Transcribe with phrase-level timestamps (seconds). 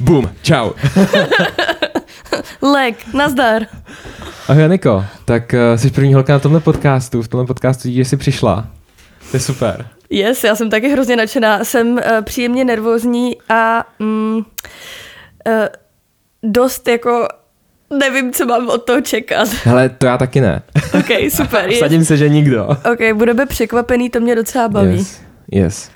[0.00, 0.70] Bum, čau.
[2.62, 3.62] Lek, nazdar.
[4.48, 8.04] Ahoj Janiko, tak uh, jsi první holka na tomhle podcastu, v tomhle podcastu díky, že
[8.04, 8.66] jsi přišla.
[9.30, 9.86] To je super.
[10.10, 11.64] Yes, já jsem taky hrozně nadšená.
[11.64, 14.42] Jsem uh, příjemně nervózní a mm, uh,
[16.42, 17.28] dost jako
[17.90, 19.48] nevím, co mám od toho čekat.
[19.64, 20.62] Hele, to já taky ne.
[20.98, 21.72] Ok, super.
[21.78, 22.66] Sadím se, že nikdo.
[22.92, 24.96] Ok, budeme překvapený, to mě docela baví.
[24.96, 25.20] Yes,
[25.52, 25.90] yes.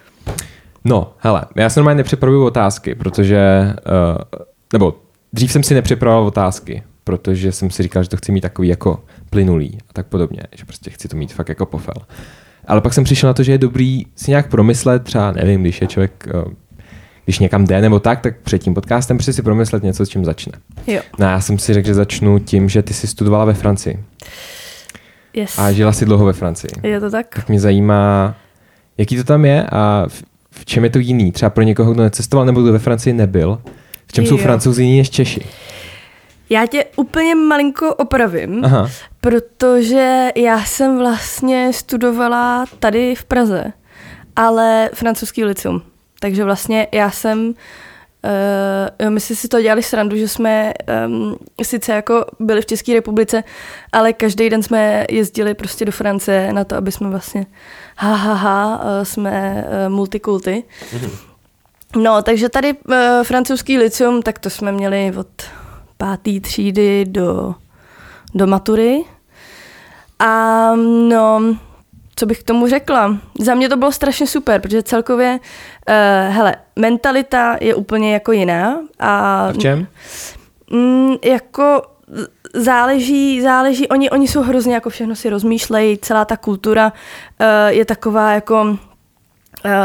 [0.85, 4.41] No, hele, já se normálně nepřipravuju otázky, protože, uh,
[4.73, 4.95] nebo
[5.33, 9.05] dřív jsem si nepřipravoval otázky, protože jsem si říkal, že to chci mít takový jako
[9.31, 11.95] plynulý a tak podobně, že prostě chci to mít fakt jako pofel.
[12.67, 15.81] Ale pak jsem přišel na to, že je dobrý si nějak promyslet, třeba nevím, když
[15.81, 16.53] je člověk, uh,
[17.25, 20.25] když někam jde nebo tak, tak před tím podcastem prostě si promyslet něco, s čím
[20.25, 20.53] začne.
[20.87, 21.01] Jo.
[21.19, 24.05] No já jsem si řekl, že začnu tím, že ty jsi studovala ve Francii
[25.35, 25.59] Yes.
[25.59, 26.71] a žila si dlouho ve Francii.
[26.83, 27.27] Je to tak?
[27.35, 28.35] Tak mě zajímá,
[28.99, 30.07] jaký to tam je a
[30.51, 31.33] v, čem je to jiný?
[31.33, 33.63] Třeba pro někoho, kdo necestoval nebo kdo ve Francii nebyl.
[34.07, 34.43] V čem jsou Jo.
[34.43, 35.41] francouzi jiní než Češi?
[36.51, 43.65] Já tě úplně malinko opravím, Aha, protože já jsem vlastně studovala tady v Praze,
[44.37, 45.83] ale francouzský liceum.
[46.21, 47.55] Takže vlastně já jsem
[48.25, 50.73] Uh, jo, my si si to dělali srandu, že jsme
[51.07, 53.45] um, sice jako byli v České republice,
[53.93, 57.47] ale každý den jsme jezdili prostě do Francie na to, aby jsme vlastně
[58.01, 60.65] ha, ha, ha uh, jsme uh, multikulty.
[61.97, 65.27] No, takže tady uh, francouzský liceum, tak to jsme měli od
[65.97, 67.55] páté třídy do,
[68.35, 69.05] do matury.
[70.19, 70.71] A
[71.09, 71.57] no,
[72.17, 73.17] co bych k tomu řekla?
[73.41, 75.39] Za mě to bylo strašně super, protože celkově,
[75.89, 78.81] uh, hele, mentalita je úplně jako jiná.
[78.99, 79.87] A, a v čem?
[80.71, 81.83] Mm, jako
[82.55, 87.85] záleží, záleží, oni, oni jsou hrozně jako všechno si rozmýšlejí, celá ta kultura uh, je
[87.85, 88.77] taková jako uh,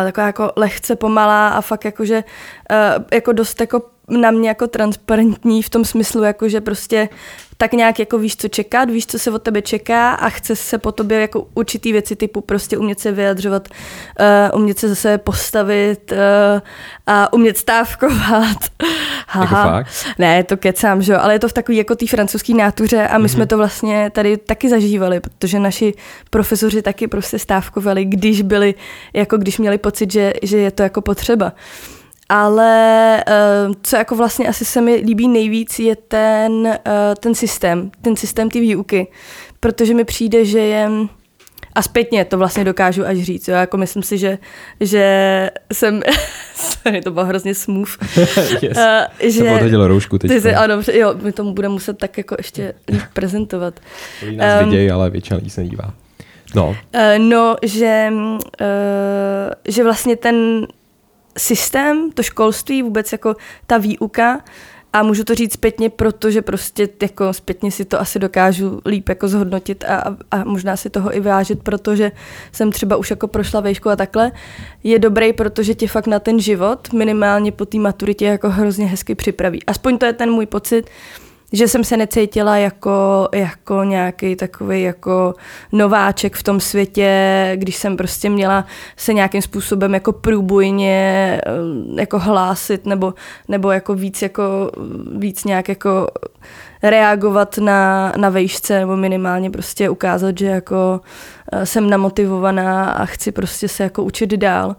[0.04, 2.24] taková jako lehce pomalá a fakt jakože
[2.72, 7.10] uh, jako dost jako na mě jako transparentní v tom smyslu, jako že prostě
[7.58, 10.78] tak nějak jako víš, co čekat, víš, co se od tebe čeká a chce se
[10.78, 13.68] po tobě jako určitý věci typu prostě umět se vyjadřovat,
[14.52, 16.18] uh, umět se zase postavit uh,
[17.08, 18.58] a umět stávkovat.
[19.42, 19.88] Jako fakt?
[20.18, 23.18] Ne, to kecám, že jo, ale je to v takový jako té francouzské nátuře a
[23.18, 23.32] my mm-hmm.
[23.32, 25.94] jsme to vlastně tady taky zažívali, protože naši
[26.30, 28.76] profesoři taky prostě stávkovali, když byli,
[29.14, 31.52] jako když měli pocit, že, že je to jako potřeba.
[32.30, 33.24] Ale
[33.68, 36.74] uh, co jako vlastně asi se mi líbí nejvíc je ten, uh,
[37.20, 39.08] ten systém, ten systém té výuky,
[39.60, 40.90] protože mi přijde, že je
[41.76, 43.48] a zpětně to vlastně dokážu až říct.
[43.48, 43.56] Jo?
[43.56, 44.38] Jako myslím si, že,
[44.80, 46.02] že jsem...
[46.56, 48.18] Sorry, to bylo hrozně smooth.
[48.62, 48.78] yes.
[48.78, 50.32] Uh, Jsem odhodil roušku teď.
[50.32, 53.80] Ty jsi, ano, jo, my tomu budeme muset tak jako ještě líp prezentovat.
[54.26, 55.94] Lidi nás Um, vidějí, ale většina lidí se nedívá.
[56.56, 56.76] No, Uh,
[57.20, 58.38] no, že, uh,
[59.68, 60.68] že vlastně ten
[61.38, 63.36] systém, to školství, vůbec jako
[63.68, 64.42] ta výuka,
[64.96, 69.28] a můžu to říct zpětně, protože prostě jako zpětně si to asi dokážu líp jako
[69.28, 72.12] zhodnotit a, a, možná si toho i vážit, protože
[72.52, 74.32] jsem třeba už jako prošla vejšku a takhle.
[74.84, 79.16] Je dobrý, protože tě fakt na ten život minimálně po té maturitě jako hrozně hezky
[79.16, 79.66] připraví.
[79.66, 80.90] Aspoň to je ten můj pocit,
[81.54, 85.34] že jsem se necítila jako, jako nějaký takový jako
[85.72, 88.66] nováček v tom světě, když jsem prostě měla
[88.98, 91.52] se nějakým způsobem jako průbojně eh,
[92.02, 93.14] jako hlásit nebo,
[93.48, 94.72] nebo jako víc jako
[95.18, 96.08] víc nějak jako
[96.84, 101.02] reagovat na, na vejšce nebo minimálně prostě ukázat, že jako
[101.52, 104.76] eh, jsem namotivovaná a chci prostě se jako učit dál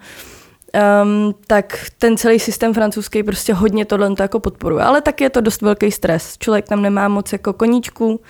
[1.03, 4.85] um, tak ten celý systém francouzský prostě hodně tohle to jako podporuje.
[4.85, 6.39] Ale tak je to dost velký stres.
[6.39, 8.21] Člověk tam nemá moc jako koníčků,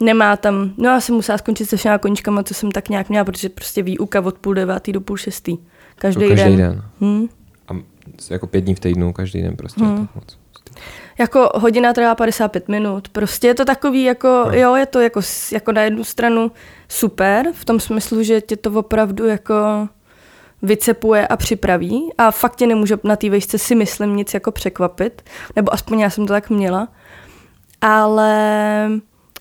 [0.00, 3.24] nemá tam, no já jsem musela skončit se všema koníčkama, co jsem tak nějak měla,
[3.24, 5.58] protože prostě výuka od půl devátý do půl šestý.
[5.96, 6.56] Každý, každý den.
[6.56, 6.82] den.
[7.00, 7.28] Hmm.
[7.68, 7.72] A
[8.30, 9.84] jako pět dní v týdnu, každý den prostě.
[9.84, 9.96] Hmm.
[9.96, 10.38] To moc.
[11.18, 13.08] Jako hodina trvá 55 minut.
[13.08, 14.52] Prostě je to takový, jako, No.
[14.52, 15.20] jo, je to jako,
[15.52, 16.52] jako na jednu stranu
[16.88, 19.54] super, v tom smyslu, že tě to opravdu jako
[20.62, 25.22] vycepuje a připraví a fakt tě nemůže na té vejšce si myslím nic jako překvapit,
[25.56, 26.88] nebo aspoň já jsem to tak měla,
[27.80, 28.90] ale,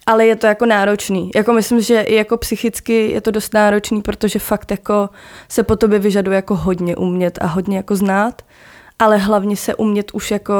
[0.05, 1.31] ale je to jako náročný.
[1.35, 5.09] Jako myslím, že i jako psychicky je to dost náročný, protože fakt jako
[5.49, 8.41] se po tobě vyžaduje jako hodně umět a hodně jako znát,
[8.99, 10.53] ale hlavně se umět už jako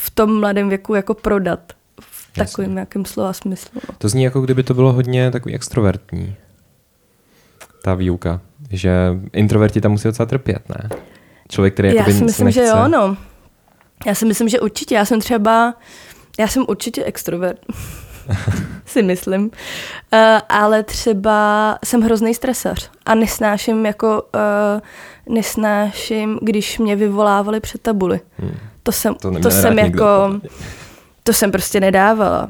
[0.00, 1.60] v tom mladém věku jako prodat
[2.00, 2.50] v Jasně.
[2.50, 3.80] takovým nějakém slova smyslu.
[3.98, 6.36] To zní jako kdyby to bylo hodně takový extrovertní.
[7.82, 8.40] Ta výuka.
[8.70, 8.90] Že
[9.32, 10.88] introverti tam musí docela trpět, ne?
[11.50, 12.60] Člověk, který Já si myslím, nechce.
[12.60, 13.16] že jo, no.
[14.06, 14.94] Já si myslím, že určitě.
[14.94, 15.74] Já jsem třeba,
[16.38, 17.58] já jsem určitě extrovert,
[18.86, 19.44] si myslím.
[19.44, 19.50] Uh,
[20.48, 24.22] ale třeba jsem hrozný stresař a nesnáším jako,
[25.26, 28.20] uh, nesnáším, když mě vyvolávali před tabuli.
[28.38, 28.56] Hmm.
[28.82, 30.48] to jsem, To to, jsem nikdo, jako, mě.
[31.22, 32.48] to jsem prostě nedávala.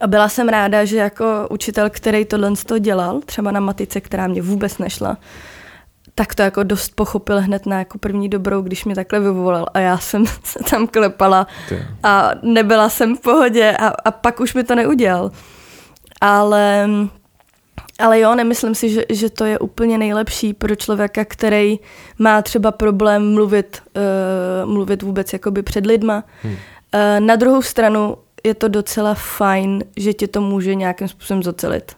[0.00, 4.26] A byla jsem ráda, že jako učitel, který tohle toho dělal, třeba na matice, která
[4.26, 5.16] mě vůbec nešla,
[6.14, 9.78] tak to jako dost pochopil hned na jako první dobrou, když mě takhle vyvolal a
[9.78, 11.46] já jsem se tam klepala
[12.02, 15.30] a nebyla jsem v pohodě a, a pak už mi to neudělal.
[16.20, 16.88] Ale,
[17.98, 21.78] ale jo, nemyslím si, že, že to je úplně nejlepší pro člověka, který
[22.18, 23.82] má třeba problém mluvit,
[24.64, 26.24] uh, mluvit vůbec jakoby před lidma.
[26.42, 26.52] Hmm.
[26.52, 26.58] Uh,
[27.18, 31.92] na druhou stranu je to docela fajn, že tě to může nějakým způsobem zocelit.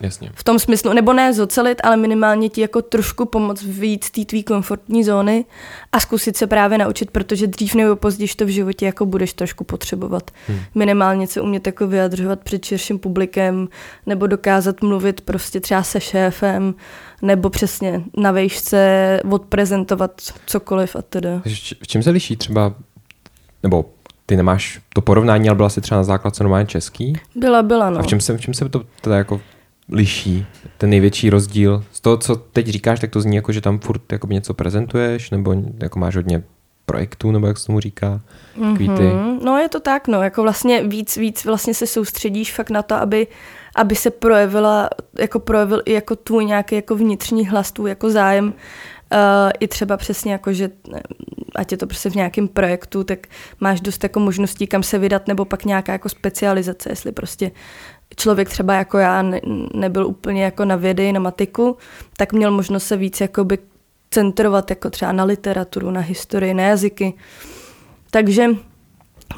[0.00, 0.30] Jasně.
[0.34, 4.24] V tom smyslu, nebo ne zocelit, ale minimálně ti jako trošku pomoct víc z té
[4.24, 5.44] tvý komfortní zóny
[5.92, 9.64] a zkusit se právě naučit, protože dřív nebo později to v životě jako budeš trošku
[9.64, 10.30] potřebovat.
[10.46, 10.58] Hmm.
[10.74, 13.68] Minimálně se umět jako vyjadřovat před širším publikem,
[14.06, 16.74] nebo dokázat mluvit prostě třeba se šéfem,
[17.22, 21.42] nebo přesně na vejšce odprezentovat cokoliv a teda.
[21.82, 22.74] V čem se liší třeba,
[23.62, 23.84] nebo
[24.30, 27.12] ty nemáš to porovnání, ale byla jsi třeba na základce normálně český?
[27.34, 27.98] Byla, byla, no.
[27.98, 29.40] A v čem se, v čem se to teda jako
[29.88, 30.46] liší?
[30.78, 31.84] Ten největší rozdíl?
[31.92, 35.30] Z toho, co teď říkáš, tak to zní jako, že tam furt jakoby něco prezentuješ,
[35.30, 36.42] nebo jako máš hodně
[36.86, 38.20] projektů, nebo jak se tomu říká,
[38.54, 39.02] takový ty.
[39.02, 42.82] Mhm, No je to tak, no, jako vlastně víc, víc vlastně se soustředíš fakt na
[42.82, 43.26] to, aby,
[43.74, 48.52] aby se projevila, jako projevil i jako tvůj nějaký jako vnitřní hlas, tvůj jako zájem,
[49.12, 51.02] uh, i třeba přesně jako, že ne,
[51.54, 53.26] ať je to prostě v nějakém projektu, tak
[53.60, 57.50] máš dost jako možností, kam se vydat, nebo pak nějaká jako specializace, jestli prostě
[58.16, 59.40] člověk třeba jako já ne,
[59.74, 61.76] nebyl úplně jako na vědy, na matiku,
[62.16, 63.58] tak měl možnost se víc jakoby
[64.10, 67.14] centrovat jako třeba na literaturu, na historii, na jazyky.
[68.10, 68.46] Takže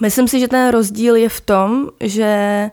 [0.01, 2.71] myslím si, že ten rozdíl je v tom, že,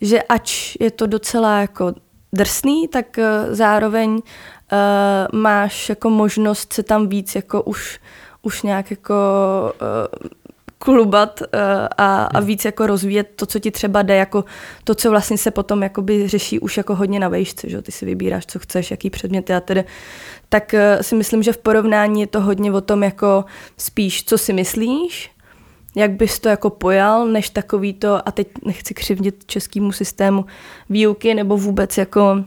[0.00, 1.94] že ač je to docela jako
[2.32, 4.22] drsný, tak eh, zároveň
[4.72, 8.00] uh, máš jako možnost se tam víc jako už,
[8.42, 9.14] už nějak jako
[10.22, 10.30] uh,
[10.78, 11.46] klubat uh,
[11.98, 14.44] a, a víc jako rozvíjet to, co ti třeba jde, jako
[14.84, 18.06] to, co vlastně se potom jakoby řeší už jako hodně na vejšce, že ty si
[18.06, 19.84] vybíráš, co chceš, jaký předměty a tedy,
[20.48, 23.44] tak uh, si myslím, že v porovnání je to hodně o tom jako
[23.76, 25.30] spíš, co si myslíš,
[25.94, 30.44] jak bys to jako pojal, než takový to, a teď nechci křivdit českému systému
[30.90, 32.44] výuky, nebo vůbec jako,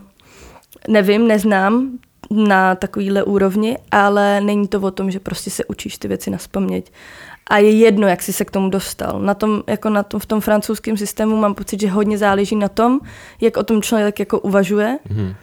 [0.88, 1.98] nevím, neznám
[2.30, 6.38] na takovýhle úrovni, ale není to o tom, že prostě se učíš ty věci na
[6.38, 6.92] spaměť.
[7.46, 9.20] A je jedno, jak jsi se k tomu dostal.
[9.20, 12.68] Na tom, jako na tom, v tom francouzském systému mám pocit, že hodně záleží na
[12.68, 13.00] tom,
[13.40, 14.98] jak o tom člověk jako uvažuje.
[15.10, 15.34] Mhm.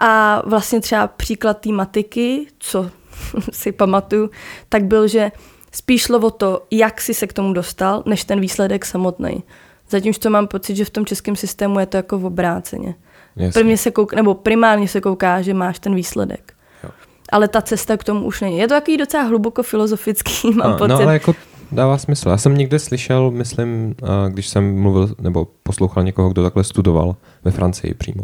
[0.00, 2.90] A vlastně třeba příklad té matiky, co
[3.52, 4.30] si pamatuju,
[4.68, 5.32] tak byl, že
[5.72, 9.42] spíš šlo o to, jak si se k tomu dostal, než ten výsledek samotný.
[9.90, 12.94] Zatímco mám pocit, že v tom českém systému je to jako v obráceně.
[13.36, 13.60] Jasně.
[13.60, 16.52] Prvně se kouk, nebo primárně se kouká, že máš ten výsledek.
[16.84, 16.90] Jo.
[17.32, 18.58] Ale ta cesta k tomu už není.
[18.58, 20.88] Je to takový docela hluboko filozofický, mám A, pocit.
[20.88, 21.34] no ale jako
[21.72, 22.28] dává smysl.
[22.28, 27.16] Já jsem někde slyšel, myslím, a když jsem mluvil nebo poslouchal někoho, kdo takhle studoval
[27.44, 28.22] ve Francii přímo,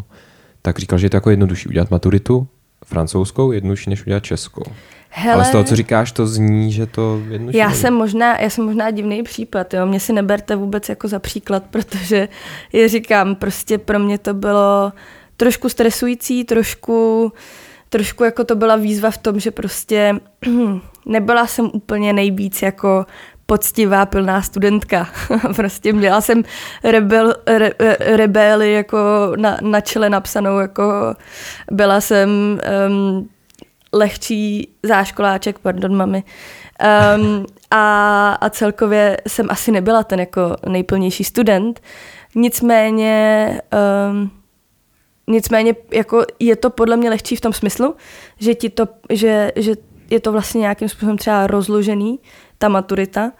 [0.61, 2.47] tak říkal, že je to jako jednodušší udělat maturitu
[2.85, 4.63] francouzskou, jednodušší než udělat českou.
[5.09, 8.49] Hele, Ale z toho, co říkáš, to zní, že to jednodušší já jsem možná, já
[8.49, 9.85] jsem možná divný případ, jo.
[9.85, 12.29] Mě si neberte vůbec jako za příklad, protože
[12.73, 14.93] je říkám, prostě pro mě to bylo
[15.37, 17.31] trošku stresující, trošku,
[17.89, 20.15] trošku jako to byla výzva v tom, že prostě
[21.05, 23.05] nebyla jsem úplně nejvíc jako
[23.45, 25.09] poctivá, pilná studentka.
[25.55, 26.43] prostě měla jsem
[26.83, 28.97] rebel, re, rebeli jako
[29.37, 31.15] na, na čele napsanou, jako
[31.71, 32.29] byla jsem
[32.89, 33.29] um,
[33.93, 36.23] lehčí záškoláček, pardon mami.
[37.17, 41.81] Um, a, a celkově jsem asi nebyla ten jako nejplnější student.
[42.35, 43.61] Nicméně,
[44.11, 44.31] um,
[45.27, 47.95] nicméně jako je to podle mě lehčí v tom smyslu,
[48.39, 49.73] že, ti to, že, že
[50.09, 52.19] je to vlastně nějakým způsobem třeba rozložený,
[52.57, 53.31] ta maturita,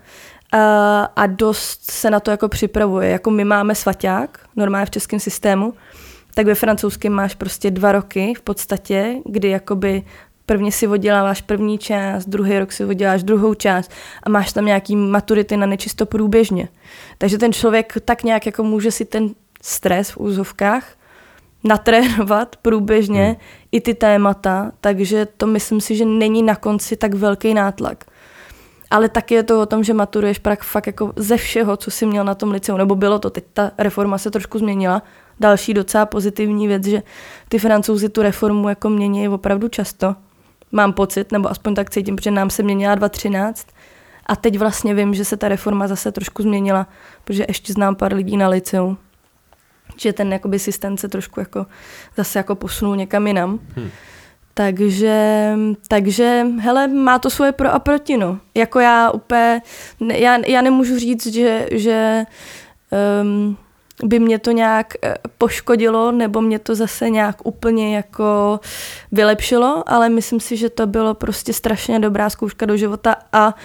[0.51, 3.09] a, a dost se na to jako připravuje.
[3.09, 5.73] Jako my máme svaťák, normálně v českém systému,
[6.33, 10.03] tak ve francouzském máš prostě dva roky v podstatě, kdy jakoby
[10.47, 13.91] prvně si odděláváš první část, druhý rok si odděláš druhou část
[14.23, 16.67] a máš tam nějaký maturity na nečisto průběžně.
[17.17, 19.29] Takže ten člověk tak nějak jako může si ten
[19.61, 20.83] stres v úzovkách
[21.63, 23.35] natrénovat průběžně hmm.
[23.71, 28.03] i ty témata, takže to myslím si, že není na konci tak velký nátlak.
[28.91, 32.05] Ale taky je to o tom, že maturuješ prak fakt jako ze všeho, co jsi
[32.05, 35.03] měl na tom liceu, nebo bylo to, teď ta reforma se trošku změnila.
[35.39, 37.03] Další docela pozitivní věc, že
[37.49, 40.15] ty francouzi tu reformu jako mění opravdu často.
[40.71, 43.67] Mám pocit, nebo aspoň tak cítím, protože nám se měnila 2013
[44.25, 46.87] a teď vlastně vím, že se ta reforma zase trošku změnila,
[47.23, 48.97] protože ještě znám pár lidí na liceu,
[49.97, 51.65] že ten jakoby systém se trošku jako
[52.17, 53.59] zase jako posunul někam jinam.
[53.75, 53.89] Hmm.
[54.53, 55.53] Takže,
[55.87, 58.39] takže, hele, má to svoje pro a proti, no.
[58.55, 59.61] Jako já úplně,
[60.13, 62.23] já, já nemůžu říct, že, že
[63.21, 63.57] um,
[64.03, 68.59] by mě to nějak eh, poškodilo, nebo mě to zase nějak úplně jako
[69.11, 73.55] vylepšilo, ale myslím si, že to bylo prostě strašně dobrá zkouška do života a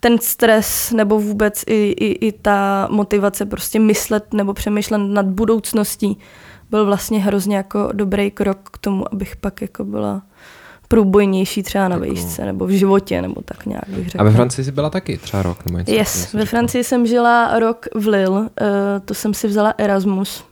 [0.00, 6.18] ten stres nebo vůbec i, i, i ta motivace prostě myslet nebo přemýšlet nad budoucností
[6.70, 10.22] byl vlastně hrozně jako dobrý krok k tomu, abych pak jako byla
[10.88, 14.20] průbojnější třeba na výšce nebo v životě, nebo tak nějak bych řekla.
[14.20, 15.66] A ve Francii jsi byla taky třeba rok?
[15.66, 18.46] Nebo něco yes, ve Francii jsem žila rok v Lille, uh,
[19.04, 20.44] to jsem si vzala Erasmus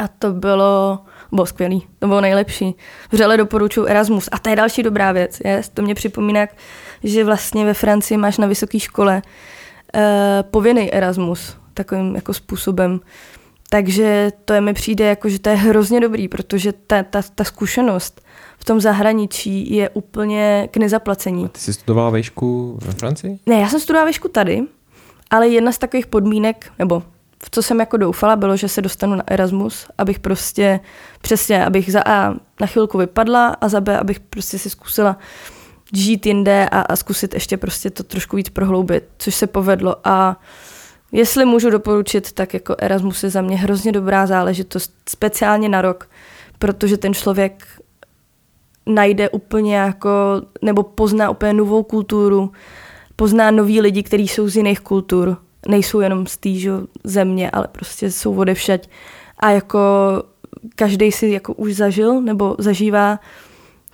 [0.00, 0.98] a to bylo,
[1.32, 2.74] bylo skvělý, to bylo nejlepší.
[3.12, 5.68] Vřele doporučuji Erasmus a to je další dobrá věc, yes?
[5.68, 6.46] to mě připomíná,
[7.04, 9.22] že vlastně ve Francii máš na vysoké škole
[9.94, 10.00] uh,
[10.50, 13.00] povinný Erasmus, takovým jako způsobem,
[13.70, 17.44] takže to je mi přijde jako, že to je hrozně dobrý, protože ta, ta, ta
[17.44, 18.20] zkušenost
[18.62, 21.44] v tom zahraničí je úplně k nezaplacení.
[21.44, 23.38] A ty jsi studovala vejšku ve Francii?
[23.46, 24.62] Ne, já jsem studovala vejšku tady,
[25.30, 27.02] ale jedna z takových podmínek, nebo
[27.44, 30.80] v co jsem jako doufala, bylo, že se dostanu na Erasmus, abych prostě
[31.22, 35.18] přesně, abych za A na chvilku vypadla a za B, abych prostě si zkusila
[35.92, 40.40] žít jinde a, a zkusit ještě prostě to trošku víc prohloubit, což se povedlo a
[41.12, 46.08] jestli můžu doporučit, tak jako Erasmus je za mě hrozně dobrá záležitost, speciálně na rok,
[46.58, 47.81] protože ten člověk
[48.86, 50.10] najde úplně jako,
[50.62, 52.52] nebo pozná úplně novou kulturu,
[53.16, 55.36] pozná nový lidi, kteří jsou z jiných kultur,
[55.68, 56.50] nejsou jenom z té
[57.04, 58.88] země, ale prostě jsou odevšať.
[59.38, 59.80] A jako
[60.76, 63.18] každý si jako už zažil nebo zažívá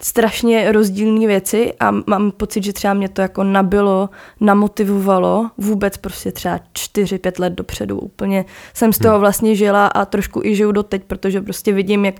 [0.01, 4.09] strašně rozdílné věci a mám pocit, že třeba mě to jako nabilo,
[4.41, 7.99] namotivovalo vůbec prostě třeba 4-5 let dopředu.
[7.99, 9.21] Úplně jsem z toho hmm.
[9.21, 12.15] vlastně žila a trošku i žiju doteď, protože prostě vidím, jak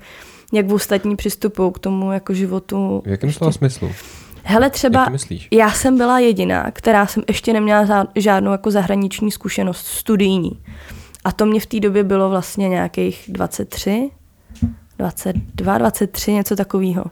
[0.53, 3.03] jak v ostatní přistupují k tomu jako životu.
[3.05, 3.91] V jakém slova smyslu?
[4.43, 5.07] Hele, třeba
[5.53, 10.51] já jsem byla jediná, která jsem ještě neměla žádnou jako zahraniční zkušenost studijní.
[11.25, 14.11] A to mě v té době bylo vlastně nějakých 23,
[14.99, 17.05] 22, 23, něco takového.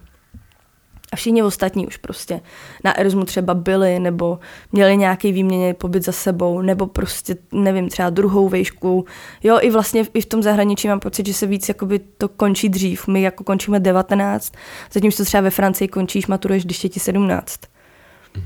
[1.12, 2.40] A všichni ostatní už prostě
[2.84, 4.38] na Erasmu třeba byli, nebo
[4.72, 9.04] měli nějaký výměně pobyt za sebou, nebo prostě, nevím, třeba druhou vejšku.
[9.42, 12.68] Jo, i vlastně i v tom zahraničí mám pocit, že se víc jakoby to končí
[12.68, 13.06] dřív.
[13.06, 14.52] My jako končíme 19,
[14.92, 17.60] zatímco třeba ve Francii končíš, maturuješ, když je ti 17.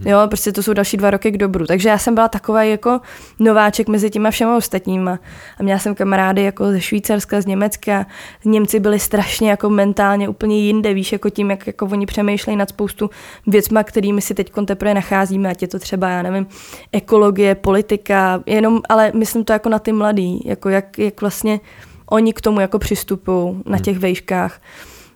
[0.05, 1.67] Jo, prostě to jsou další dva roky k dobru.
[1.67, 3.01] Takže já jsem byla taková jako
[3.39, 5.19] nováček mezi těma všema ostatníma.
[5.59, 8.07] A měla jsem kamarády jako ze Švýcarska, z Německa.
[8.45, 12.69] Němci byli strašně jako mentálně úplně jinde, víš, jako tím, jak jako oni přemýšlejí nad
[12.69, 13.11] spoustu
[13.47, 16.47] věcma, kterými si teď teprve nacházíme, ať je to třeba, já nevím,
[16.93, 21.61] ekologie, politika, jenom, ale myslím to jako na ty mladý, jako jak, jak vlastně
[22.11, 23.85] oni k tomu jako přistupují na hmm.
[23.85, 24.61] těch vejškách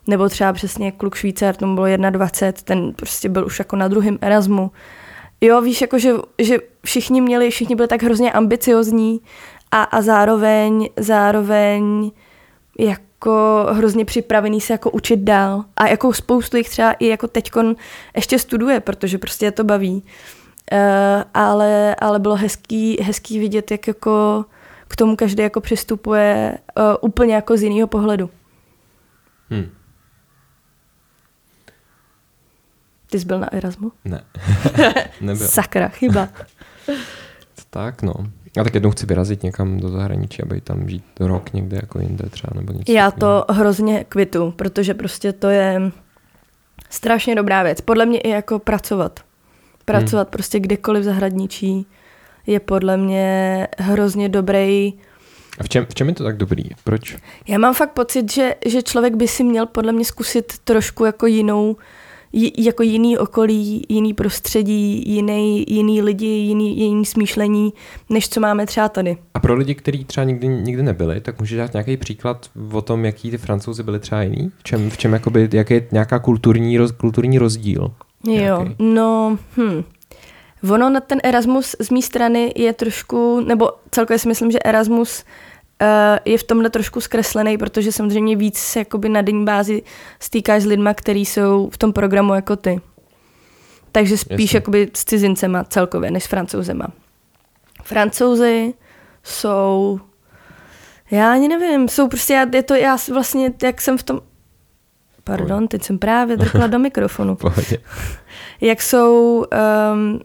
[0.06, 4.18] nebo třeba přesně kluk Švýcar, tomu bylo 21, ten prostě byl už jako na druhém
[4.20, 4.70] Erasmu.
[5.40, 9.20] Jo, víš, jako že, že všichni měli, všichni byli tak hrozně ambiciozní
[9.70, 12.10] a, a zároveň, zároveň
[12.78, 15.64] jako hrozně připravený se jako učit dál.
[15.76, 17.76] A jako spoustu jich třeba i jako teďkon
[18.16, 20.02] ještě studuje, protože prostě je to baví.
[20.72, 20.78] Uh,
[21.34, 24.44] ale, ale bylo hezký, hezký vidět, jak jako
[24.88, 28.30] k tomu každý jako přistupuje uh, úplně jako z jiného pohledu.
[29.50, 29.70] Hmm.
[33.14, 33.92] Ty jsi byl na Erasmu?
[34.04, 34.24] Ne,
[35.20, 35.48] nebyl.
[35.48, 36.28] Sakra, chyba.
[37.70, 38.14] tak no.
[38.56, 42.24] Já tak jednou chci vyrazit někam do zahraničí, aby tam žít rok někde jako jinde
[42.30, 42.92] třeba nebo něco.
[42.92, 45.80] Já to hrozně kvitu, protože prostě to je
[46.90, 47.80] strašně dobrá věc.
[47.80, 49.20] Podle mě i jako pracovat.
[49.84, 50.32] Pracovat hmm.
[50.32, 51.86] prostě kdekoliv v zahraničí
[52.46, 54.94] je podle mě hrozně dobrý
[55.58, 56.64] a v čem, v čem je to tak dobrý?
[56.84, 57.16] Proč?
[57.48, 61.26] Já mám fakt pocit, že, že člověk by si měl podle mě zkusit trošku jako
[61.26, 61.76] jinou
[62.58, 67.72] jako jiný okolí, jiný prostředí, jiný, jiný lidi, jiný, jiný smýšlení,
[68.10, 69.16] než co máme třeba tady.
[69.34, 73.04] A pro lidi, kteří třeba nikdy, nikdy nebyli, tak můžeš dát nějaký příklad o tom,
[73.04, 74.52] jaký ty francouzi byli třeba jiný?
[74.58, 77.90] V čem, v čem jakoby, jaký je nějaká kulturní, roz, kulturní rozdíl?
[78.26, 78.74] Jo, nějaký?
[78.78, 79.84] no, hm.
[80.70, 85.22] Ono na ten Erasmus z mé strany je trošku, nebo celkově si myslím, že Erasmus
[85.22, 85.53] uh,
[86.24, 89.82] je v tomhle trošku zkreslený, protože samozřejmě víc se jakoby na denní bázi
[90.20, 92.80] stýkáš s lidma, kteří jsou v tom programu jako ty.
[93.92, 94.56] Takže spíš Jasně.
[94.56, 96.86] jakoby s cizincema celkově, než s francouzema.
[97.82, 98.74] Francouzi
[99.22, 100.00] jsou,
[101.10, 104.20] já ani nevím, jsou prostě, já, je to, já vlastně, jak jsem v tom,
[105.24, 107.38] pardon, teď jsem právě drkla do mikrofonu.
[108.60, 109.44] jak jsou
[109.92, 110.20] um,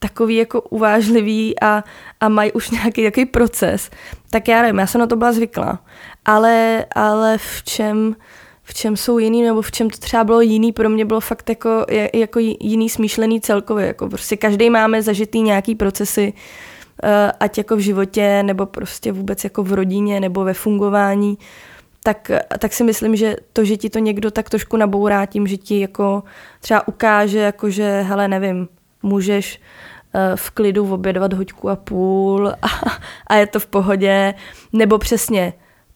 [0.00, 1.84] takový jako uvážlivý a,
[2.20, 3.90] a mají už nějaký takový proces,
[4.30, 5.84] tak já nevím, já jsem na to byla zvyklá.
[6.24, 8.16] Ale, ale v čem,
[8.62, 11.48] v čem jsou jiný, nebo v čem to třeba bylo jiný, pro mě bylo fakt
[11.48, 13.86] jako, jako jiný smýšlený celkově.
[13.86, 16.32] Jako prostě každý máme zažitý nějaký procesy,
[17.02, 21.38] eh, ať jako v životě, nebo prostě vůbec jako v rodině, nebo ve fungování,
[22.02, 25.56] tak, tak si myslím, že to, že ti to někdo tak trošku nabourá tím, že
[25.56, 26.22] ti jako
[26.60, 28.68] třeba ukáže, jako že, hele, nevím,
[29.02, 29.60] můžeš
[30.34, 32.68] v klidu obědovat hoďku a půl a,
[33.26, 34.34] a je to v pohodě,
[34.72, 35.52] nebo přesně,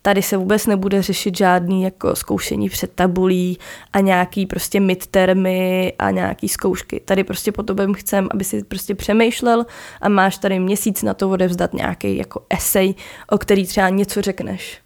[0.07, 3.59] Tady se vůbec nebude řešit žádný jako zkoušení před tabulí
[3.93, 7.01] a nějaký prostě midtermy a nějaký zkoušky.
[7.05, 9.67] Tady prostě po tobě chcem, aby si prostě přemýšlel
[10.01, 12.95] a máš tady měsíc na to odevzdat nějaký jako esej,
[13.31, 14.81] o který třeba něco řekneš.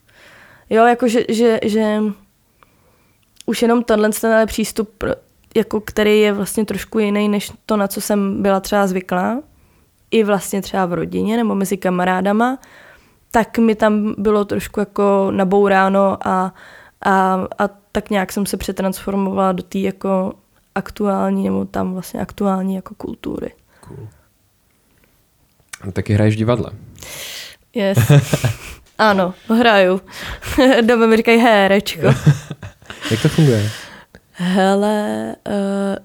[0.71, 2.01] Jo, jako že, že, že
[3.47, 5.05] už jenom tenhle ten přístup,
[5.57, 9.43] jako který je vlastně trošku jiný, než to, na co jsem byla třeba zvyklá,
[10.11, 12.59] i vlastně třeba v rodině nebo mezi kamarádama,
[13.31, 16.55] tak mi tam bylo trošku jako nabouráno a,
[17.03, 20.33] a, a tak nějak jsem se přetransformovala do té jako
[20.75, 23.53] aktuální, nebo tam vlastně aktuální jako kultury.
[23.81, 24.09] Cool.
[25.81, 26.71] A taky hraješ v divadle?
[27.75, 27.99] Yes.
[28.99, 30.01] ano, hraju.
[30.83, 32.07] Doma mi říkají herečko.
[33.11, 33.71] Jak to funguje?
[34.41, 35.55] Hele, uh,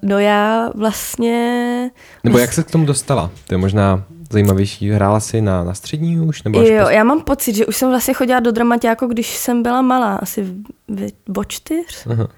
[0.02, 1.90] no já vlastně...
[2.24, 3.30] Nebo jak se k tomu dostala?
[3.46, 4.90] To je možná zajímavější.
[4.90, 6.42] Hrála jsi na, na střední už?
[6.42, 6.92] Nebo jo, post...
[6.92, 10.42] já mám pocit, že už jsem vlastně chodila do dramaťáku, když jsem byla malá, asi
[10.42, 10.64] v,
[11.28, 12.06] v, o čtyř.
[12.10, 12.28] Aha.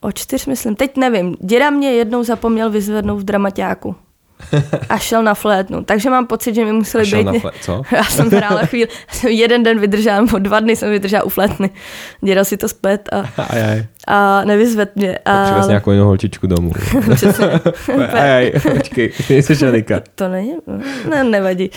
[0.00, 0.76] O čtyř, myslím.
[0.76, 1.36] Teď nevím.
[1.40, 3.96] Děda mě jednou zapomněl vyzvednout v dramaťáku.
[4.88, 5.84] A šel na flétnu.
[5.84, 7.24] Takže mám pocit, že mi museli a být...
[7.24, 7.82] Na flét, co?
[7.92, 8.88] Já jsem hrála chvíli.
[9.28, 11.70] Jeden den vydržela, nebo dva dny jsem vydržela u flétny.
[12.20, 13.86] Děda si to zpět a, ajaj.
[14.06, 15.18] a nevyzved mě.
[15.24, 15.44] A...
[15.44, 16.72] Přivez nějakou jinou holčičku domů.
[18.12, 20.00] ajaj, počkej, nejsi želika.
[20.14, 20.56] To není,
[21.10, 21.70] ne, nevadí.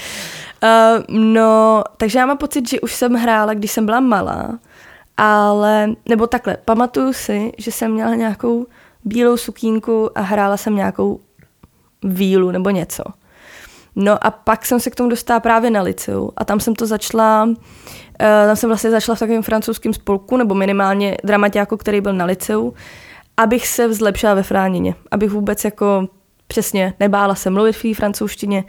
[0.63, 4.59] Uh, no, takže já mám pocit, že už jsem hrála, když jsem byla malá,
[5.17, 8.65] ale, nebo takhle, pamatuju si, že jsem měla nějakou
[9.05, 11.19] bílou sukínku a hrála jsem nějakou
[12.03, 13.03] vílu nebo něco.
[13.95, 16.85] No a pak jsem se k tomu dostala právě na liceu a tam jsem to
[16.85, 17.55] začala, uh,
[18.17, 22.73] tam jsem vlastně začala v takovém francouzském spolku, nebo minimálně dramaťáku, který byl na liceu,
[23.37, 26.07] abych se vzlepšila ve fránině, abych vůbec jako
[26.47, 28.63] přesně nebála se mluvit v té francouzštině,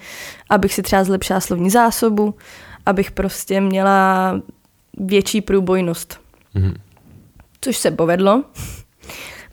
[0.50, 2.34] abych si třeba zlepšila slovní zásobu,
[2.86, 4.34] abych prostě měla
[4.98, 6.20] větší průbojnost.
[6.56, 6.74] Mm-hmm.
[7.60, 8.44] Což se povedlo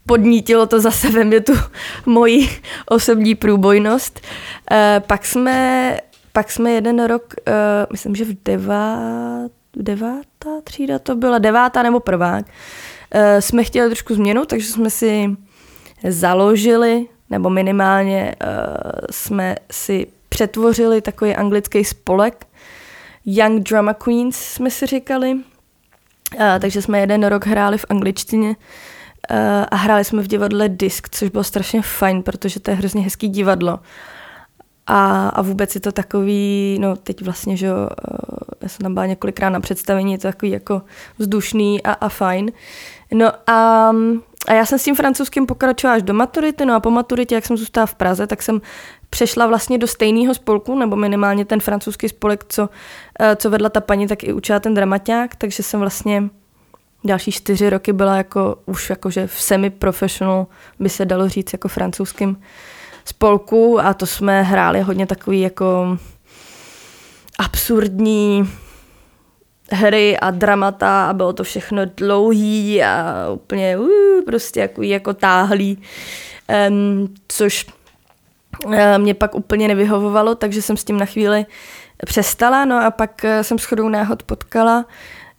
[0.08, 1.54] podnítilo to zase ve mě tu
[2.06, 2.50] moji
[2.90, 4.22] osobní průbojnost.
[4.72, 6.00] E, pak, jsme,
[6.32, 7.54] pak jsme jeden rok, e,
[7.92, 12.46] myslím, že v devát, devátá třída to byla, devátá nebo prvák,
[13.12, 15.30] e, jsme chtěli trošku změnu, takže jsme si
[16.08, 18.36] založili, nebo minimálně e,
[19.12, 22.48] jsme si přetvořili takový anglický spolek,
[23.26, 25.36] Young Drama Queens jsme si říkali,
[26.40, 28.58] e, takže jsme jeden rok hráli v angličtině, Eh,
[29.72, 33.28] a hráli jsme v divadle Disk, což bylo strašně fajn, protože to je hrozně hezký
[33.28, 33.80] divadlo.
[34.88, 37.88] A, a vůbec je to takový, no teď vlastně, že eh,
[38.62, 40.82] já jsem tam byla několikrát na představení, je to takový jako
[41.18, 42.52] vzdušný a, a fajn.
[43.14, 43.92] No a,
[44.48, 47.46] a já jsem s tím francouzským pokračovala až do maturity, no a po maturitě, jak
[47.46, 48.62] jsem zůstala v Praze, tak jsem
[49.10, 52.70] přešla vlastně do stejného spolku, nebo minimálně ten francouzský spolek, co,
[53.20, 56.24] eh, co vedla ta paní, tak i učila ten dramaťák, takže jsem vlastně
[57.04, 60.48] další čtyři roky byla jako už jakože v semi-professional,
[60.80, 62.42] by se dalo říct, jako francouzským
[63.06, 63.80] spolku.
[63.80, 65.98] A to jsme hráli hodně takový jako
[67.40, 68.50] absurdní
[69.72, 73.88] hry a dramata a bylo to všechno dlouhý a úplně uh,
[74.26, 75.82] prostě jako, jako táhlý,
[76.70, 77.66] um, což
[78.66, 81.46] uh, mě pak úplně nevyhovovalo, takže jsem s tím na chvíli
[82.06, 84.86] přestala, no a pak uh, jsem shodou náhod potkala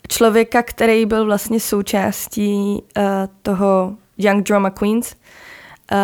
[0.09, 3.03] člověka, který byl vlastně součástí uh,
[3.43, 5.15] toho Young Drama Queens
[5.93, 5.99] uh,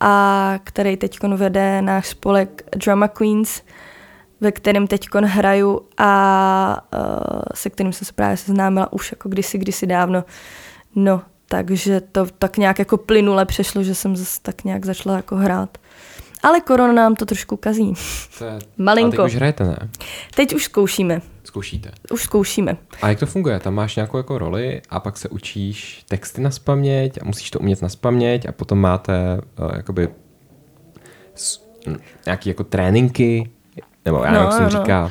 [0.00, 3.62] a který teď vede náš spolek Drama Queens,
[4.40, 9.58] ve kterém teď hraju a uh, se kterým jsem se právě seznámila už jako kdysi,
[9.58, 10.24] kdysi dávno.
[10.94, 15.36] No, takže to tak nějak jako plynule přešlo, že jsem zase tak nějak začala jako
[15.36, 15.78] hrát.
[16.42, 17.94] Ale korona nám to trošku kazí.
[18.38, 19.10] To je, Malinko.
[19.10, 19.76] teď už hrajete, ne?
[20.34, 21.20] Teď už zkoušíme.
[21.44, 21.90] Zkoušíte.
[22.10, 22.76] Už zkoušíme.
[23.02, 23.60] A jak to funguje?
[23.60, 27.58] Tam máš nějakou jako roli a pak se učíš texty na spaměť a musíš to
[27.58, 30.08] umět na spaměť a potom máte uh, jakoby
[31.34, 31.62] s,
[32.26, 33.50] nějaký jako tréninky,
[34.04, 34.70] nebo já no, nevím, jak se no.
[34.70, 35.10] říká.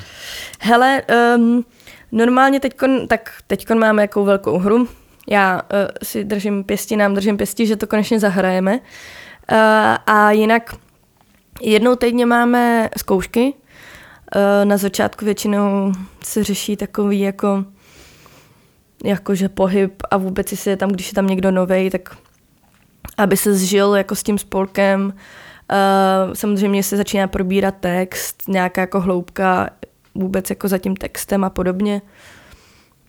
[0.60, 1.02] Hele,
[1.38, 1.66] um,
[2.12, 4.88] normálně teďkon, tak teďkon máme jako velkou hru.
[5.28, 8.74] Já uh, si držím pěstí, nám držím pěstí, že to konečně zahrajeme.
[8.74, 9.58] Uh,
[10.08, 10.76] a jinak
[11.62, 13.54] jednou týdně máme zkoušky,
[14.36, 15.92] Eh, na začátku většinou
[16.24, 17.66] se řeší takový jako
[19.04, 22.18] jakože pohyb a vůbec jestli je tam, když je tam někdo novej, tak
[23.18, 25.14] aby se zžil jako s tím spolkem.
[25.72, 29.70] Uh, samozřejmě se začíná probírat text, nějaká jako hloubka
[30.16, 32.02] vůbec jako za tím textem a podobně.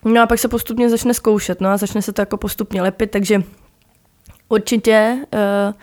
[0.05, 3.11] No a pak se postupně začne zkoušet, no a začne se to jako postupně lepit,
[3.11, 3.43] takže
[4.49, 5.73] určitě uh,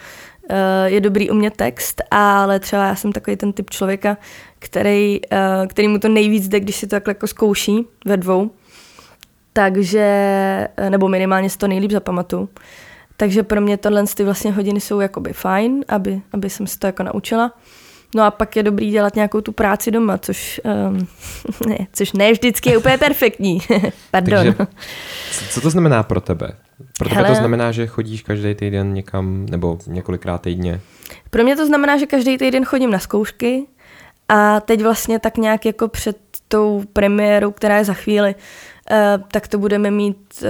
[0.84, 4.16] je dobrý umět text, ale třeba já jsem takový ten typ člověka,
[4.58, 8.50] který, uh, který mu to nejvíc jde, když si to takhle jako zkouší ve dvou,
[9.52, 12.48] takže, nebo minimálně si to nejlíp zapamatuju.
[13.16, 16.86] Takže pro mě tohle ty vlastně hodiny jsou jakoby fajn, aby, aby jsem se to
[16.86, 17.52] jako naučila.
[18.14, 21.06] No a pak je dobrý dělat nějakou tu práci doma, což, um,
[21.66, 23.58] ne, což ne vždycky je úplně perfektní.
[24.10, 24.52] Pardon.
[24.52, 24.66] Takže,
[25.50, 26.52] co to znamená pro tebe?
[26.98, 30.80] Pro tebe Hele, to znamená, že chodíš každý týden někam, nebo několikrát týdně?
[31.30, 33.66] Pro mě to znamená, že každý týden chodím na zkoušky
[34.28, 36.16] a teď vlastně tak nějak jako před
[36.48, 38.34] tou premiérou, která je za chvíli,
[38.90, 40.48] Uh, tak to budeme mít uh,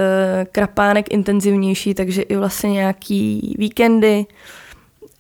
[0.53, 4.27] krapánek intenzivnější, takže i vlastně nějaký víkendy,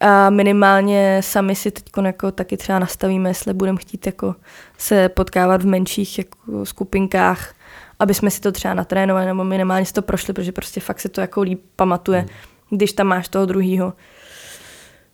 [0.00, 4.34] a minimálně sami si teď jako taky třeba nastavíme, jestli budeme chtít jako
[4.78, 7.54] se potkávat v menších jako skupinkách,
[7.98, 11.08] aby jsme si to třeba natrénovali nebo minimálně si to prošli, protože prostě fakt se
[11.08, 12.28] to jako líp pamatuje, hmm.
[12.70, 13.92] když tam máš toho druhýho.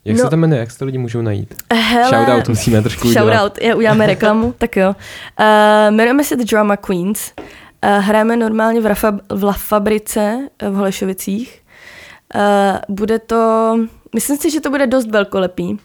[0.04, 1.54] Jak no, se to jmenuje, jak se to lidi můžou najít?
[1.72, 3.38] Hele, shoutout musíme trošku udělat.
[3.38, 4.88] Shoutout, je, uděláme reklamu, tak jo.
[4.88, 4.94] Uh,
[5.88, 7.32] jmenujeme se The Drama Queens.
[7.38, 11.62] Uh, hrajeme normálně v, Rafa, v La Fabrice v Holešovicích.
[12.34, 13.72] Uh, bude to
[14.16, 15.78] Myslím si, že to bude dost velkolepý.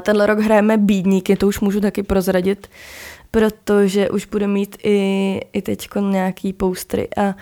[0.00, 2.70] Tenhle rok hrajeme bídníky, to už můžu taky prozradit,
[3.30, 7.34] protože už bude mít i, i teď nějaký poustry a, a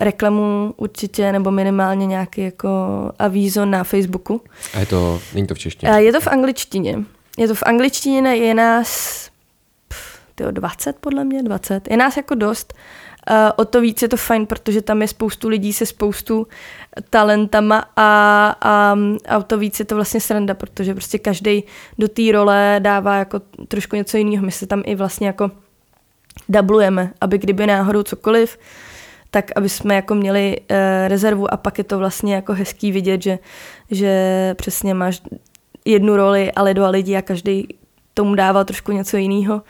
[0.00, 2.68] reklamu určitě, nebo minimálně nějaký jako
[3.18, 4.40] avízo na Facebooku.
[4.74, 5.92] A je to, není to v češtině?
[5.92, 6.98] Je to v angličtině.
[7.38, 9.30] Je to v angličtině, je nás
[10.34, 11.90] tyjo, 20 podle mě, 20.
[11.90, 12.74] Je nás jako dost.
[12.74, 13.05] Uh,
[13.56, 16.46] o to víc je to fajn, protože tam je spoustu lidí se spoustu
[17.10, 18.96] talentama a, a,
[19.28, 21.64] a o to víc je to vlastně sranda, protože prostě každý
[21.98, 24.46] do té role dává jako trošku něco jiného.
[24.46, 25.50] My se tam i vlastně jako
[26.48, 28.58] dublujeme, aby kdyby náhodou cokoliv,
[29.30, 30.76] tak aby jsme jako měli uh,
[31.08, 33.38] rezervu a pak je to vlastně jako hezký vidět, že,
[33.90, 35.22] že přesně máš
[35.84, 37.68] jednu roli, ale dva lidi a každý
[38.14, 39.62] tomu dává trošku něco jiného.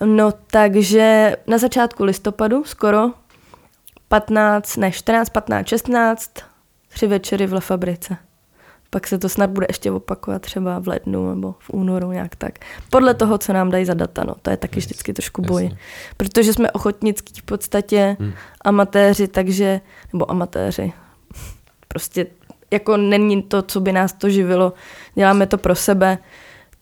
[0.00, 3.10] No takže na začátku listopadu skoro
[4.08, 6.30] 15, ne 14, 15, 16,
[6.88, 8.16] tři večery v Le Fabrice.
[8.90, 12.58] Pak se to snad bude ještě opakovat třeba v lednu nebo v únoru nějak tak.
[12.90, 14.34] Podle toho, co nám dají za data, no.
[14.42, 15.62] To je taky vždycky trošku boj.
[15.62, 15.78] Jasně.
[16.16, 18.32] Protože jsme ochotnický v podstatě, hmm.
[18.60, 19.80] amatéři, takže,
[20.12, 20.92] nebo amatéři,
[21.88, 22.26] prostě
[22.70, 24.72] jako není to, co by nás to živilo.
[25.14, 26.18] Děláme to pro sebe,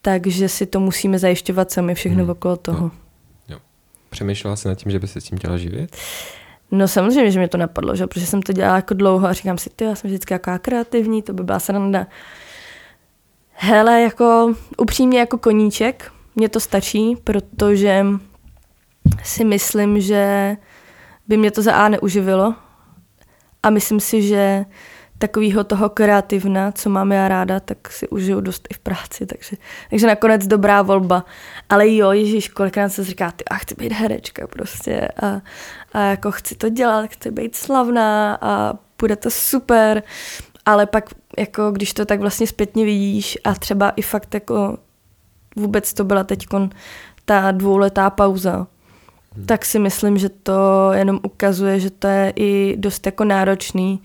[0.02, 2.30] takže si to musíme zajišťovat sami všechno hmm.
[2.30, 2.90] okolo toho.
[3.48, 3.58] Jo.
[4.10, 5.96] Přemýšlela jsi nad tím, že by se s tím chtěla živit?
[6.70, 8.06] No samozřejmě, že mě to napadlo, že?
[8.06, 11.22] protože jsem to dělala jako dlouho a říkám si, ty, já jsem vždycky jaká kreativní,
[11.22, 12.06] to by byla sranda.
[13.52, 18.06] Hele, jako upřímně jako koníček, mě to stačí, protože
[19.24, 20.56] si myslím, že
[21.28, 22.54] by mě to za A neuživilo
[23.62, 24.64] a myslím si, že
[25.22, 29.56] takového toho kreativna, co mám já ráda, tak si užiju dost i v práci, takže,
[29.90, 31.24] takže nakonec dobrá volba.
[31.68, 35.40] Ale jo, Ježíš, kolikrát se říká, ty, a chci být herečka prostě a,
[35.92, 40.02] a jako chci to dělat, chci být slavná a bude to super,
[40.66, 41.04] ale pak
[41.38, 44.78] jako když to tak vlastně zpětně vidíš a třeba i fakt jako
[45.56, 46.46] vůbec to byla teď
[47.24, 48.66] ta dvouletá pauza,
[49.34, 49.46] hmm.
[49.46, 54.02] tak si myslím, že to jenom ukazuje, že to je i dost jako náročný,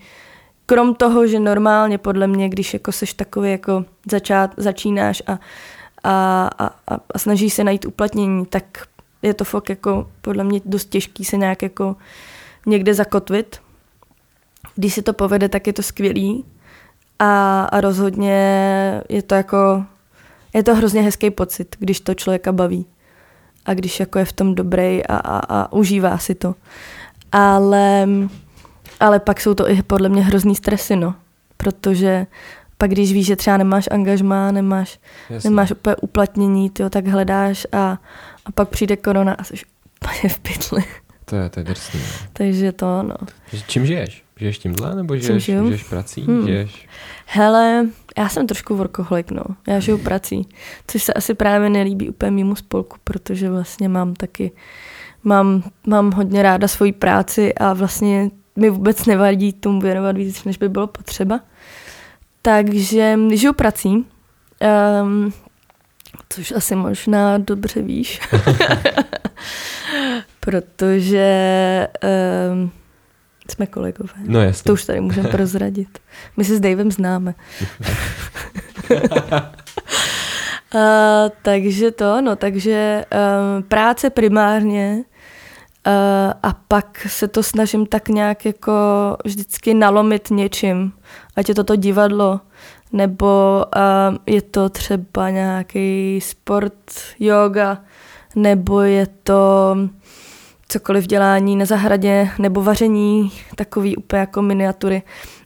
[0.68, 5.38] krom toho, že normálně podle mě, když jako seš takový jako začát, začínáš a,
[6.04, 6.70] a, a,
[7.14, 8.64] a snažíš se najít uplatnění, tak
[9.22, 11.96] je to fakt jako podle mě dost těžký se nějak jako
[12.66, 13.60] někde zakotvit.
[14.74, 16.44] Když se to povede, tak je to skvělý
[17.18, 18.36] a, a rozhodně
[19.08, 19.84] je to jako,
[20.54, 22.86] je to hrozně hezký pocit, když to člověka baví
[23.66, 26.54] a když jako je v tom dobrý a, a, a užívá si to.
[27.32, 28.08] Ale
[29.00, 31.14] ale pak jsou to i podle mě hrozný stresy, no.
[31.56, 32.26] Protože
[32.78, 34.98] pak když víš, že třeba nemáš angažmá, nemáš,
[35.44, 37.98] nemáš úplně uplatnění, ty tak hledáš a,
[38.44, 39.54] a pak přijde korona a jsi
[40.02, 40.84] úplně v pytli.
[41.24, 42.00] To je, to je drsný.
[42.00, 42.28] No.
[42.32, 43.14] Takže to, no.
[43.66, 44.24] Čím žiješ?
[44.36, 46.22] Žiješ tímhle, nebo žiješ, žiješ prací?
[46.22, 46.46] Hmm.
[46.46, 46.88] Žiješ?
[47.26, 47.86] Hele,
[48.18, 49.42] já jsem trošku workoholik, no.
[49.68, 50.48] Já žiju prací,
[50.86, 54.52] což se asi právě nelíbí úplně mimo spolku, protože vlastně mám taky,
[55.24, 60.56] mám, mám hodně ráda svoji práci a vlastně mi vůbec nevadí tomu věnovat víc, než
[60.56, 61.40] by bylo potřeba.
[62.42, 64.06] Takže žiju prací,
[65.02, 65.32] um,
[66.28, 68.20] což asi možná dobře víš.
[70.40, 71.88] Protože
[72.52, 72.70] um,
[73.50, 74.12] jsme kolegové.
[74.24, 74.64] No jasně.
[74.64, 75.98] To už tady můžeme prozradit.
[76.36, 77.34] My se s Davem známe.
[80.74, 80.80] Uh,
[81.42, 83.04] takže to, no, takže
[83.56, 85.04] um, práce primárně
[86.42, 88.72] a pak se to snažím tak nějak jako
[89.24, 90.92] vždycky nalomit něčím,
[91.36, 92.40] ať je to to divadlo,
[92.92, 96.74] nebo uh, je to třeba nějaký sport,
[97.18, 97.78] yoga,
[98.36, 99.76] nebo je to
[100.68, 105.02] cokoliv dělání na zahradě, nebo vaření, takový úplně jako miniatury.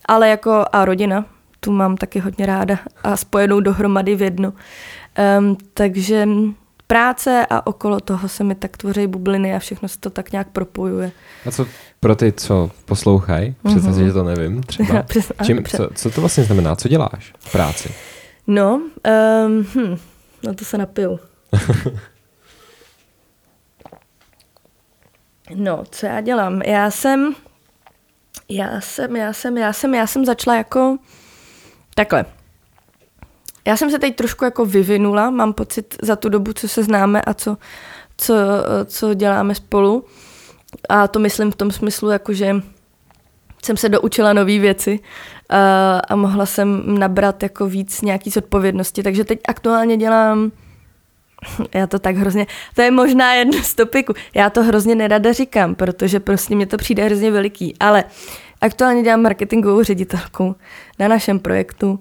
[0.06, 1.24] Ale jako a rodina,
[1.60, 4.52] tu mám taky hodně ráda a spojenou dohromady v jednu.
[5.38, 6.28] Um, takže
[6.92, 10.48] práce a okolo toho se mi tak tvoří bubliny a všechno se to tak nějak
[10.48, 11.12] propojuje.
[11.46, 11.66] A co
[12.00, 15.04] pro ty, co poslouchají, představ si, že to nevím, třeba.
[15.44, 16.76] Čím, co, co to vlastně znamená?
[16.76, 17.94] Co děláš v práci?
[18.46, 19.96] No, um, hm,
[20.42, 21.20] no to se napiju.
[25.54, 26.62] no, co já dělám?
[26.62, 27.34] Já jsem,
[28.48, 30.98] já jsem, já jsem, já jsem, já jsem začala jako
[31.94, 32.24] takhle.
[33.64, 37.22] Já jsem se teď trošku jako vyvinula, mám pocit za tu dobu, co se známe
[37.22, 37.56] a co,
[38.16, 38.34] co,
[38.84, 40.04] co děláme spolu.
[40.88, 42.56] A to myslím v tom smyslu, jako že
[43.64, 45.00] jsem se doučila nové věci
[45.48, 49.02] a, a mohla jsem nabrat jako víc nějaký zodpovědnosti.
[49.02, 50.52] Takže teď aktuálně dělám
[51.74, 54.14] já to tak hrozně, to je možná jedno z topiku.
[54.34, 58.04] Já to hrozně nerada říkám, protože prostě mě to přijde hrozně veliký, ale
[58.60, 60.56] aktuálně dělám marketingovou ředitelku
[60.98, 61.98] na našem projektu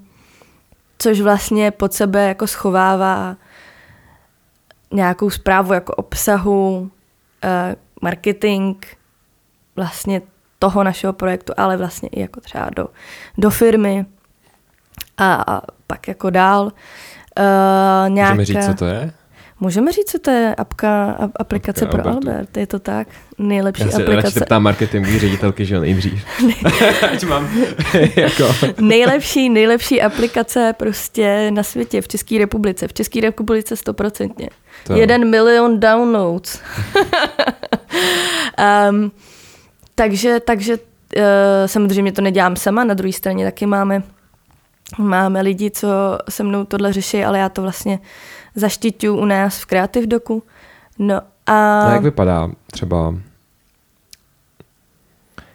[1.02, 3.36] což vlastně pod sebe jako schovává
[4.94, 6.92] nějakou zprávu jako obsahu,
[7.44, 8.86] eh, marketing,
[9.76, 10.22] vlastně
[10.60, 12.88] toho našeho projektu, ale vlastně i jako třeba do,
[13.38, 14.06] do firmy
[15.18, 16.64] a, a pak jako dál.
[16.64, 19.12] Uh, nějaká, Můžeme říct, co to je?
[19.64, 22.30] Můžeme říct, co to je apka, aplikace apka pro Albertu.
[22.30, 22.58] Albert.
[22.58, 23.08] Je to tak?
[23.38, 24.40] Nejlepší Já se aplikace.
[24.40, 26.26] Já ptám marketingový ředitelky, že jo, nejdřív.
[27.12, 27.50] Ať mám
[28.16, 28.56] jako.
[28.80, 32.88] nejlepší, nejlepší aplikace prostě na světě, v České republice.
[32.88, 34.50] V České republice stoprocentně.
[34.96, 36.60] Jeden milion downloads.
[38.90, 39.12] um,
[39.96, 41.22] takže, takže uh,
[41.66, 44.04] samozřejmě to nedělám sama, na druhé straně taky máme
[44.98, 45.88] máme lidi, co
[46.30, 48.00] se mnou tohle řeší, ale já to vlastně
[48.56, 50.44] zaštiťuju u nás v Creative Doku.
[51.00, 51.86] No a...
[51.86, 53.14] No, jak vypadá třeba...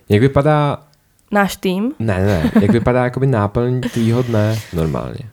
[0.08, 0.82] Jak vypadá...
[1.30, 1.92] Náš tým?
[1.98, 5.30] Ne, ne, jak vypadá jakoby náplň tvýho dne normálně?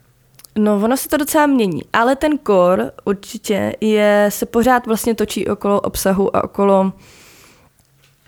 [0.58, 5.48] No, ono se to docela mění, ale ten core určitě je, se pořád vlastně točí
[5.48, 6.94] okolo obsahu a okolo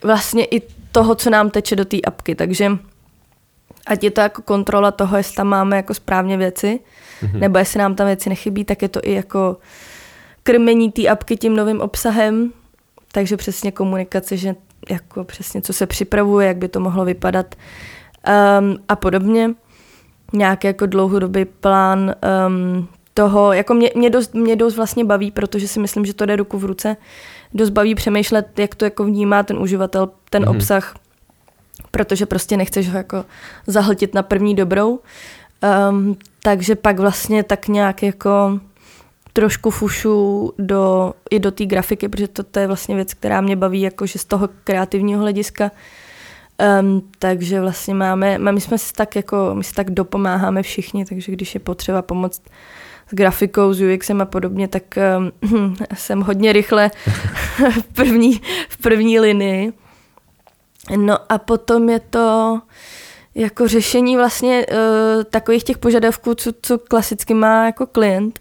[0.03, 2.71] vlastně i toho, co nám teče do té apky, takže
[3.85, 6.79] ať je to jako kontrola toho, jestli tam máme jako správně věci,
[7.21, 7.39] mm-hmm.
[7.39, 9.57] nebo jestli nám tam věci nechybí, tak je to i jako
[10.43, 12.53] krmení té apky tím novým obsahem,
[13.11, 14.55] takže přesně komunikace, že
[14.89, 17.55] jako přesně co se připravuje, jak by to mohlo vypadat
[18.59, 19.51] um, a podobně.
[20.33, 22.15] Nějaký jako dlouhodobý plán
[22.47, 26.25] um, toho, jako mě, mě, dost, mě dost vlastně baví, protože si myslím, že to
[26.25, 26.97] jde ruku v ruce,
[27.53, 30.55] dost baví přemýšlet, jak to jako vnímá ten uživatel, ten mm-hmm.
[30.55, 30.95] obsah,
[31.91, 33.25] protože prostě nechceš ho jako
[33.67, 34.99] zahltit na první dobrou.
[35.89, 38.59] Um, takže pak vlastně tak nějak jako
[39.33, 43.55] trošku fušu do, i do té grafiky, protože to, to je vlastně věc, která mě
[43.55, 45.71] baví jakože z toho kreativního hlediska.
[46.81, 51.31] Um, takže vlastně máme, my jsme si tak jako, my si tak dopomáháme všichni, takže
[51.31, 52.41] když je potřeba pomoct
[53.07, 54.83] s grafikou, s UXem a podobně, tak
[55.51, 56.91] um, jsem hodně rychle
[57.71, 59.73] v první, v první linii.
[60.95, 62.59] No a potom je to
[63.35, 68.39] jako řešení vlastně uh, takových těch požadavků, co, co klasicky má jako klient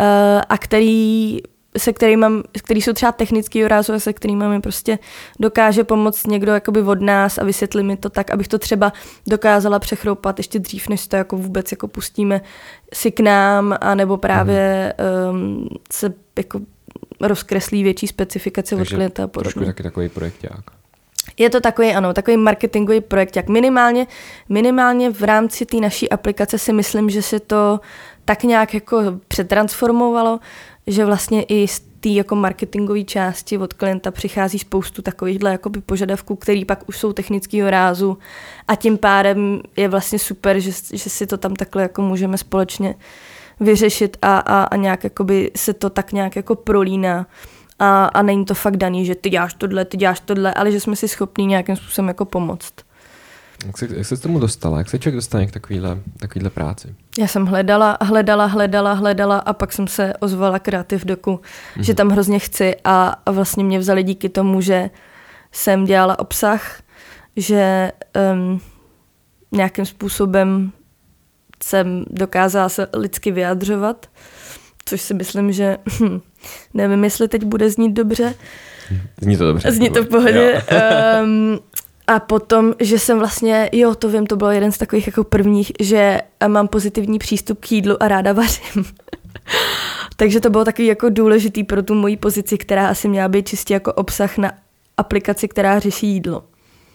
[0.00, 0.06] uh,
[0.48, 1.38] a který
[1.78, 2.26] se kterými,
[2.64, 4.98] který jsou třeba technický rázu a se kterými mi prostě
[5.40, 8.92] dokáže pomoct někdo jakoby od nás a vysvětlit mi to tak, abych to třeba
[9.26, 12.40] dokázala přechroupat ještě dřív, než to jako vůbec jako pustíme
[12.94, 14.94] si k nám, anebo právě
[15.30, 16.60] um, se jako
[17.20, 19.52] rozkreslí větší specifikace Takže od klienta a podobně.
[19.52, 20.77] trošku taky takový projekták.
[21.38, 24.06] Je to takový, ano, takový marketingový projekt, jak minimálně,
[24.48, 27.80] minimálně v rámci té naší aplikace si myslím, že se to
[28.24, 30.40] tak nějak jako přetransformovalo,
[30.86, 36.36] že vlastně i z té jako marketingové části od klienta přichází spoustu takovýchhle jakoby požadavků,
[36.36, 38.18] který pak už jsou technického rázu.
[38.68, 42.94] A tím pádem je vlastně super, že, že si to tam takhle jako můžeme společně
[43.60, 47.26] vyřešit a, a, a nějak jakoby se to tak nějak jako prolíná
[47.78, 50.80] a, a není to fakt daný, že ty děláš tohle, ty děláš tohle, ale že
[50.80, 52.72] jsme si schopní nějakým způsobem jako pomoct.
[53.66, 54.78] Jak se, jak se k tomu dostala?
[54.78, 56.94] Jak se člověk dostane k takovýhle, takovýhle práci?
[57.18, 61.80] Já jsem hledala, hledala, hledala, hledala a pak jsem se ozvala Creative Doku, mm-hmm.
[61.80, 64.90] že tam hrozně chci a, a vlastně mě vzali díky tomu, že
[65.52, 66.82] jsem dělala obsah,
[67.36, 67.92] že
[68.32, 68.60] um,
[69.52, 70.72] nějakým způsobem
[71.62, 74.06] jsem dokázala se lidsky vyjadřovat,
[74.84, 76.20] což si myslím, že hm,
[76.74, 78.34] nevím, jestli teď bude znít dobře.
[79.20, 79.72] Zní to dobře.
[79.72, 80.62] Zní to v pohodě.
[81.22, 81.58] Um,
[82.06, 85.72] a potom, že jsem vlastně, jo, to vím, to bylo jeden z takových jako prvních,
[85.80, 88.84] že mám pozitivní přístup k jídlu a ráda vařím.
[90.16, 93.74] Takže to bylo takový jako důležitý pro tu moji pozici, která asi měla být čistě
[93.74, 94.52] jako obsah na
[94.96, 96.44] aplikaci, která řeší jídlo.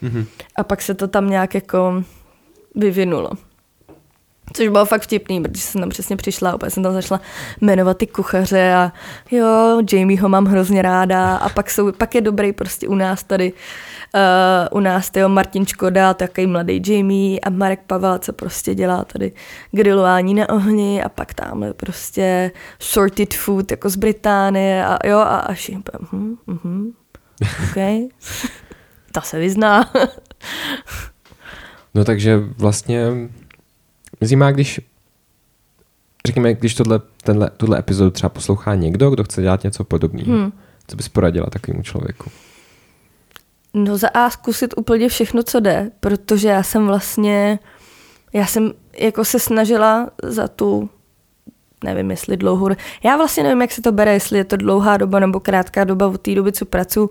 [0.04, 0.26] Mm-hmm.
[0.56, 2.04] A pak se to tam nějak jako
[2.76, 3.30] vyvinulo.
[4.54, 7.22] Což bylo fakt vtipný, protože jsem tam přesně přišla, opět jsem tam začala
[7.62, 8.92] jmenovat ty kuchaře a
[9.32, 13.24] jo, Jamie ho mám hrozně ráda a pak, jsou, pak je dobrý prostě u nás
[13.24, 18.76] tady, uh, u nás tyjo, Martin Škoda, takový mladý Jamie a Marek Pavel, co prostě
[18.76, 19.32] dělá tady
[19.72, 25.38] grilování na ohni a pak tam prostě sorted food jako z Británie a jo a
[25.38, 26.92] až jim hm, hm,
[27.64, 27.76] OK,
[29.12, 29.92] ta se vyzná.
[31.94, 33.08] no takže vlastně
[34.28, 34.82] mě má, když
[36.28, 40.52] řekněme, když tohle, tenhle, tuhle epizodu třeba poslouchá někdo, kdo chce dělat něco podobného, hmm.
[40.88, 42.32] co bys poradila takovému člověku?
[43.74, 47.60] No za A zkusit úplně všechno, co jde, protože já jsem vlastně,
[48.34, 50.90] já jsem jako se snažila za tu,
[51.84, 52.70] nevím jestli dlouhou,
[53.04, 56.08] já vlastně nevím, jak se to bere, jestli je to dlouhá doba nebo krátká doba
[56.08, 57.10] od té doby, co pracuji,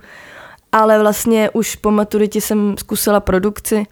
[0.73, 3.87] ale vlastně už po maturitě jsem zkusila produkci,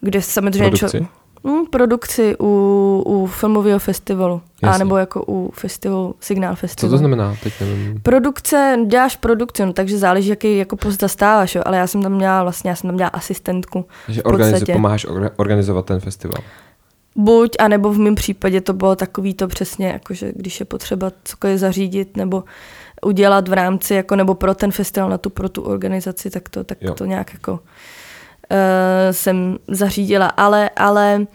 [0.00, 0.70] kde samozřejmě...
[0.70, 0.98] Produkci?
[0.98, 1.06] Čo,
[1.44, 4.42] Hmm, produkci u, u filmového festivalu.
[4.62, 4.74] Jasně.
[4.74, 6.90] A nebo jako u festivalu, Signál Festival.
[6.90, 7.36] Co to znamená?
[7.42, 8.00] Teď nevím.
[8.02, 12.12] Produkce, děláš produkci, no, takže záleží, jaký jako post zastáváš, jo, ale já jsem tam
[12.12, 13.84] měla vlastně, já jsem tam měla asistentku.
[14.06, 16.42] Takže organiz, pomáháš organizovat ten festival.
[17.16, 21.58] Buď, anebo v mém případě to bylo takový to přesně, jakože když je potřeba cokoliv
[21.58, 22.44] zařídit, nebo
[23.02, 26.64] udělat v rámci, jako nebo pro ten festival, na tu, pro tu organizaci, tak to,
[26.64, 27.60] tak to nějak jako
[29.10, 31.26] jsem zařídila, ale, ale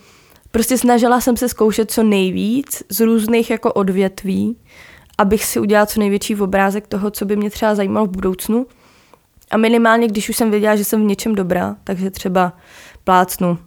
[0.51, 4.57] prostě snažila jsem se zkoušet co nejvíc z různých jako odvětví,
[5.17, 8.65] abych si udělala co největší obrázek toho, co by mě třeba zajímalo v budoucnu.
[9.51, 12.53] A minimálně, když už jsem věděla, že jsem v něčem dobrá, takže třeba
[13.03, 13.57] plácnu.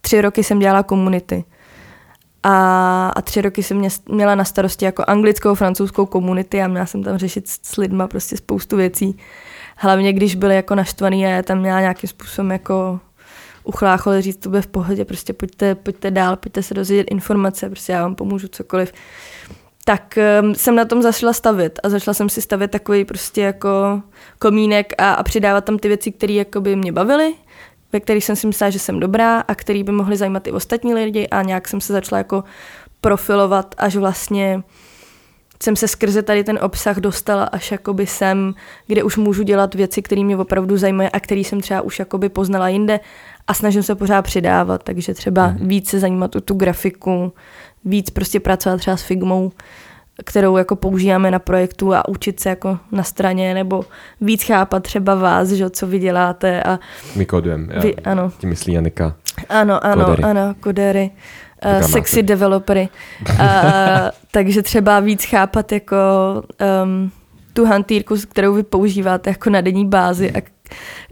[0.00, 1.44] Tři roky jsem dělala komunity.
[2.42, 6.86] A, a tři roky jsem mě, měla na starosti jako anglickou, francouzskou komunity a měla
[6.86, 9.18] jsem tam řešit s, s lidma prostě spoustu věcí
[9.78, 13.00] hlavně když byli jako naštvaný a já tam měla nějakým způsobem jako
[13.64, 17.92] uchláchol říct, to bude v pohodě, prostě pojďte, pojďte dál, pojďte se dozvědět informace, prostě
[17.92, 18.92] já vám pomůžu cokoliv.
[19.84, 24.02] Tak um, jsem na tom zašla stavit a začala jsem si stavět takový prostě jako
[24.38, 27.34] komínek a, a přidávat tam ty věci, které jako by mě bavily,
[27.92, 30.94] ve kterých jsem si myslela, že jsem dobrá a který by mohly zajímat i ostatní
[30.94, 32.44] lidi a nějak jsem se začala jako
[33.00, 34.62] profilovat až vlastně
[35.62, 38.54] jsem se skrze tady ten obsah dostala až jakoby sem,
[38.86, 42.28] kde už můžu dělat věci, které mě opravdu zajímají a které jsem třeba už jakoby
[42.28, 43.00] poznala jinde
[43.46, 45.68] a snažím se pořád přidávat, takže třeba mm.
[45.68, 47.32] víc se zajímat o tu grafiku,
[47.84, 49.52] víc prostě pracovat třeba s Figmou,
[50.24, 53.84] kterou jako používáme na projektu a učit se jako na straně, nebo
[54.20, 56.62] víc chápat třeba vás, že, co vy děláte.
[56.62, 56.78] A
[57.16, 58.32] My kodujeme, vy, ano.
[58.38, 59.16] Tím myslí Janika.
[59.48, 60.22] Ano, ano, kodery.
[60.22, 61.10] ano, kodery
[61.64, 62.88] uh, sexy developery.
[63.30, 63.38] Uh,
[64.30, 65.96] takže třeba víc chápat jako
[66.84, 67.10] um,
[67.52, 70.42] tu hantýrku, kterou vy používáte jako na denní bázi a,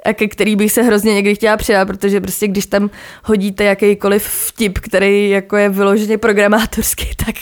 [0.04, 2.90] a ke který bych se hrozně někdy chtěla přidat, protože prostě když tam
[3.24, 7.34] hodíte jakýkoliv vtip, který jako je vyloženě programátorský, tak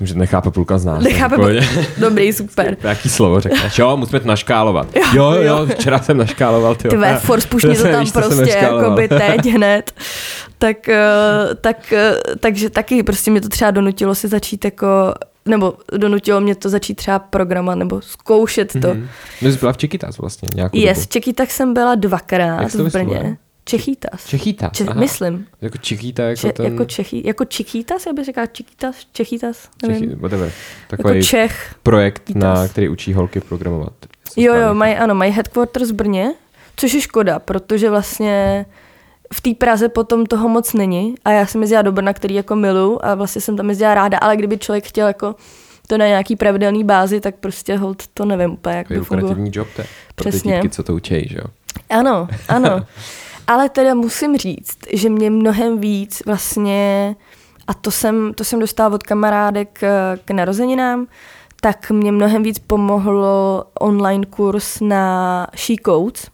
[0.00, 1.04] Myslím, že nechápe půlka z nás.
[1.04, 1.66] Nechápe půlka.
[1.98, 2.76] Dobrý, super.
[2.82, 3.78] Jaký slovo řekneš?
[3.78, 4.96] Jo, musíme to naškálovat.
[4.96, 6.74] Jo, jo, jo včera jsem naškáloval.
[6.74, 9.92] Ty Tvé, force pušni to tam víš, prostě, jako by teď hned.
[10.58, 11.02] Tak, eh,
[11.60, 14.86] tak, eh, takže taky prostě mě to třeba donutilo si začít jako
[15.46, 18.78] nebo donutilo mě to začít třeba programovat nebo zkoušet to.
[18.78, 19.06] Mm-hmm.
[19.42, 21.04] Jsi byla v Čekytas vlastně nějakou Yes, dobu.
[21.04, 23.36] v Čekytas jsem byla dvakrát v Brně.
[23.70, 24.26] Čechýtas.
[24.26, 25.46] Čechýtas, Če- myslím.
[25.60, 26.66] Jako Čechýta, jako Če- ten...
[26.72, 30.00] Jako, Čechy, jako Čechýtas, já bych řekla Čechýtas, Čechýtas, nevím.
[30.02, 30.52] Čechy, whatever.
[30.88, 31.74] Takový jako Čech.
[31.82, 32.58] projekt, Čechýtas.
[32.58, 33.92] na který učí holky programovat.
[34.36, 36.32] Jo, jo, mají, ano, mají headquarters v Brně,
[36.76, 38.66] což je škoda, protože vlastně
[39.34, 42.56] v té Praze potom toho moc není a já jsem jezdila do Brna, který jako
[42.56, 45.34] milu a vlastně jsem tam jezdila ráda, ale kdyby člověk chtěl jako
[45.86, 49.44] to na nějaký pravidelný bázi, tak prostě hold to nevím úplně, jak by fungovalo.
[49.52, 49.82] job, to
[50.14, 50.52] pro Přesně.
[50.52, 51.44] ty dítky, co to učí, že jo?
[51.90, 52.86] Ano, ano.
[53.50, 57.16] Ale teda musím říct, že mě mnohem víc vlastně,
[57.66, 61.06] a to jsem, to jsem dostala od kamarádek k, eh, k narozeninám,
[61.60, 66.26] tak mě mnohem víc pomohlo online kurz na She Codes,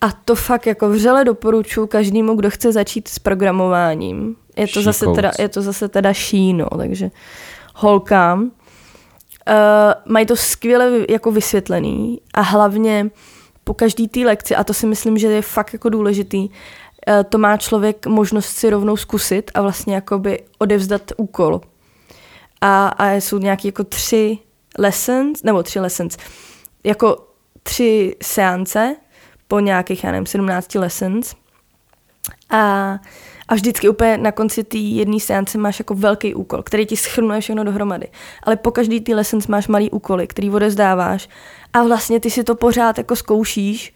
[0.00, 4.36] A to fakt jako vřele doporučuji každému, kdo chce začít s programováním.
[4.56, 7.10] Je to, zase teda, je to zase teda šíno, takže
[7.74, 8.42] holkám.
[8.42, 13.10] Uh, mají to skvěle jako vysvětlený a hlavně
[13.68, 16.54] po každý té lekci, a to si myslím, že je fakt jako důležitý, uh,
[17.28, 21.60] to má člověk možnost si rovnou zkusit a vlastně jakoby odevzdat úkol.
[22.60, 24.38] A, a jsou nějaké jako tři
[24.78, 26.16] lessons, nebo tři lessons,
[26.84, 27.26] jako
[27.62, 28.96] tři seance
[29.48, 31.34] po nějakých, já nevím, 17 lessons.
[32.50, 32.98] A,
[33.48, 37.40] a vždycky úplně na konci té jedné seance máš jako velký úkol, který ti schrnuje
[37.40, 38.08] všechno dohromady.
[38.42, 41.28] Ale po každý té lessons máš malý úkoly, který odezdáváš
[41.72, 43.94] a vlastně ty si to pořád jako zkoušíš,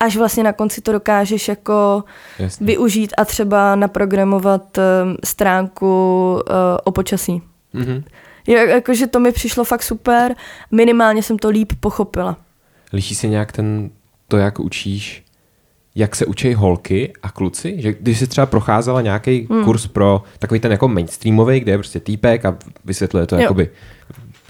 [0.00, 2.04] až vlastně na konci to dokážeš jako
[2.38, 2.66] Jasně.
[2.66, 5.86] využít a třeba naprogramovat um, stránku
[6.32, 6.42] uh,
[6.84, 7.42] o počasí.
[7.74, 8.04] Mm-hmm.
[8.46, 10.36] Jakože to mi přišlo fakt super,
[10.70, 12.36] minimálně jsem to líp pochopila.
[12.92, 13.90] Liší se nějak ten,
[14.28, 15.23] to, jak učíš,
[15.94, 17.74] jak se učí holky a kluci?
[17.78, 19.64] Že když jsi třeba procházela nějaký hmm.
[19.64, 23.42] kurz pro takový ten jako mainstreamový, kde je prostě týpek a vysvětluje to jo.
[23.42, 23.70] jakoby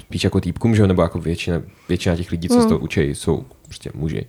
[0.01, 0.87] spíš jako týpkům, že?
[0.87, 2.69] nebo jako většina, většina těch lidí, co hmm.
[2.69, 4.27] to učí, jsou prostě muži.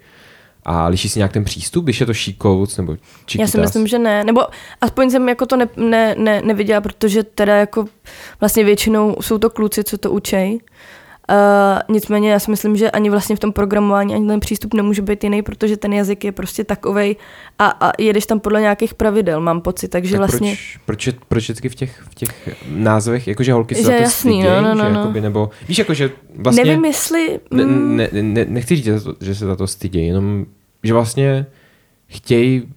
[0.65, 3.49] A liší si nějak ten přístup, když je to šíkouc nebo čikitas?
[3.49, 4.23] Já si myslím, že ne.
[4.23, 4.41] Nebo
[4.81, 7.85] aspoň jsem jako to ne, ne, ne, neviděla, protože teda jako
[8.39, 10.59] vlastně většinou jsou to kluci, co to učej.
[11.29, 15.01] Uh, nicméně já si myslím, že ani vlastně v tom programování ani ten přístup nemůže
[15.01, 17.15] být jiný, protože ten jazyk je prostě takovej
[17.59, 20.49] a, a jedeš tam podle nějakých pravidel, mám pocit, takže tak vlastně...
[20.49, 23.93] Proč, proč, je, proč vždycky v těch, v těch názvech, jakože holky se že to
[23.93, 24.99] jasný, styděj, no, no, no, že no.
[24.99, 26.65] jakoby, nebo víš, jakože vlastně...
[26.65, 27.39] Nevím, jestli...
[27.51, 27.97] Ne, mm.
[27.97, 28.89] ne, ne, nechci říct,
[29.21, 30.45] že se za to stydějí, jenom
[30.83, 31.45] že vlastně
[32.07, 32.73] chtějí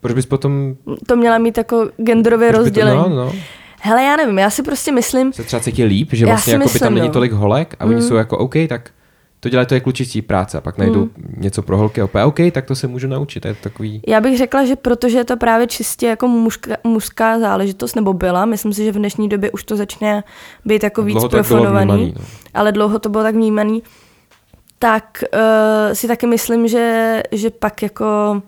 [0.00, 0.76] proč bys potom...
[1.06, 3.02] To měla mít jako genderově rozdělení.
[3.02, 3.32] To, no, no.
[3.80, 5.32] Hele, já nevím, já si prostě myslím...
[5.32, 7.00] Se třeba cítí líp, že vlastně jako by tam no.
[7.00, 7.90] není tolik holek a mm.
[7.90, 8.90] oni jsou jako OK, tak
[9.40, 11.34] to dělají, to je klučicí práce a pak najdou mm.
[11.36, 14.02] něco pro holky a opět, OK, tak to se můžu naučit, to je takový...
[14.06, 18.44] Já bych řekla, že protože je to právě čistě jako mužka, mužská záležitost, nebo byla,
[18.44, 20.24] myslím si, že v dnešní době už to začne
[20.64, 22.24] být jako víc profonovaný, vnímaný, no.
[22.54, 23.82] ale dlouho to bylo tak vnímaný,
[24.78, 28.42] tak uh, si taky myslím, že, že pak jako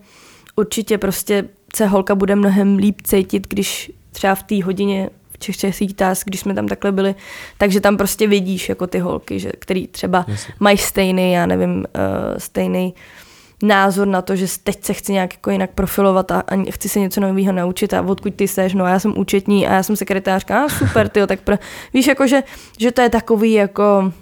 [0.56, 1.44] určitě prostě
[1.76, 6.26] se holka bude mnohem líp cítit, když třeba v té hodině v Čech Česích task,
[6.26, 7.14] když jsme tam takhle byli,
[7.58, 10.54] takže tam prostě vidíš jako ty holky, že, který třeba Jasně.
[10.60, 11.84] mají stejný, já nevím, uh,
[12.38, 12.94] stejný
[13.62, 17.00] názor na to, že teď se chci nějak jako jinak profilovat a, a chci se
[17.00, 19.96] něco nového naučit a odkud ty seš, no a já jsem účetní a já jsem
[19.96, 21.56] sekretářka, a super, ty tak pro...
[21.94, 22.42] víš, jako že,
[22.78, 24.12] že to je takový jako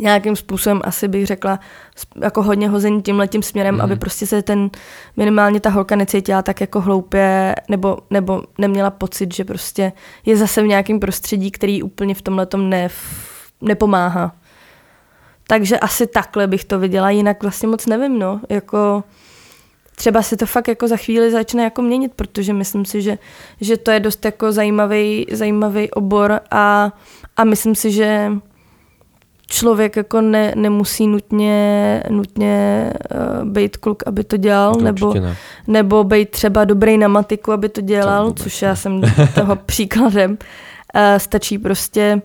[0.00, 1.60] nějakým způsobem asi bych řekla
[2.22, 3.80] jako hodně hození tím letím směrem, mm.
[3.80, 4.70] aby prostě se ten
[5.16, 9.92] minimálně ta holka necítila tak jako hloupě nebo, nebo neměla pocit, že prostě
[10.26, 12.88] je zase v nějakém prostředí, který úplně v tomhle ne,
[13.60, 14.32] nepomáhá.
[15.46, 19.04] Takže asi takhle bych to viděla, jinak vlastně moc nevím, no, jako
[19.96, 23.18] třeba se to fakt jako za chvíli začne jako měnit, protože myslím si, že,
[23.60, 26.92] že to je dost jako zajímavý, zajímavý obor a,
[27.36, 28.32] a myslím si, že
[29.50, 35.36] člověk jako ne, nemusí nutně, nutně uh, být kluk, aby to dělal, to nebo, ne.
[35.66, 39.00] nebo být třeba dobrý na matiku, aby to dělal, to což já jsem
[39.34, 40.30] toho příkladem.
[40.30, 42.22] Uh, stačí prostě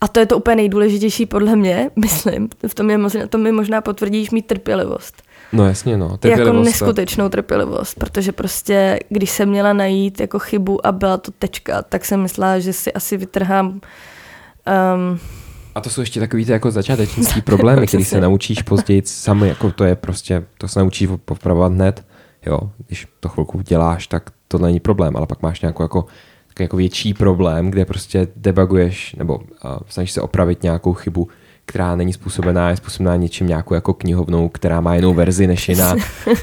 [0.00, 2.48] a to je to úplně nejdůležitější podle mě, myslím.
[2.66, 5.22] V tom, je možná, to mi možná potvrdíš mít trpělivost.
[5.52, 6.08] No jasně, no.
[6.16, 6.48] Trpělivost.
[6.48, 11.82] Jako neskutečnou trpělivost, protože prostě, když jsem měla najít jako chybu a byla to tečka,
[11.82, 13.80] tak jsem myslela, že si asi vytrhám um,
[15.74, 19.70] a to jsou ještě takový ty jako začátečnický problémy, který se naučíš později sami, jako
[19.70, 22.04] to je prostě, to se naučíš popravovat hned,
[22.46, 26.04] jo, když to chvilku děláš, tak to není problém, ale pak máš nějakou jako,
[26.60, 29.44] jako větší problém, kde prostě debuguješ nebo uh,
[29.88, 31.28] snažíš se opravit nějakou chybu,
[31.66, 35.96] která není způsobená, je způsobená něčím nějakou jako knihovnou, která má jinou verzi než jiná.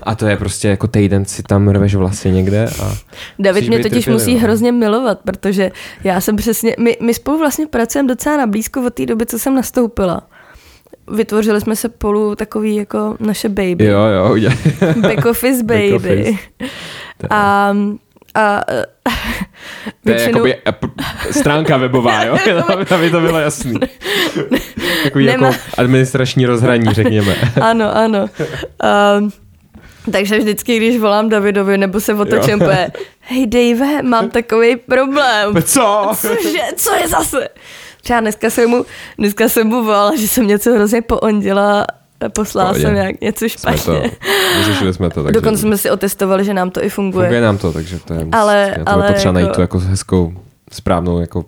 [0.03, 2.69] A to je prostě jako týden si tam rveš vlasy někde.
[2.83, 2.95] A
[3.39, 4.39] David mě totiž trpěli, musí no.
[4.39, 5.71] hrozně milovat, protože
[6.03, 9.39] já jsem přesně, my, my spolu vlastně pracujeme docela na blízko od té doby, co
[9.39, 10.21] jsem nastoupila
[11.11, 13.85] vytvořili jsme se spolu takový jako naše baby.
[13.85, 14.03] Jo,
[14.35, 14.49] jo.
[15.01, 15.91] Back office baby.
[15.91, 16.31] Back office.
[17.29, 17.73] A
[18.35, 18.61] a
[20.03, 20.55] to je jakoby
[21.31, 22.37] stránka webová, jo?
[22.95, 23.79] Aby to bylo jasný.
[25.03, 25.47] Takový Nemá...
[25.47, 27.35] jako administrační rozhraní, řekněme.
[27.61, 28.29] ano, ano.
[29.19, 29.31] Um,
[30.11, 35.63] takže vždycky, když volám Davidovi nebo se otočím, poje, hej Dave, mám takový problém.
[35.63, 36.11] Co?
[36.21, 36.59] Cože?
[36.75, 37.47] Co je zase?
[38.01, 38.85] Třeba dneska jsem mu,
[39.17, 41.85] dneska jsem mu volala, že jsem něco hrozně poondila
[42.27, 44.11] poslala jsem nějak něco špatně.
[44.63, 45.23] Jsme to, jsme to.
[45.23, 45.41] Takže...
[45.41, 47.25] Dokonce jsme si otestovali, že nám to i funguje.
[47.25, 49.33] Funguje nám to, takže to je, ale, to ale potřeba jako...
[49.33, 50.33] najít tu jako hezkou,
[50.71, 51.45] správnou jako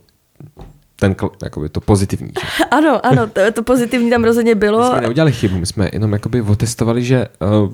[0.99, 2.31] ten, jakoby to pozitivní.
[2.41, 2.63] Že?
[2.71, 4.79] Ano, ano, to, to pozitivní tam rozhodně bylo.
[4.79, 7.73] My jsme neudělali chybu, my jsme jenom jakoby otestovali, že uh,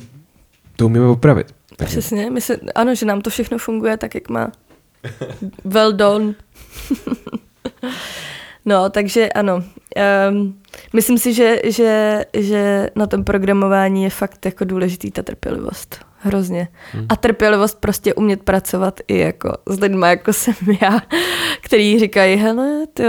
[0.75, 1.47] to umíme opravit.
[1.75, 1.99] Takže...
[1.99, 4.51] Přesně, my se, ano, že nám to všechno funguje tak, jak má.
[5.65, 6.33] Well done.
[8.65, 9.63] no, takže ano.
[10.29, 10.59] Um,
[10.93, 16.07] myslím si, že, že, že na tom programování je fakt jako důležitý ta trpělivost.
[16.19, 16.67] Hrozně.
[16.91, 17.05] Hmm.
[17.09, 20.99] A trpělivost prostě umět pracovat i jako s lidmi, jako jsem já,
[21.61, 23.03] který říkají, hele, to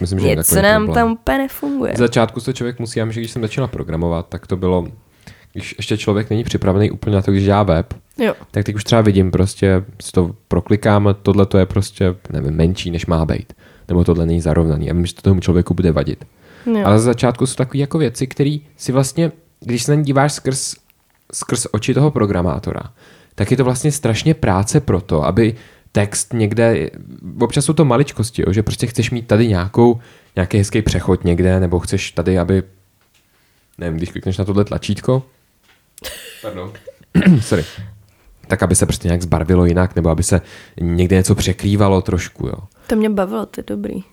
[0.00, 0.94] myslím, že něco nám problém.
[0.94, 1.92] tam úplně nefunguje.
[1.94, 4.86] Z začátku to člověk musí, já myslím, že když jsem začala programovat, tak to bylo,
[5.52, 8.34] když ještě člověk není připravený úplně na to, když dělá web, jo.
[8.50, 12.90] tak teď už třeba vidím prostě, si to proklikám, tohle to je prostě, nevím, menší,
[12.90, 13.52] než má být.
[13.88, 14.90] Nebo tohle není zarovnaný.
[14.90, 16.24] A vím, že to tomu člověku bude vadit.
[16.66, 16.82] Jo.
[16.84, 20.32] Ale z začátku jsou takové jako věci, které si vlastně, když se na ně díváš
[20.32, 20.74] skrz
[21.32, 22.82] skrz oči toho programátora,
[23.34, 25.54] tak je to vlastně strašně práce pro to, aby
[25.92, 26.90] text někde,
[27.40, 30.00] občas jsou to maličkosti, jo, že prostě chceš mít tady nějakou,
[30.36, 32.62] nějaký hezký přechod někde, nebo chceš tady, aby,
[33.78, 35.22] nevím, když klikneš na tohle tlačítko,
[36.42, 36.72] pardon,
[37.40, 37.64] sorry,
[38.48, 40.40] tak aby se prostě nějak zbarvilo jinak, nebo aby se
[40.80, 42.58] někde něco překrývalo trošku, jo.
[42.86, 44.04] To mě bavilo, to je dobrý.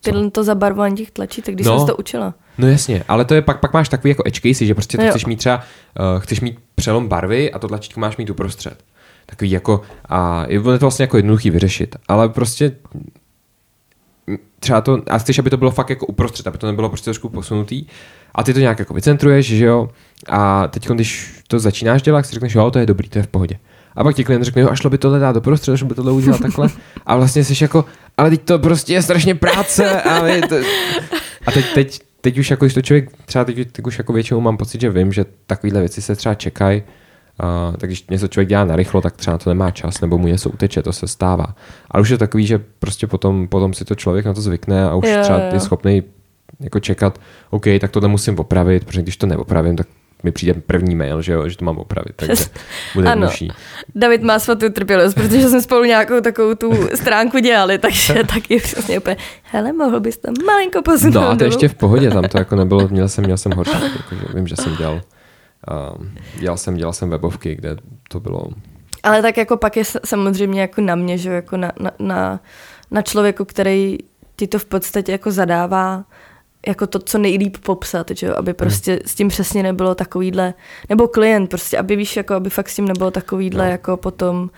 [0.00, 2.34] Tyhle to zabarvování těch tlačítek, když no, jsem to učila.
[2.58, 5.04] No jasně, ale to je pak, pak máš takový jako edge case, že prostě to
[5.04, 5.10] jo.
[5.10, 8.84] chceš mít třeba, uh, chceš mít přelom barvy a to tlačítko máš mít uprostřed.
[9.26, 12.72] Takový jako, a je to vlastně jako jednoduchý vyřešit, ale prostě
[14.60, 17.28] třeba to, a chceš, aby to bylo fakt jako uprostřed, aby to nebylo prostě trošku
[17.28, 17.86] posunutý
[18.34, 19.88] a ty to nějak jako vycentruješ, že jo,
[20.28, 23.26] a teď, když to začínáš dělat, si řekneš, jo, to je dobrý, to je v
[23.26, 23.58] pohodě.
[23.96, 26.12] A pak ti klient řekne, jo, a šlo by tohle dát doprostřed, šlo by tohle
[26.12, 26.68] udělat takhle.
[27.06, 27.84] A vlastně jsi jako,
[28.16, 30.02] ale teď to prostě je strašně práce.
[30.02, 30.56] A, to...
[31.46, 34.40] a teď, teď, teď už jako, když to člověk, třeba teď, teď už jako většinou
[34.40, 36.82] mám pocit, že vím, že takovéhle věci se třeba čekají,
[37.42, 40.26] Uh, tak když něco člověk dělá narychlo, tak třeba na to nemá čas, nebo mu
[40.26, 41.46] něco uteče, to se stává.
[41.90, 44.94] Ale už je takový, že prostě potom, potom si to člověk na to zvykne a
[44.94, 45.50] už jo, třeba jo.
[45.52, 46.02] je schopný
[46.60, 47.20] jako čekat,
[47.50, 49.86] OK, tak tohle musím opravit, protože když to neopravím, tak
[50.22, 52.44] mi přijde první mail, že, jo, že to mám opravit, takže
[52.94, 53.20] bude ano.
[53.20, 53.50] Jednodušší.
[53.94, 58.98] David má svatou trpělivost, protože jsme spolu nějakou takovou tu stránku dělali, takže taky přesně
[58.98, 61.14] úplně, hele, mohl bys tam malinko posunout.
[61.14, 63.72] No a to ještě v pohodě, tam to jako nebylo, měl jsem, měl jsem horší,
[63.72, 65.00] jako, vím, že jsem dělal,
[66.38, 67.76] dělal jsem, dělal jsem webovky, kde
[68.08, 68.48] to bylo
[69.06, 72.40] ale tak jako pak je samozřejmě jako na mě, že jako na, na, na,
[72.90, 73.98] na člověku, který
[74.36, 76.04] ti to v podstatě jako zadává
[76.66, 78.34] jako to, co nejlíp popsat, že jo?
[78.36, 79.00] aby prostě hmm.
[79.06, 80.54] s tím přesně nebylo takovýhle,
[80.88, 83.70] nebo klient prostě, aby víš, jako aby fakt s tím nebylo takovýhle no.
[83.70, 84.50] jako potom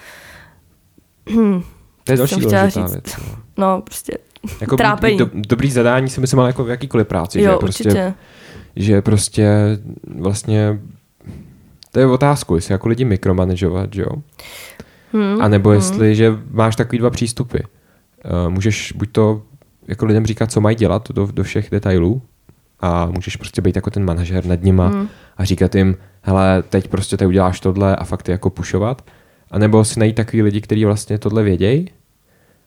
[1.31, 1.63] hm,
[2.05, 3.17] to je další důležitá věc.
[3.17, 3.37] No.
[3.57, 4.19] no, prostě
[4.61, 5.19] jako trápení.
[5.19, 8.15] Být do, dobrý zadání si myslím, ale jako v jakýkoliv práci, jo, že prostě, určitě.
[8.79, 9.79] Že prostě
[10.19, 10.81] vlastně
[11.93, 14.11] to je otázku, jestli jako lidi mikromanagovat, že jo?
[15.13, 15.79] Hmm, a nebo hmm.
[15.79, 17.59] jestli, že máš takový dva přístupy.
[17.59, 19.43] Uh, můžeš buď to
[19.89, 22.23] jako lidem říkat, co mají dělat do, do všech detailů
[22.81, 25.09] a můžeš prostě být jako ten manažer nad nima hmm.
[25.37, 29.05] a říkat jim, hele, teď prostě ty uděláš tohle a fakt je jako pušovat.
[29.51, 31.91] A nebo si najít takový lidi, kteří vlastně tohle vědějí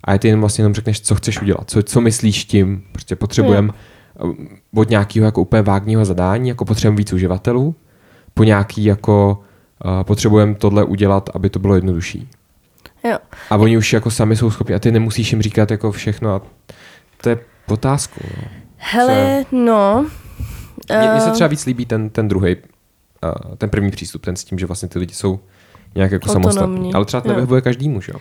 [0.04, 3.68] a ty jim vlastně jenom řekneš, co chceš udělat, co, co myslíš tím, prostě potřebujeme
[3.68, 3.78] hmm.
[4.76, 7.76] Od nějakého jako úplně vágního zadání, jako potřebujeme víc uživatelů,
[8.34, 9.44] po nějaký jako
[9.86, 12.30] uh, potřebujeme tohle udělat, aby to bylo jednodušší.
[13.04, 13.18] Jo.
[13.50, 16.42] A oni už jako sami jsou schopni a ty nemusíš jim říkat jako všechno a
[17.22, 18.20] to je otázku.
[18.38, 18.44] No.
[18.78, 19.56] Hele, Co?
[19.56, 20.06] no.
[20.90, 21.20] Mně, uh...
[21.20, 24.66] se třeba víc líbí ten, ten druhý, uh, ten první přístup, ten s tím, že
[24.66, 25.40] vlastně ty lidi jsou
[25.96, 26.54] nějak jako Autonomní.
[26.54, 26.94] samostatní.
[26.94, 28.20] Ale třeba to nevyhovuje každému, že jo?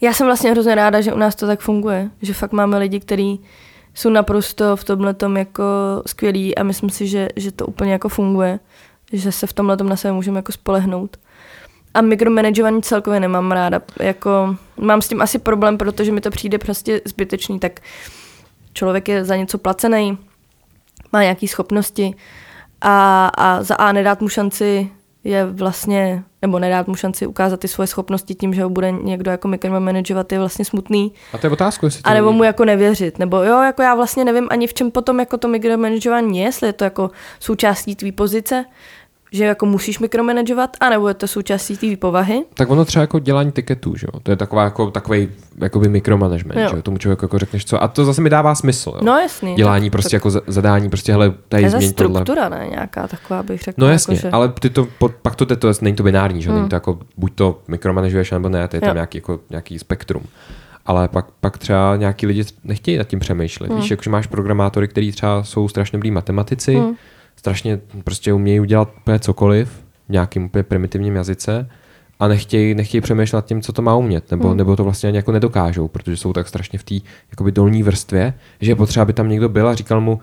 [0.00, 2.10] Já jsem vlastně hrozně ráda, že u nás to tak funguje.
[2.22, 3.40] Že fakt máme lidi, kteří
[3.94, 5.64] jsou naprosto v tomhle tom jako
[6.06, 8.58] skvělí a myslím si, že, že to úplně jako funguje.
[9.12, 11.16] Že se v tomhle tom na sebe můžeme jako spolehnout.
[11.94, 13.80] A mikromanagování celkově nemám ráda.
[14.00, 17.58] Jako, mám s tím asi problém, protože mi to přijde prostě zbytečný.
[17.58, 17.80] Tak
[18.72, 20.18] člověk je za něco placený,
[21.12, 22.14] má nějaké schopnosti
[22.80, 24.90] a, a za A nedát mu šanci
[25.24, 29.30] je vlastně, nebo nedát mu šanci ukázat ty svoje schopnosti tím, že ho bude někdo
[29.30, 31.12] jako mikromanagovat, je vlastně smutný.
[31.32, 33.18] A to je otázka, jestli to A nebo mu jako nevěřit.
[33.18, 36.68] Nebo jo, jako já vlastně nevím ani v čem potom jako to mikromanagování je, jestli
[36.68, 37.10] je to jako
[37.40, 38.64] součástí tvý pozice,
[39.32, 42.44] že jako musíš mikromanagovat, anebo je to součástí té povahy.
[42.54, 44.20] Tak ono třeba jako dělání tiketů, že jo?
[44.20, 45.28] To je taková jako, takový
[45.58, 46.68] jakoby mikromanagement, jo.
[46.70, 46.82] že jo?
[46.82, 47.82] Tomu člověku jako řekneš co.
[47.82, 49.00] A to zase mi dává smysl, jo?
[49.02, 49.54] No jasný.
[49.54, 52.50] Dělání tak, prostě tak, jako zadání, prostě hele, tady změň struktura, tohle.
[52.50, 52.66] ne?
[52.70, 53.86] Nějaká taková bych řekla.
[53.86, 54.30] No jasně, jako, že...
[54.30, 54.88] ale ty to,
[55.22, 56.52] pak to, to, to není to binární, že jo?
[56.52, 56.60] Hmm.
[56.60, 60.22] Není to jako, buď to mikromanaguješ, nebo ne, to je tam nějaký, jako, nějaký spektrum
[60.86, 63.70] ale pak, pak třeba nějaký lidi nechtějí nad tím přemýšlet.
[63.70, 63.80] Hmm.
[63.80, 66.94] Víš, jakože máš programátory, kteří třeba jsou strašně dobrý matematici, hmm
[67.42, 71.68] strašně prostě umějí udělat úplně cokoliv v nějakým úplně primitivním jazyce
[72.20, 74.56] a nechtějí, nechtějí přemýšlet nad tím, co to má umět, nebo, hmm.
[74.56, 76.94] nebo to vlastně ani jako nedokážou, protože jsou tak strašně v té
[77.30, 80.20] jakoby dolní vrstvě, že je potřeba, aby tam někdo byl a říkal mu,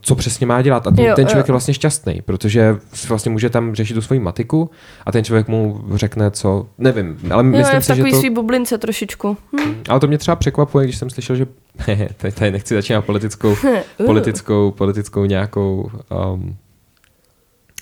[0.00, 0.86] co přesně má dělat.
[0.86, 1.50] A ten, jo, ten člověk jo.
[1.50, 2.76] je vlastně šťastný, protože
[3.08, 4.70] vlastně může tam řešit tu svoji matiku
[5.06, 8.22] a ten člověk mu řekne, co, nevím, ale jo, myslím je si, že to...
[8.22, 8.30] to...
[8.30, 9.36] bublince trošičku.
[9.56, 9.74] Hm.
[9.88, 11.46] Ale to mě třeba překvapuje, když jsem slyšel, že
[12.34, 13.56] tady nechci začínat politickou,
[14.06, 15.90] politickou, politickou nějakou
[16.32, 16.56] um,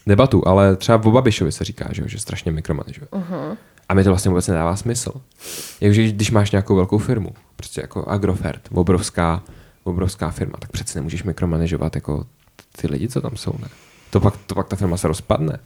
[0.06, 3.08] debatu, ale třeba o Babišovi se říká, že, že strašně mikromanažuje.
[3.12, 3.56] Uh-huh.
[3.88, 5.12] A mi to vlastně vůbec nedává smysl.
[5.80, 9.42] Jakože když máš nějakou velkou firmu, prostě jako Agrofert, obrovská,
[9.84, 12.26] obrovská firma, tak přece nemůžeš mikromanažovat jako
[12.80, 13.68] ty lidi, co tam jsou, ne?
[14.10, 15.58] To pak, to pak ta firma se rozpadne.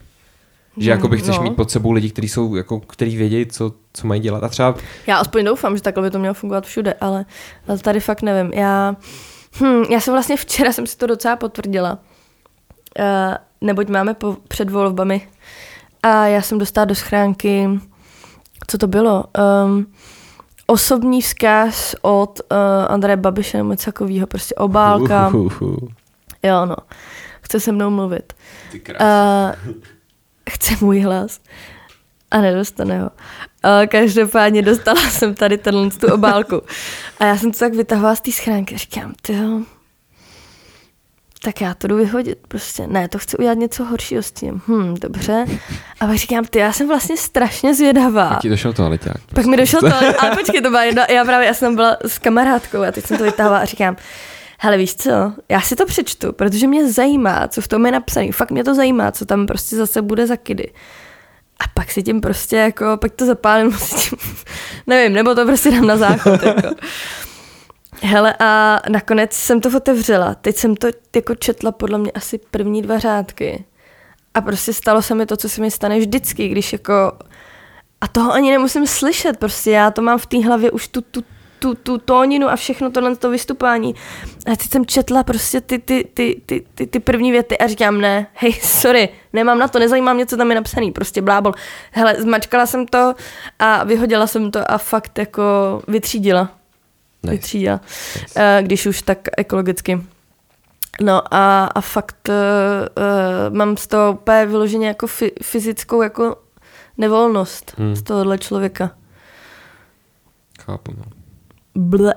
[0.77, 1.43] Že jako by chceš no.
[1.43, 4.43] mít pod sebou lidi, kteří jsou, jako, který vědí, co, co mají dělat.
[4.43, 4.75] A třeba...
[5.07, 7.25] Já aspoň doufám, že takhle by to mělo fungovat všude, ale,
[7.67, 8.53] ale tady fakt nevím.
[8.53, 8.95] Já,
[9.61, 11.99] hm, já jsem vlastně včera jsem si to docela potvrdila.
[12.99, 15.27] Uh, neboť máme po, před volbami.
[16.03, 17.69] A já jsem dostala do schránky,
[18.67, 19.23] co to bylo?
[19.65, 19.87] Um,
[20.67, 22.57] osobní vzkaz od uh,
[22.87, 25.27] Andreje Babiše nebo něco takového, prostě obálka.
[25.27, 25.77] Uh, uh, uh.
[26.43, 26.75] Jo, no.
[27.41, 28.33] Chce se mnou mluvit.
[28.73, 29.73] Uh,
[30.49, 31.39] chce můj hlas.
[32.31, 33.09] A nedostane ho.
[33.09, 36.61] Uh, každopádně dostala jsem tady tenhle tu obálku.
[37.19, 39.33] A já jsem to tak vytahovala z té schránky a říkám, ty
[41.41, 42.87] tak já to jdu vyhodit prostě.
[42.87, 44.61] Ne, to chci udělat něco horšího s tím.
[44.67, 45.45] Hm, dobře.
[45.99, 48.29] A pak říkám, ty, já jsem vlastně strašně zvědavá.
[48.29, 49.11] Pak ti došel to Prostě.
[49.35, 52.17] Pak mi došel to, ale počkej, to byla jedna, já právě, já jsem byla s
[52.19, 53.95] kamarádkou a teď jsem to vytahovala a říkám,
[54.59, 58.31] hele, víš co, já si to přečtu, protože mě zajímá, co v tom je napsané.
[58.31, 60.71] Fakt mě to zajímá, co tam prostě zase bude za kidy.
[61.59, 64.19] A pak si tím prostě jako, pak to zapálím, tím,
[64.87, 66.43] nevím, nebo to prostě dám na záchod.
[66.43, 66.75] Jako.
[68.03, 70.35] Hele a nakonec jsem to otevřela.
[70.35, 73.65] Teď jsem to jako četla podle mě asi první dva řádky.
[74.33, 77.11] A prostě stalo se mi to, co se mi stane vždycky, když jako...
[78.01, 81.23] A toho ani nemusím slyšet, prostě já to mám v té hlavě už tu, tu,
[81.59, 83.95] tu, tu tóninu a všechno tohle to vystupování.
[84.51, 88.01] A teď jsem četla prostě ty, ty, ty, ty, ty, ty první věty a říkám,
[88.01, 91.53] ne, hej, sorry, nemám na to, nezajímá mě, co tam je napsaný, prostě blábol.
[91.91, 93.13] Hele, zmačkala jsem to
[93.59, 95.43] a vyhodila jsem to a fakt jako
[95.87, 96.57] vytřídila
[97.23, 97.31] nice.
[97.31, 97.81] vytřídila,
[98.21, 98.59] nice.
[98.59, 100.01] Uh, když už tak ekologicky.
[101.01, 106.35] No a, a fakt uh, mám z toho úplně vyloženě jako fi, fyzickou jako
[106.97, 107.95] nevolnost hmm.
[107.95, 108.91] z tohohle člověka.
[110.61, 111.03] Chápu, no.
[111.75, 112.13] Ble.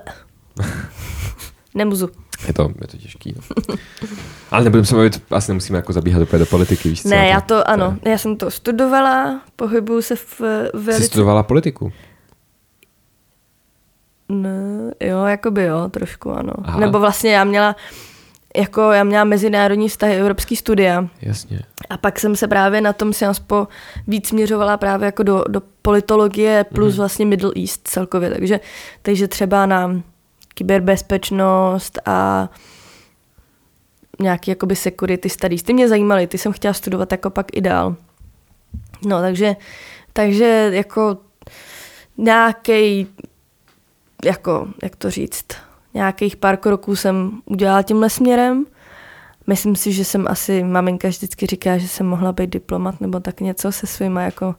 [1.73, 2.09] Nemůžu.
[2.47, 3.35] Je to, je to těžký.
[3.35, 3.75] No.
[4.51, 7.09] Ale nebudeme se bavit, asi nemusíme jako zabíhat úplně do politiky, víš co?
[7.09, 10.41] Ne, já to, ano, já jsem to studovala, pohybuju se v
[10.73, 11.01] velice...
[11.01, 11.91] Jsi studovala politiku?
[14.31, 16.53] Ne, jo, jakoby jo, trošku ano.
[16.63, 16.79] Aha.
[16.79, 17.75] Nebo vlastně já měla,
[18.55, 21.07] jako já měla mezinárodní vztahy, evropský studia.
[21.21, 21.59] Jasně.
[21.89, 23.43] A pak jsem se právě na tom Sciences
[24.07, 26.97] víc směřovala právě jako do, do politologie plus mm.
[26.97, 28.29] vlastně Middle East celkově.
[28.29, 28.59] Takže,
[29.01, 30.01] takže třeba na
[30.53, 32.49] kyberbezpečnost a
[34.19, 35.63] nějaký jakoby security studies.
[35.63, 37.95] Ty mě zajímaly, ty jsem chtěla studovat jako pak i dál.
[39.05, 39.55] No, takže,
[40.13, 41.17] takže jako
[42.17, 43.07] nějaký
[44.25, 45.45] jako, jak to říct,
[45.93, 48.65] nějakých pár kroků jsem udělala tímhle směrem.
[49.47, 53.41] Myslím si, že jsem asi, maminka vždycky říká, že jsem mohla být diplomat nebo tak
[53.41, 54.55] něco se svýma jako,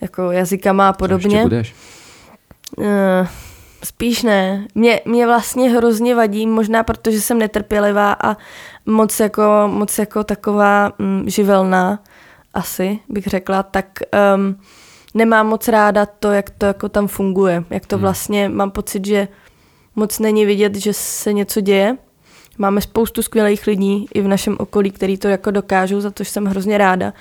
[0.00, 1.36] jako jazykama a podobně.
[1.38, 1.74] Co budeš?
[2.76, 2.86] Uh,
[3.84, 4.66] spíš ne.
[4.74, 8.36] Mě, mě vlastně hrozně vadí, možná protože jsem netrpělivá a
[8.86, 12.02] moc jako, moc jako taková mm, živelná,
[12.54, 13.86] asi bych řekla, tak
[14.36, 14.56] um,
[15.14, 17.64] nemám moc ráda to, jak to jako tam funguje.
[17.70, 18.02] Jak to hmm.
[18.02, 19.28] vlastně, mám pocit, že
[19.96, 21.96] moc není vidět, že se něco děje.
[22.58, 26.44] Máme spoustu skvělých lidí i v našem okolí, který to jako dokážou, za to jsem
[26.44, 27.12] hrozně ráda.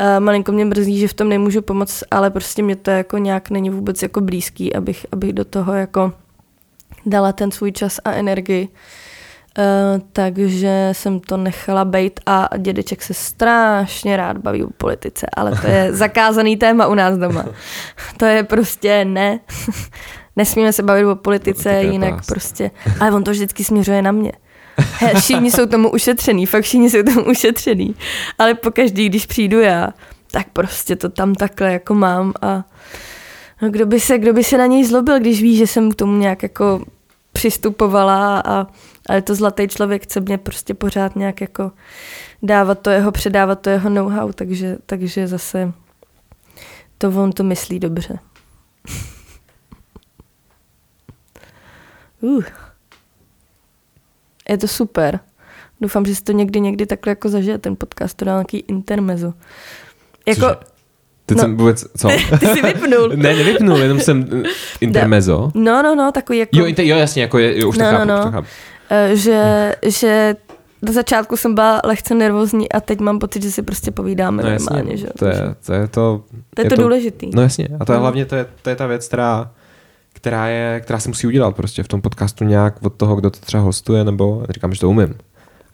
[0.00, 3.50] Uh, malinko mě mrzí, že v tom nemůžu pomoct, ale prostě mě to jako nějak
[3.50, 6.12] není vůbec jako blízký, abych, abych do toho jako
[7.06, 8.68] dala ten svůj čas a energii.
[8.68, 8.74] Uh,
[9.58, 15.58] Uh, takže jsem to nechala bejt a dědeček se strašně rád baví o politice, ale
[15.60, 17.44] to je zakázaný téma u nás doma.
[18.16, 19.40] To je prostě ne.
[20.36, 22.26] Nesmíme se bavit o politice, jinak pás.
[22.26, 22.70] prostě.
[23.00, 24.32] Ale on to vždycky směřuje na mě.
[24.98, 27.94] He, všichni jsou tomu ušetřený, fakt všichni jsou tomu ušetřený.
[28.38, 29.88] Ale pokaždý, když přijdu já,
[30.30, 32.64] tak prostě to tam takhle jako mám a
[33.62, 35.94] no, kdo by se, kdo by se na něj zlobil, když ví, že jsem k
[35.94, 36.84] tomu nějak jako
[37.32, 38.66] přistupovala a
[39.08, 41.72] ale to zlatý člověk chce mě prostě pořád nějak jako
[42.42, 45.72] dávat to jeho, předávat to jeho know-how, takže, takže zase
[46.98, 48.18] to on to myslí dobře.
[52.20, 52.44] uh.
[54.48, 55.20] Je to super.
[55.80, 59.34] Doufám, že si to někdy, někdy takhle jako zažije ten podcast, to dá nějaký intermezu.
[60.28, 60.46] Jako,
[61.26, 61.42] Teď No.
[61.42, 62.08] jsem vůbec, co?
[62.40, 63.08] Ty jsi vypnul.
[63.14, 64.42] ne, nevypnul, jenom jsem uh,
[64.80, 65.50] intermezzo.
[65.54, 66.58] No, no, no, takový jako...
[66.58, 68.18] Jo, inter, jo, jasně, jako je, jo, už to No, no, chápu, no.
[68.18, 68.46] už to chápu.
[68.90, 70.36] Eh, že, že
[70.82, 74.48] na začátku jsem byla lehce nervózní a teď mám pocit, že si prostě povídáme No
[74.48, 75.06] jasně, normálně, že?
[75.18, 76.22] to je to, je to,
[76.54, 77.30] to, je to důležitý.
[77.34, 78.00] No jasně, a to je No.
[78.02, 79.50] hlavně to je, to je ta věc, která,
[80.12, 83.40] která, je, která se musí udělat prostě v tom podcastu nějak od toho, kdo to
[83.40, 85.14] třeba hostuje, nebo neříkám, že to umím.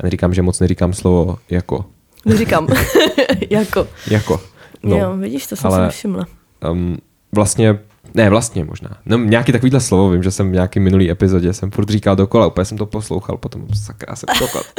[0.00, 1.84] A neříkám, že moc neříkám slovo jako.
[2.24, 2.68] Neříkám.
[3.50, 3.86] jako.
[4.10, 4.40] Jako.
[4.82, 4.96] No.
[4.96, 6.26] Jo, vidíš, to jsem ale- si nevšimla.
[6.70, 6.96] um,
[7.32, 7.78] vlastně,
[8.16, 8.90] ne vlastně možná.
[9.06, 12.46] No, nějaký takovýhle slovo, vím, že jsem v nějaký minulý epizodě jsem furt říkal dokola,
[12.46, 14.66] úplně jsem to poslouchal, potom sakra jsem kokot.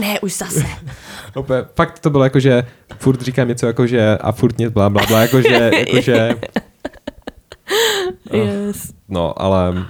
[0.00, 0.64] Ne, už zase.
[1.36, 2.64] Úplně, fakt to bylo jako, že
[2.98, 6.34] furt říkám něco jako, že a furt něco blá, blá, blá, jako, že, jako, že
[8.32, 8.92] yes.
[9.08, 9.86] No, ale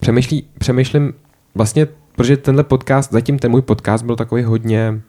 [0.00, 1.14] přemýšlí, přemýšlím
[1.54, 1.86] vlastně,
[2.16, 5.00] protože tenhle podcast, zatím ten můj podcast byl takový hodně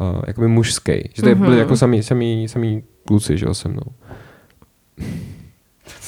[0.00, 1.10] uh, jakoby mužský.
[1.14, 1.44] Že to mm-hmm.
[1.44, 3.86] byli jako samý, samý, samý kluci, že jo, se mnou.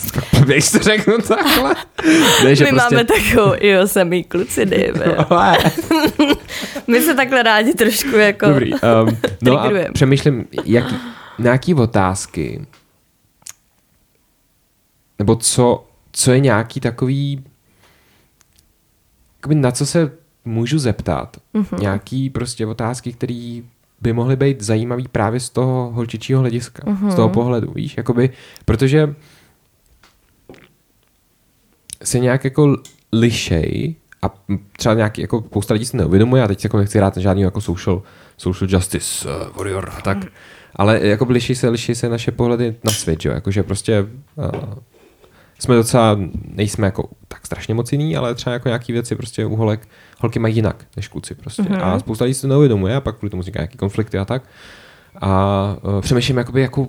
[0.46, 1.74] Víš, to řeknu takhle?
[2.44, 2.94] Ne, že My prostě...
[2.94, 5.04] máme takovou, jo, samý kluci, dejme.
[6.86, 8.46] My se takhle rádi trošku jako...
[8.48, 8.72] Dobrý.
[8.72, 10.94] Um, no a přemýšlím, jaký,
[11.38, 12.66] na jaký otázky,
[15.18, 17.44] nebo co, co je nějaký takový,
[19.36, 20.10] jakoby na co se
[20.44, 21.36] můžu zeptat.
[21.54, 21.64] Mhm.
[21.64, 21.80] Mm-hmm.
[21.80, 23.60] Nějaký prostě otázky, které
[24.00, 27.00] by mohly být zajímavý právě z toho holčičího hlediska, mm-hmm.
[27.00, 27.10] Mhm.
[27.10, 28.30] z toho pohledu, víš, jakoby,
[28.64, 29.14] protože
[32.02, 32.76] se nějak jako
[33.12, 34.30] lišej a
[34.76, 37.60] třeba nějaký, jako spousta lidí si neuvědomuje, a teď jako nechci hrát na žádný jako
[37.60, 38.02] social,
[38.36, 40.18] social justice uh, warrior a tak,
[40.76, 44.50] ale jako liší se, liší se naše pohledy na svět, že jo, jakože prostě uh,
[45.58, 49.56] jsme docela, nejsme jako tak strašně moc jiný, ale třeba jako nějaký věci prostě u
[49.56, 49.88] holek,
[50.18, 51.62] holky mají jinak než kluci prostě.
[51.62, 51.72] Mhm.
[51.72, 51.94] Mm-hmm.
[51.94, 54.42] A spousta lidí si to neuvědomuje a pak kvůli tomu vzniká nějaký konflikty a tak.
[55.20, 56.88] A uh, přemýšlím jakoby jako,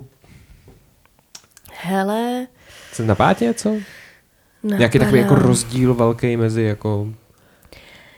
[1.82, 2.46] Hele,
[2.92, 3.76] se napátě něco?
[4.62, 4.78] Napadá.
[4.78, 7.08] Nějaký takový jako rozdíl velký mezi jako...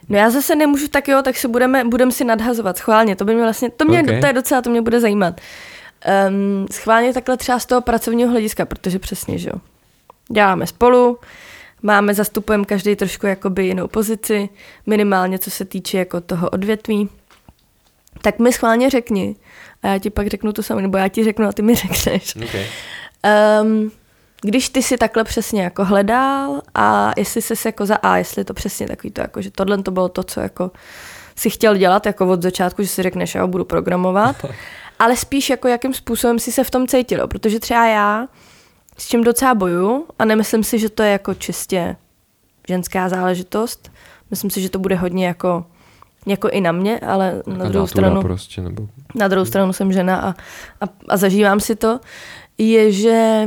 [0.09, 3.33] No já zase nemůžu, tak jo, tak si budeme, budem si nadhazovat schválně, to by
[3.33, 4.19] mě vlastně, to mě, Ok.
[4.19, 5.41] to je docela, to mě bude zajímat.
[6.27, 9.55] Um, schválně takhle třeba z toho pracovního hlediska, protože přesně, že jo,
[10.29, 11.17] děláme spolu,
[11.81, 14.49] máme, zastupujeme každý trošku jakoby jinou pozici,
[14.85, 17.09] minimálně co se týče jako toho odvětví,
[18.21, 19.35] tak mi schválně řekni
[19.83, 22.35] a já ti pak řeknu to samé, nebo já ti řeknu a ty mi řekneš.
[22.35, 22.65] Okay.
[23.63, 23.91] Um,
[24.41, 28.45] když ty si takhle přesně jako hledal a jestli jsi jako za A, jestli je
[28.45, 30.71] to přesně takový to, jako, že tohle to bylo to, co jako
[31.35, 34.35] si chtěl dělat jako od začátku, že si řekneš, já budu programovat,
[34.99, 38.27] ale spíš jako jakým způsobem si se v tom cítil, protože třeba já
[38.97, 41.95] s čím docela boju a nemyslím si, že to je jako čistě
[42.67, 43.91] ženská záležitost,
[44.31, 45.65] myslím si, že to bude hodně jako,
[46.25, 48.87] jako i na mě, ale na druhou stranu prostě, nebo...
[49.15, 50.29] na druhou stranu jsem žena a,
[50.81, 51.99] a, a zažívám si to,
[52.57, 53.45] je, že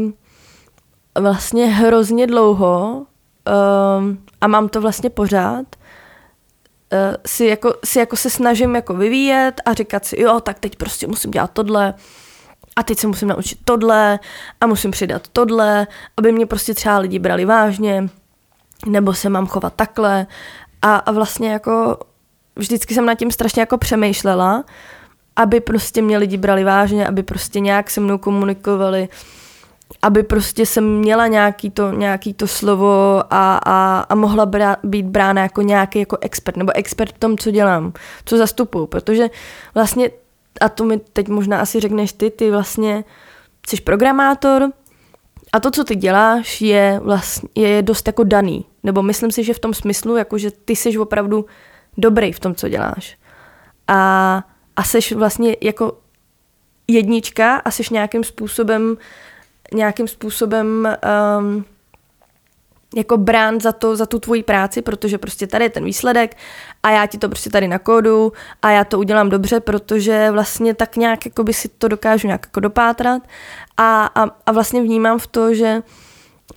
[1.18, 3.06] vlastně hrozně dlouho
[3.98, 5.66] um, a mám to vlastně pořád,
[6.92, 10.76] uh, si, jako, si jako se snažím jako vyvíjet a říkat si, jo, tak teď
[10.76, 11.94] prostě musím dělat tohle
[12.76, 14.18] a teď se musím naučit tohle
[14.60, 15.86] a musím přidat tohle,
[16.16, 18.08] aby mě prostě třeba lidi brali vážně,
[18.86, 20.26] nebo se mám chovat takhle.
[20.82, 21.98] A, a vlastně jako
[22.56, 24.64] vždycky jsem nad tím strašně jako přemýšlela,
[25.36, 29.08] aby prostě mě lidi brali vážně, aby prostě nějak se mnou komunikovali,
[30.04, 35.06] aby prostě jsem měla nějaký to, nějaký to slovo a, a, a mohla brá, být
[35.06, 37.92] brána jako nějaký jako expert, nebo expert v tom, co dělám,
[38.24, 39.30] co zastupuju, protože
[39.74, 40.10] vlastně,
[40.60, 43.04] a to mi teď možná asi řekneš ty, ty vlastně
[43.68, 44.72] jsi programátor
[45.52, 49.54] a to, co ty děláš, je vlastně je dost jako daný, nebo myslím si, že
[49.54, 51.46] v tom smyslu, jako že ty jsi opravdu
[51.98, 53.16] dobrý v tom, co děláš.
[53.88, 54.42] A,
[54.76, 55.98] a seš vlastně jako
[56.88, 58.96] jednička a seš nějakým způsobem
[59.74, 60.88] nějakým způsobem
[61.38, 61.64] um,
[62.96, 66.36] jako brán za, to, za tu tvoji práci, protože prostě tady je ten výsledek
[66.82, 70.96] a já ti to prostě tady nakódu a já to udělám dobře, protože vlastně tak
[70.96, 73.22] nějak jako by si to dokážu nějak jako dopátrat.
[73.76, 75.82] A, a, a vlastně vnímám v to, že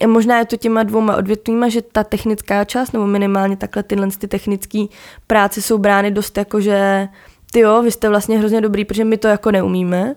[0.07, 4.27] možná je to těma dvouma odvětvíma, že ta technická část, nebo minimálně takhle tyhle ty
[4.27, 4.85] technické
[5.27, 7.07] práce jsou brány dost jako, že
[7.51, 10.15] ty jo, vy jste vlastně hrozně dobrý, protože my to jako neumíme,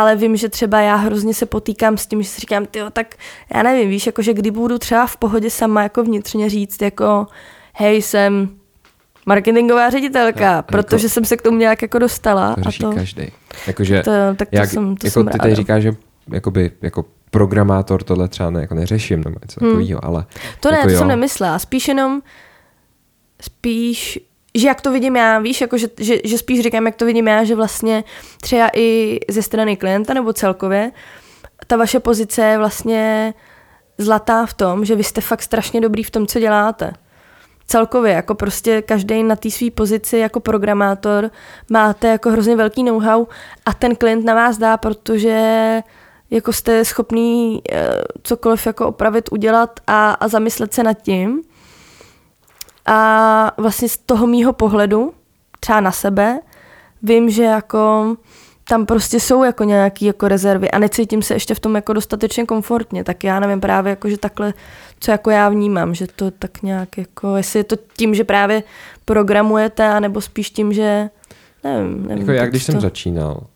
[0.00, 3.14] ale vím, že třeba já hrozně se potýkám s tím, že si říkám, tyjo, tak
[3.54, 7.26] já nevím, víš, jako, že kdy budu třeba v pohodě sama jako vnitřně říct, jako
[7.74, 8.48] hej, jsem
[9.26, 12.54] marketingová ředitelka, jako- protože jsem se k tomu nějak jako dostala.
[12.54, 13.32] To a to, každý.
[13.66, 15.38] Jakože, to, tak to jak, jsem, to jako jsem ty ráda.
[15.42, 15.92] tady říkáš, že
[16.32, 19.70] jakoby, jako programátor tohle třeba ne, jako neřeším nebo něco Hmm.
[19.70, 20.24] takového, ale
[20.60, 20.98] To ne, jako to jo.
[20.98, 21.58] jsem nemyslela.
[21.58, 22.22] Spíš jenom,
[23.42, 24.18] spíš
[24.54, 27.28] že jak to vidím já, víš, jako že, že, že spíš říkám, jak to vidím
[27.28, 28.04] já, že vlastně
[28.40, 30.92] třeba i ze strany klienta nebo celkově,
[31.66, 33.34] ta vaše pozice je vlastně
[33.98, 36.92] zlatá v tom, že vy jste fakt strašně dobrý v tom, co děláte.
[37.66, 41.30] Celkově, jako prostě každý na té své pozici jako programátor
[41.70, 43.26] máte jako hrozně velký know-how
[43.66, 45.80] a ten klient na vás dá, protože
[46.30, 47.78] jako jste schopný uh,
[48.22, 51.42] cokoliv jako opravit, udělat a, a zamyslet se nad tím.
[52.90, 55.14] A vlastně z toho mýho pohledu,
[55.60, 56.40] třeba na sebe,
[57.02, 58.16] vím, že jako
[58.68, 62.46] tam prostě jsou jako nějaký jako rezervy a necítím se ještě v tom jako dostatečně
[62.46, 64.54] komfortně, tak já nevím právě jako, že takhle,
[65.00, 68.62] co jako já vnímám, že to tak nějak jako, jestli je to tím, že právě
[69.04, 71.10] programujete, anebo spíš tím, že
[71.64, 72.06] nevím.
[72.06, 72.72] nevím jako já, když to...
[72.72, 73.46] jsem začínal,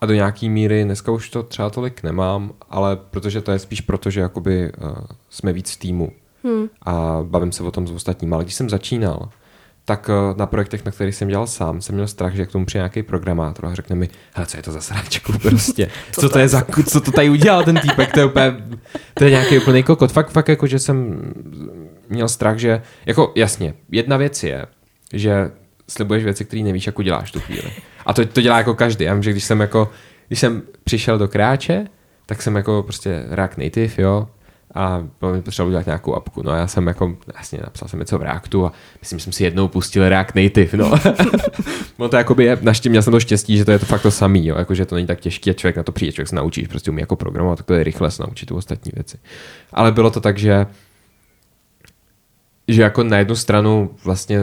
[0.00, 3.80] a do nějaký míry, dneska už to třeba tolik nemám, ale protože to je spíš
[3.80, 4.94] proto, že jakoby uh,
[5.30, 6.12] jsme víc v týmu
[6.44, 6.68] hmm.
[6.82, 8.34] a bavím se o tom s ostatním.
[8.34, 9.28] Ale když jsem začínal,
[9.84, 12.64] tak uh, na projektech, na kterých jsem dělal sám, jsem měl strach, že k tomu
[12.64, 16.38] přijde nějaký programátor a řekne mi, hele, co je to za sráčku prostě, co to
[16.38, 18.56] je za, co to tady udělal ten týpek, to je úplně,
[19.14, 20.12] to je nějaký úplný kokot.
[20.12, 21.20] Fakt, fakt jako, že jsem
[22.08, 24.66] měl strach, že, jako jasně, jedna věc je,
[25.12, 25.50] že
[25.88, 27.72] slibuješ věci, které nevíš, jak uděláš tu chvíli.
[28.06, 29.04] A to, to dělá jako každý.
[29.04, 29.90] Já vím, že když jsem jako,
[30.28, 31.86] když jsem přišel do kráče,
[32.26, 34.28] tak jsem jako prostě React Native, jo,
[34.74, 36.42] a potřeboval udělat nějakou apku.
[36.42, 39.32] No a já jsem jako, jasně, napsal jsem něco v Reactu a myslím, že jsem
[39.32, 40.92] si jednou pustil React Native, no.
[41.98, 44.10] no to jakoby je, naštěstí měl jsem to štěstí, že to je to fakt to
[44.10, 46.36] samý, jo, jako, že to není tak těžké a člověk na to přijde, člověk se
[46.36, 49.18] naučí, prostě umí jako programovat, tak to je rychle se naučit tu ostatní věci.
[49.72, 50.66] Ale bylo to tak, že
[52.68, 54.38] že jako na jednu stranu vlastně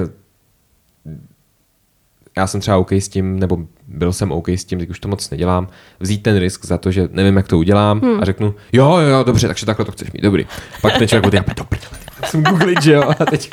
[2.40, 5.08] já jsem třeba OK s tím, nebo byl jsem OK s tím, teď už to
[5.08, 5.68] moc nedělám,
[6.00, 8.22] vzít ten risk za to, že nevím, jak to udělám hmm.
[8.22, 10.46] a řeknu, jo, jo, jo, dobře, takže takhle to chceš mít, dobrý.
[10.82, 11.80] Pak ten člověk bude, dobrý,
[12.26, 13.50] jsem googlit, že jo, a teď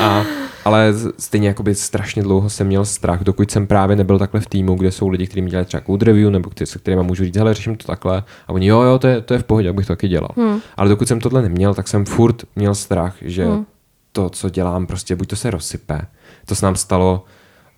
[0.00, 0.24] a,
[0.64, 4.74] ale stejně jakoby strašně dlouho jsem měl strach, dokud jsem právě nebyl takhle v týmu,
[4.74, 7.36] kde jsou lidi, kteří mi dělají třeba code review, nebo kteří, se kterými můžu říct,
[7.36, 8.22] hele, řeším to takhle.
[8.48, 10.30] A oni, jo, jo, to je, to je v pohodě, abych to taky dělal.
[10.36, 10.60] Hmm.
[10.76, 13.66] Ale dokud jsem tohle neměl, tak jsem furt měl strach, že hmm.
[14.12, 16.00] to, co dělám, prostě buď to se rozsype.
[16.46, 17.24] To se nám stalo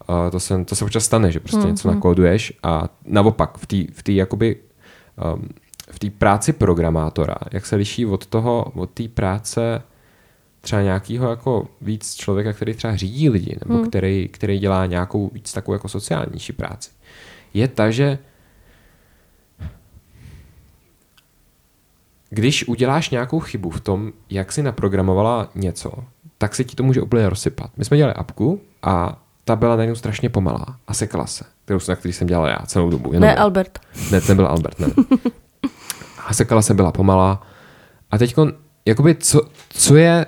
[0.09, 1.96] Uh, to, se, to se občas stane, že prostě hmm, něco hmm.
[1.96, 4.56] nakóduješ a naopak v té v tý, jakoby
[5.34, 5.48] um,
[5.90, 9.82] v té práci programátora, jak se liší od toho, od té práce
[10.61, 13.88] třeba nějakého jako víc člověka, který třeba řídí lidi, nebo hmm.
[13.88, 16.90] který, který dělá nějakou víc takovou jako sociálnější práci,
[17.54, 18.18] je ta, že
[22.30, 25.92] když uděláš nějakou chybu v tom, jak si naprogramovala něco,
[26.38, 27.70] tak se ti to může úplně rozsypat.
[27.76, 31.96] My jsme dělali apku a ta byla najednou strašně pomalá a sekla se, kterou, na
[31.96, 33.12] který jsem dělal já celou dobu.
[33.12, 33.36] Jenom ne.
[33.36, 33.78] Albert.
[34.11, 34.86] Ne, ten byl Albert, ne.
[36.26, 37.42] a sekala se, byla pomalá.
[38.11, 38.34] A teď,
[38.86, 40.26] jakoby, co, co je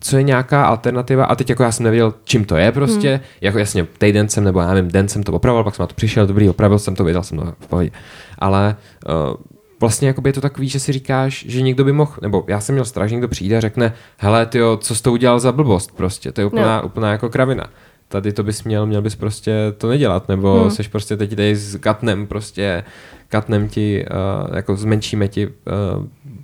[0.00, 3.20] co je nějaká alternativa a teď jako já jsem nevěděl, čím to je prostě, hmm.
[3.40, 5.94] jako jasně týden jsem nebo já nevím, den jsem to opravoval, pak jsem na to
[5.94, 7.90] přišel, dobrý, opravil jsem to, věděl jsem to v pohodě.
[8.38, 8.76] Ale
[9.08, 9.34] uh,
[9.80, 12.74] vlastně jako je to takový, že si říkáš, že někdo by mohl, nebo já jsem
[12.74, 15.92] měl strach, že někdo přijde a řekne, hele, ty co jsi to udělal za blbost
[15.96, 16.86] prostě, to je úplná, no.
[16.86, 17.66] úplná jako kravina
[18.10, 20.70] tady to bys měl, měl bys prostě to nedělat, nebo hmm.
[20.70, 22.84] seš prostě teď tady s katnem prostě,
[23.28, 25.52] katnem ti, uh, jako zmenšíme ti uh,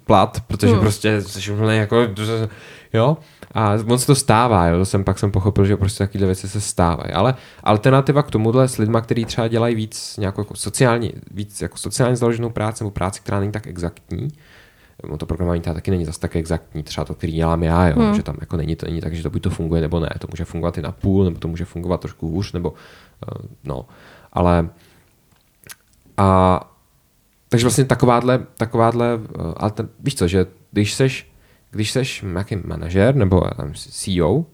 [0.05, 0.81] plat, protože hmm.
[0.81, 2.09] prostě seš úplně jako,
[2.93, 3.17] jo,
[3.55, 6.49] a on se to stává, jo, to jsem pak jsem pochopil, že prostě takové věci
[6.49, 11.12] se stávají, ale alternativa k tomuhle s lidma, kteří třeba dělají víc nějakou jako sociální,
[11.31, 14.29] víc jako sociálně založenou práci, nebo práci, která není tak exaktní,
[15.19, 18.15] to programování teda taky není zase tak exaktní, třeba to, který dělám já, jo, hmm.
[18.15, 20.27] že tam jako není to není tak, že to buď to funguje nebo ne, to
[20.31, 23.87] může fungovat i na půl, nebo to může fungovat trošku hůř, nebo uh, no,
[24.33, 24.69] ale
[26.17, 26.61] a
[27.49, 31.31] takže vlastně takováhle, takováhle uh, ale ten, víš co, že když seš,
[31.71, 33.43] když seš nějaký manažer nebo
[33.75, 34.45] CEO,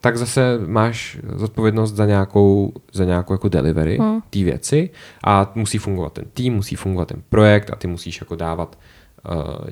[0.00, 4.20] tak zase máš zodpovědnost za nějakou, za nějakou jako delivery hmm.
[4.30, 4.90] té věci
[5.24, 8.99] a musí fungovat ten tým, musí fungovat ten projekt a ty musíš jako dávat Eh,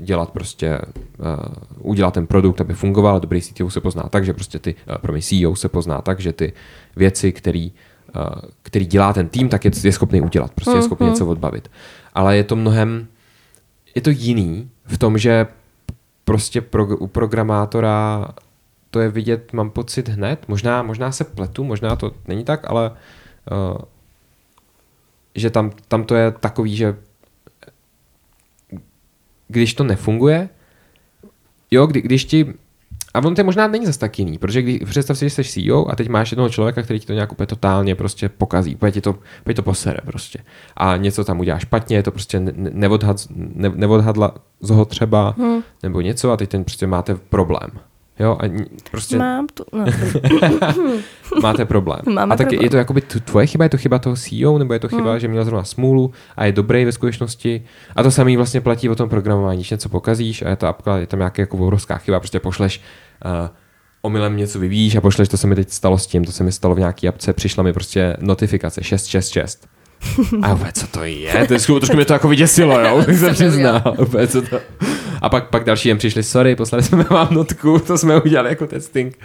[0.00, 0.78] dělat prostě,
[1.18, 1.26] uh,
[1.78, 3.20] udělat ten produkt, aby fungoval.
[3.20, 6.32] Dobrý CTO se pozná tak, že prostě ty, uh, promiň, CEO se pozná tak, že
[6.32, 6.52] ty
[6.96, 7.72] věci, který,
[8.16, 8.22] uh,
[8.62, 11.10] který dělá ten tým, tak je, je schopný udělat, prostě je schopný mm-hmm.
[11.10, 11.70] něco odbavit.
[12.14, 13.06] Ale je to mnohem,
[13.94, 15.46] je to jiný v tom, že
[16.24, 18.28] prostě pro, u programátora
[18.90, 22.90] to je vidět, mám pocit hned, možná, možná se pletu, možná to není tak, ale
[22.90, 23.78] uh,
[25.34, 26.96] že tam, tam to je takový, že
[29.48, 30.48] když to nefunguje,
[31.70, 32.54] jo, kdy, když ti
[33.14, 35.90] a on to možná není zase tak jiný, protože když, představ si, že jsi CEO
[35.90, 39.00] a teď máš jednoho člověka, který ti to nějak úplně totálně prostě pokazí, úplně ti
[39.00, 40.38] to, úplně to posere prostě.
[40.76, 45.62] A něco tam udělá špatně, to prostě neodhad, ne, neodhadla z ho třeba, hmm.
[45.82, 47.70] nebo něco a teď ten prostě máte problém.
[48.20, 48.44] Jo, a
[48.90, 49.84] prostě Mám tu, no,
[51.42, 52.00] máte problém.
[52.14, 52.64] Máme a tak problém.
[52.64, 55.20] je to jakoby tvoje chyba, je to chyba toho CEO, nebo je to chyba, Hmm.
[55.20, 57.62] že měl zrovna smůlu a je dobrý ve skutečnosti.
[57.96, 60.96] A to samé vlastně platí o tom programování, když něco pokazíš a je to apka,
[60.96, 62.80] je tam nějaká jako obrovská chyba, prostě pošleš
[63.24, 63.48] uh,
[64.02, 66.52] omylem něco vyvíjíš a pošleš, to se mi teď stalo s tím, to se mi
[66.52, 69.68] stalo v nějaký apce, přišla mi prostě notifikace 666.
[70.42, 71.46] A úplně, co to je?
[71.46, 73.98] To je skutečně, trošku mě to jako vyděsilo, jo, tak se přizná.
[73.98, 74.60] Úplně, co to...
[75.22, 78.66] A pak, pak další jen přišli, sorry, poslali jsme vám notku, to jsme udělali jako
[78.66, 79.18] testing.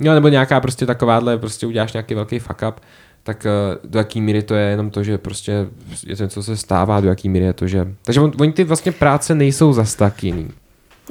[0.00, 2.80] No, nebo nějaká prostě takováhle, prostě uděláš nějaký velký fuck up,
[3.22, 5.66] tak eh, do jaký míry to je jenom to, že prostě
[6.06, 7.86] je to něco, co se stává, do jaký míry je to, že...
[8.02, 10.50] Takže on, oni ty vlastně práce nejsou zas tak jiný.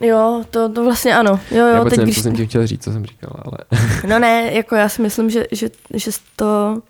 [0.02, 1.40] jo, to, to vlastně ano.
[1.52, 3.32] Jo, Já jo, vůbec teď, nevím, když, co jsem ti chtěl říct, co jsem říkal,
[3.46, 3.82] ale...
[4.08, 6.82] No ne, jako já si myslím, že, že, že to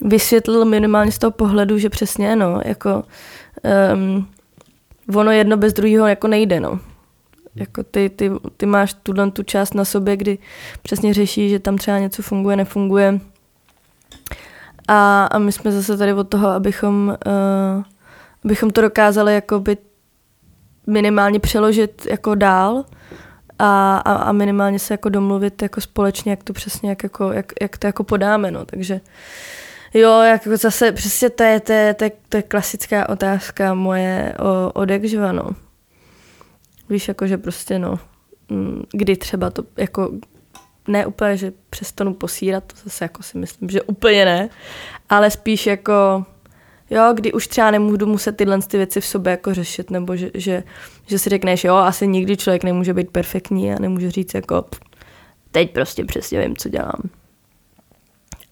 [0.00, 3.04] vysvětlil minimálně z toho pohledu, že přesně, no, jako
[3.94, 4.28] um,
[5.14, 6.80] ono jedno bez druhého jako nejde, no.
[7.54, 10.38] Jako ty, ty, ty máš tuhle tu část na sobě, kdy
[10.82, 13.20] přesně řešíš, že tam třeba něco funguje, nefunguje.
[14.88, 17.82] A, a my jsme zase tady od toho, abychom, uh,
[18.44, 19.76] abychom to dokázali jakoby
[20.86, 22.84] minimálně přeložit jako dál
[23.58, 27.52] a, a, a minimálně se jako domluvit jako společně, jak to přesně, jak, jako, jak,
[27.62, 29.00] jak to jako podáme, no, takže
[29.96, 34.34] jo, jako zase přesně to je, to je, to je, to je klasická otázka moje
[34.38, 35.50] o, od jakživa, no.
[36.90, 37.98] Víš, jako, že prostě, no,
[38.48, 40.12] mm, kdy třeba to, jako,
[40.88, 44.48] ne úplně, že přestanu posírat, to zase jako si myslím, že úplně ne,
[45.08, 46.24] ale spíš jako,
[46.90, 50.30] jo, kdy už třeba nemůžu muset tyhle ty věci v sobě jako řešit, nebo že,
[50.34, 50.62] že,
[51.06, 54.80] že si řekneš, jo, asi nikdy člověk nemůže být perfektní a nemůže říct jako, "Pff,
[55.50, 57.02] teď prostě přesně vím, co dělám.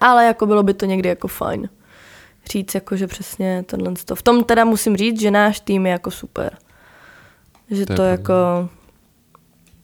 [0.05, 1.68] Ale jako bylo by to někdy jako fajn.
[2.50, 3.92] Říct jako, že přesně tohle.
[4.14, 6.59] V tom teda musím říct, že náš tým je jako super.
[7.70, 8.68] Že To to, je to jako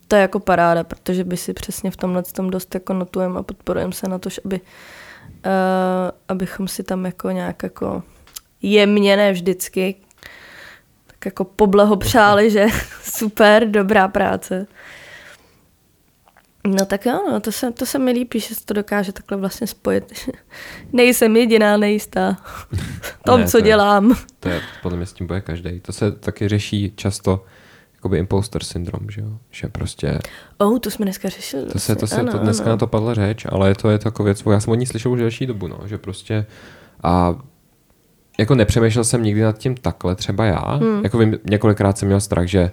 [0.08, 3.42] to je jako paráda, protože by si přesně v tomhle tom dost jako notujeme a
[3.42, 5.50] podporujeme se na to, aby, uh,
[6.28, 8.02] abychom si tam jako nějak jako
[8.62, 9.94] jemně, ne vždycky,
[11.06, 12.66] tak jako poblahopřáli, že
[13.02, 14.66] super, dobrá práce.
[16.66, 19.36] No tak jo, no, to, se, to se mi líbí, že se to dokáže takhle
[19.38, 20.12] vlastně spojit.
[20.92, 22.36] Nejsem jediná nejistá
[23.00, 24.16] v tom, Ne, co to je- dělám.
[24.40, 25.80] To je, podle mě s tím boje každý.
[25.80, 27.44] To se taky řeší často
[27.94, 29.28] jakoby imposter syndrom, že jo?
[29.50, 30.18] Že prostě,
[30.58, 31.66] Oh, to jsme dneska řešili.
[31.66, 32.32] to se, to se, vlastně.
[32.32, 34.72] to dneska na to padla řeč, ale je to je to jako věc, já jsem
[34.72, 36.46] o ní slyšel už delší dobu, no, že prostě
[37.02, 37.34] a
[38.38, 40.74] jako nepřemýšlel jsem nikdy nad tím takhle, třeba já.
[40.74, 41.04] Hmm.
[41.04, 42.70] Jako vím, několikrát jsem měl strach, že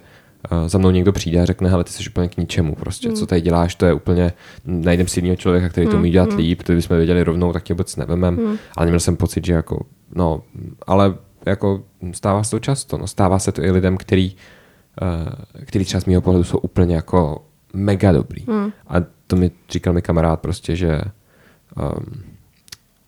[0.66, 3.16] za mnou někdo přijde a řekne, hele, ty jsi úplně k ničemu, prostě, hmm.
[3.16, 4.32] co tady děláš, to je úplně,
[4.64, 6.38] najdem si jiného člověka, který to umí dělat hmm.
[6.38, 8.56] líp, to bychom věděli rovnou, tak tě vůbec nevemem, hmm.
[8.76, 10.42] ale měl jsem pocit, že jako, no,
[10.86, 11.14] ale
[11.46, 11.82] jako
[12.12, 14.36] stává se to často, no, stává se to i lidem, který,
[15.02, 18.44] uh, který třeba z mého pohledu jsou úplně jako mega dobrý.
[18.48, 18.72] Hmm.
[18.86, 18.94] A
[19.26, 21.00] to mi říkal mi kamarád prostě, že
[21.76, 22.27] um,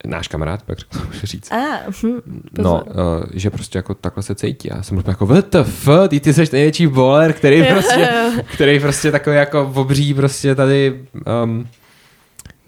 [0.07, 1.57] náš kamarád, pak řekl, můžu říct, A,
[2.03, 2.21] hm,
[2.59, 4.69] No, uh, že prostě jako takhle se cítí.
[4.73, 8.11] Já jsem úplně jako, what the fuck, ty, ty jsi největší bowler, který prostě,
[8.55, 11.01] který prostě takový jako obří prostě tady
[11.45, 11.69] um,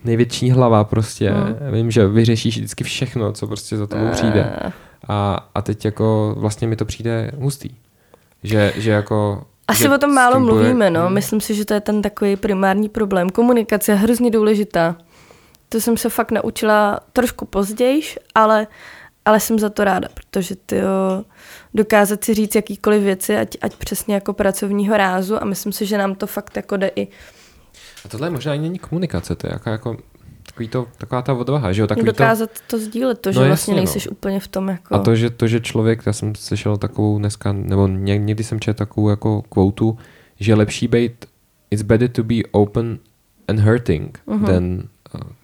[0.04, 1.30] největší hlava prostě.
[1.30, 1.72] Hmm.
[1.72, 4.52] Vím, že vyřešíš vždycky všechno, co prostě za tebou přijde.
[5.08, 7.70] A, A, teď jako vlastně mi to přijde hustý.
[8.42, 9.44] Že, že jako...
[9.68, 11.04] Asi že o tom málo mluvíme, no.
[11.04, 11.14] Hmm.
[11.14, 13.30] Myslím si, že to je ten takový primární problém.
[13.30, 14.96] Komunikace je hrozně důležitá.
[15.72, 18.02] To jsem se fakt naučila trošku později,
[18.34, 18.66] ale,
[19.24, 20.80] ale jsem za to ráda, protože ty
[21.74, 25.98] dokázat si říct jakýkoliv věci, ať, ať přesně jako pracovního rázu a myslím si, že
[25.98, 27.08] nám to fakt jako jde i
[28.04, 29.96] A tohle možná ani není komunikace, to je jako, jako
[30.46, 31.86] takový to, taková ta odvaha, že jo?
[31.86, 33.76] Takový to, dokázat to sdílet, to, že No vlastně jasně, no.
[33.76, 34.94] nejseš úplně v tom jako...
[34.94, 38.60] A to že, to, že člověk, já jsem slyšel takovou dneska, nebo ně- někdy jsem
[38.60, 39.98] četl takovou jako kvoutu,
[40.40, 41.26] že je lepší být,
[41.70, 42.98] it's better to be open
[43.48, 44.46] and hurting uh-huh.
[44.46, 44.82] than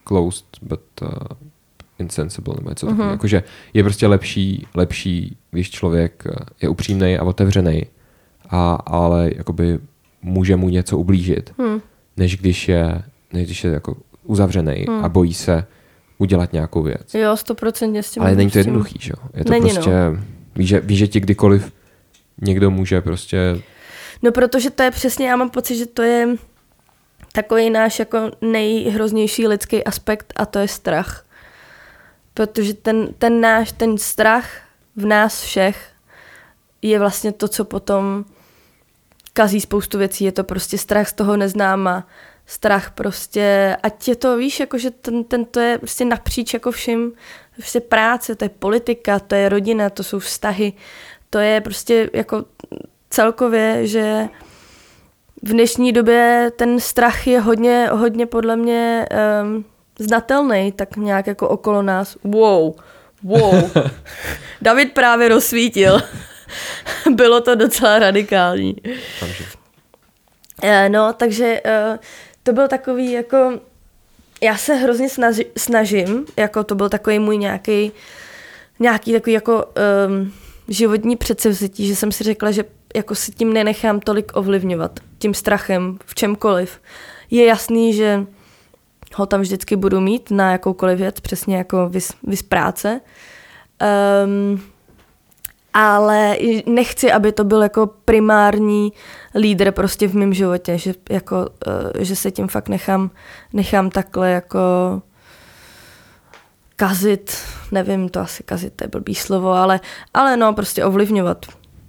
[0.03, 1.09] closed but uh,
[1.99, 3.11] insensible, nebo něco takového.
[3.11, 3.43] Jakože
[3.73, 7.85] je prostě lepší, lepší, když člověk uh, je upřímný a otevřený,
[8.49, 9.79] a, ale jakoby
[10.21, 11.81] může mu něco ublížit, Hmm.
[12.17, 13.01] než když je,
[13.33, 15.05] než když je jako uzavřený Hmm.
[15.05, 15.65] a bojí se
[16.17, 17.13] udělat nějakou věc.
[17.13, 18.23] Jo, stoprocentně s tím.
[18.23, 19.29] Ale není to jednoduchý, že jo?
[19.33, 19.73] Je to Není, no.
[19.73, 19.91] prostě,
[20.55, 21.71] víš, že, víš, že ti kdykoliv
[22.41, 23.61] někdo může prostě,
[24.23, 26.27] No protože to je přesně, já mám pocit, že to je
[27.41, 31.25] takový náš jako nejhroznější lidský aspekt a to je strach.
[32.33, 34.49] Protože ten, ten náš, ten strach
[34.95, 35.89] v nás všech
[36.81, 38.25] je vlastně to, co potom
[39.33, 40.23] kazí spoustu věcí.
[40.23, 42.07] Je to prostě strach z toho neznáma,
[42.45, 46.71] strach prostě, ať je to, víš, jako že ten, ten to je prostě napříč jako
[46.71, 47.13] vším,
[47.55, 50.73] prostě práce, to je politika, to je rodina, to jsou vztahy,
[51.29, 52.45] to je prostě jako
[53.09, 54.27] celkově, že
[55.43, 59.05] v dnešní době ten strach je hodně, hodně podle mě
[59.43, 59.65] um,
[59.99, 62.17] znatelný, tak nějak jako okolo nás.
[62.23, 62.73] Wow,
[63.23, 63.71] wow.
[64.61, 66.01] David právě rozsvítil.
[67.15, 68.75] Bylo to docela radikální.
[69.19, 69.43] Takže.
[70.63, 71.97] Uh, no, takže uh,
[72.43, 73.59] to byl takový jako...
[74.41, 77.91] Já se hrozně snaži, snažím, jako to byl takový můj nějaký
[78.79, 79.65] nějaký takový jako
[80.07, 80.33] um,
[80.67, 82.63] životní předsevzetí, že jsem si řekla, že
[82.95, 86.81] jako si tím nenechám tolik ovlivňovat, tím strachem, v čemkoliv.
[87.29, 88.25] Je jasný, že
[89.15, 93.01] ho tam vždycky budu mít na jakoukoliv věc, přesně jako vys, vys práce.
[94.25, 94.61] Um,
[95.73, 98.93] ale nechci, aby to byl jako primární
[99.35, 103.11] lídr prostě v mém životě, že, jako, uh, že se tím fakt nechám,
[103.53, 104.59] nechám takhle jako
[106.75, 107.37] kazit,
[107.71, 109.79] nevím, to asi kazit, to je blbý slovo, ale,
[110.13, 111.45] ale no, prostě ovlivňovat.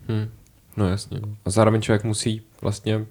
[0.08, 0.30] Hmm.
[0.76, 1.20] No jasně.
[1.44, 3.06] A zároveň člověk musí vlastně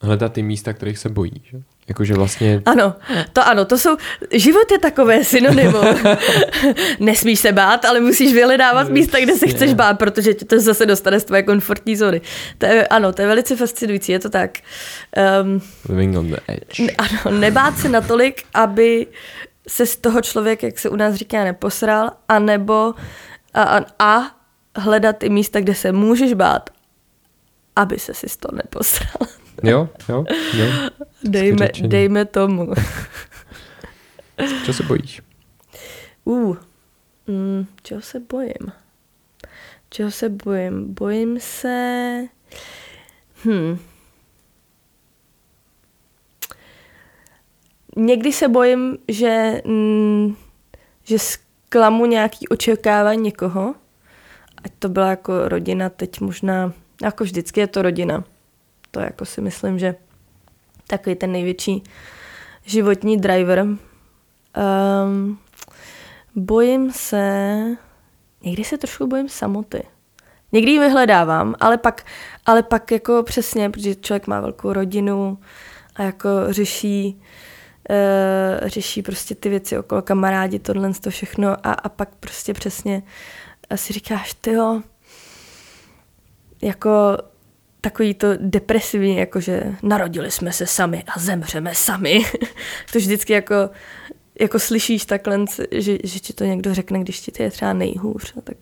[0.00, 1.62] hledat ty místa, kterých se bojí, že?
[1.88, 2.62] Jakože vlastně...
[2.66, 2.94] Ano,
[3.32, 3.96] to ano, to jsou...
[4.32, 5.84] Život je takové synonymum.
[7.00, 10.60] Nesmíš se bát, ale musíš vyhledávat no, místa, kde se chceš bát, protože tě to
[10.60, 12.20] zase dostane z tvoje komfortní zóny.
[12.58, 14.58] To je, ano, to je velice fascinující, je to tak.
[15.42, 16.92] Um, Living on the edge.
[16.98, 19.06] Ano, nebát se natolik, aby
[19.68, 22.94] se z toho člověk, jak se u nás říká, neposral, anebo
[23.54, 24.36] a, a, a
[24.76, 26.70] hledat ty místa, kde se můžeš bát,
[27.76, 29.28] aby se si z toho neposral.
[29.62, 30.66] Jo, jo, jo.
[31.24, 32.72] Dejme, dejme tomu.
[34.64, 35.22] Čeho se bojíš?
[36.24, 36.56] Uh,
[37.26, 38.72] mm, čeho se bojím?
[39.90, 40.94] Čeho se bojím?
[40.94, 42.24] Bojím se...
[43.44, 43.78] Hm.
[47.96, 50.36] Někdy se bojím, že, mm,
[51.04, 53.74] že zklamu nějaký očekávání někoho,
[54.64, 58.24] ať to byla jako rodina, teď možná, jako vždycky je to rodina.
[58.90, 59.94] To jako si myslím, že
[60.86, 61.82] takový ten největší
[62.64, 63.60] životní driver.
[63.60, 65.38] Um,
[66.34, 67.56] bojím se,
[68.42, 69.82] někdy se trošku bojím samoty.
[70.52, 72.06] Někdy ji vyhledávám, ale pak,
[72.46, 75.38] ale pak jako přesně, protože člověk má velkou rodinu
[75.96, 77.22] a jako řeší
[77.90, 83.02] uh, řeší prostě ty věci okolo kamarádi, tohle to všechno a, a pak prostě přesně
[83.74, 84.82] si říkáš, ty jo,
[86.62, 87.18] jako
[87.80, 92.20] takový to depresivní, jakože narodili jsme se sami a zemřeme sami.
[92.92, 93.70] to vždycky jako
[94.40, 98.32] jako slyšíš takhle, že, že ti to někdo řekne, když ti to je třeba nejhůř,
[98.44, 98.56] tak,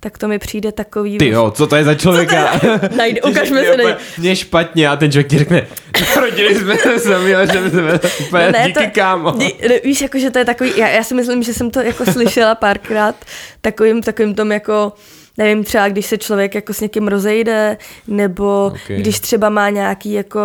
[0.00, 1.18] tak to mi přijde takový...
[1.18, 2.60] Ty jo, co to je za člověka?
[2.96, 3.76] Najde, ukažme se.
[3.76, 3.94] Nej...
[4.18, 5.66] Mě špatně a ten člověk ti řekne,
[6.16, 9.30] narodili jsme se sami a že jsme úplně no ne, díky to, kámo.
[9.30, 11.80] Dí, no, víš, jako, že to je takový, já, já si myslím, že jsem to
[11.80, 13.24] jako slyšela párkrát
[13.60, 14.92] takovým, takovým tom jako
[15.38, 17.76] nevím, třeba když se člověk jako s někým rozejde,
[18.08, 18.96] nebo okay.
[18.96, 20.40] když třeba má nějaký jako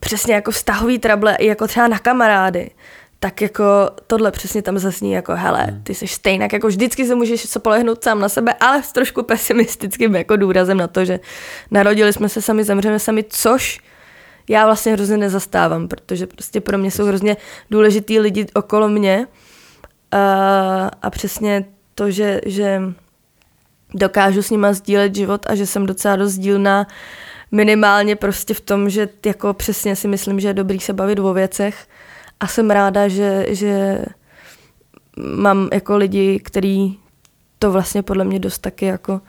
[0.00, 2.70] přesně jako vztahový trable, jako třeba na kamarády,
[3.22, 3.64] tak jako
[4.06, 5.82] tohle přesně tam zazní jako hele, hmm.
[5.82, 9.22] ty jsi stejně, jako vždycky se můžeš se polehnout sám na sebe, ale s trošku
[9.22, 11.20] pesimistickým jako důrazem na to, že
[11.70, 13.80] narodili jsme se sami, zemřeme sami, což
[14.48, 17.36] já vlastně hrozně nezastávám, protože prostě pro mě jsou hrozně
[17.70, 19.26] důležitý lidi okolo mě
[20.10, 21.64] a, a přesně
[21.94, 22.82] to, že, že
[23.94, 26.86] dokážu s nima sdílet život a že jsem docela rozdílná
[27.52, 31.34] minimálně prostě v tom, že jako přesně si myslím, že je dobrý se bavit o
[31.34, 31.86] věcech,
[32.42, 34.04] a jsem ráda, že, že
[35.16, 36.98] mám jako lidi, kteří
[37.58, 39.20] to vlastně podle mě dost taky jako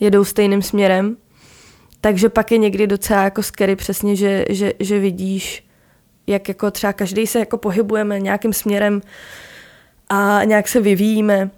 [0.00, 1.16] jedou stejným směrem.
[2.00, 5.66] Takže pak je někdy docela jako scary přesně, že, že, že vidíš,
[6.26, 9.00] jak jako třeba každý se jako pohybujeme nějakým směrem
[10.08, 11.50] a nějak se vyvíjíme.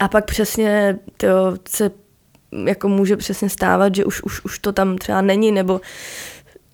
[0.00, 1.28] A pak přesně to
[1.68, 1.90] se
[2.66, 5.80] jako může přesně stávat, že už, už, už to tam třeba není, nebo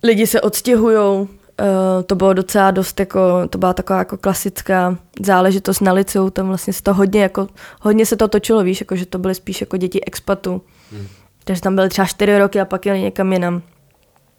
[0.03, 1.27] lidi se odstěhujou
[1.61, 3.19] Uh, to bylo docela dost jako,
[3.49, 7.47] to byla taková jako klasická záležitost na liceu, tam vlastně se to hodně jako,
[7.81, 10.61] hodně se to točilo, víš, jako, že to byly spíš jako děti expatů.
[10.91, 11.07] Hmm.
[11.43, 13.61] Takže tam byly třeba čtyři roky a pak jeli někam jinam.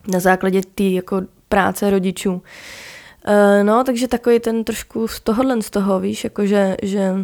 [0.08, 2.32] Na základě té jako práce rodičů.
[2.32, 2.42] Uh,
[3.62, 7.14] no, takže takový ten trošku z tohohle z toho, víš, jako že, že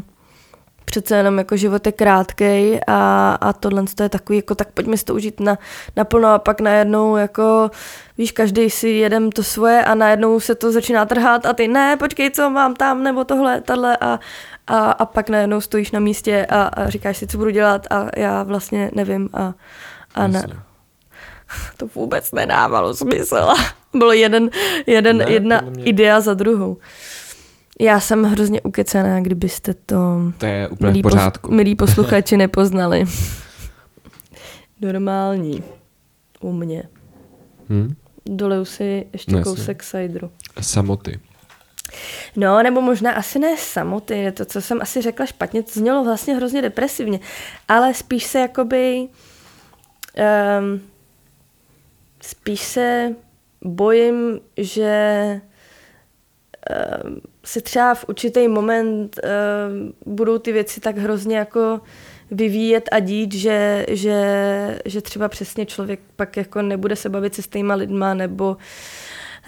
[0.94, 5.04] přece jenom jako život je krátkej a, a tohle je takový, jako tak pojďme si
[5.04, 5.58] to užít na,
[5.96, 7.70] naplno a pak najednou jako,
[8.18, 11.96] víš, každý si jedem to svoje a najednou se to začíná trhat a ty ne,
[11.96, 14.18] počkej, co mám tam, nebo tohle, tohle a,
[14.66, 18.06] a, a pak najednou stojíš na místě a, a říkáš si, co budu dělat a
[18.16, 19.54] já vlastně nevím a,
[20.14, 20.46] a ne.
[21.76, 23.48] To vůbec nedávalo smysl.
[23.94, 24.50] Bylo jeden,
[24.86, 26.76] jeden, ne, jedna idea za druhou.
[27.80, 31.48] Já jsem hrozně ukecená, kdybyste to, to je úplně milí, v pořádku.
[31.48, 33.04] Pos, milí posluchači nepoznali.
[34.80, 35.62] Normální.
[36.40, 36.82] u mě.
[37.68, 37.94] Hm?
[38.26, 40.30] Doleju si ještě No kousek sajdru.
[40.60, 41.20] Samoty.
[42.36, 46.04] No, nebo možná asi ne samoty, je to, co jsem asi řekla špatně, to znělo
[46.04, 47.20] vlastně hrozně depresivně,
[47.68, 49.08] ale spíš se jakoby,
[50.60, 50.80] um,
[52.20, 53.14] spíš se
[53.62, 55.40] bojím, že
[57.04, 61.80] um, se třeba v určitý moment um, budou ty věci tak hrozně jako
[62.30, 67.42] vyvíjet a dít, že, že, že třeba přesně člověk pak jako nebude se bavit se
[67.42, 68.56] stejnýma lidma, nebo,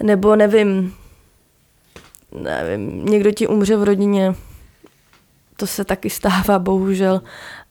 [0.03, 0.93] nebo nevím,
[2.31, 4.35] nevím, někdo ti umře v rodině,
[5.57, 7.21] to se taky stává, bohužel.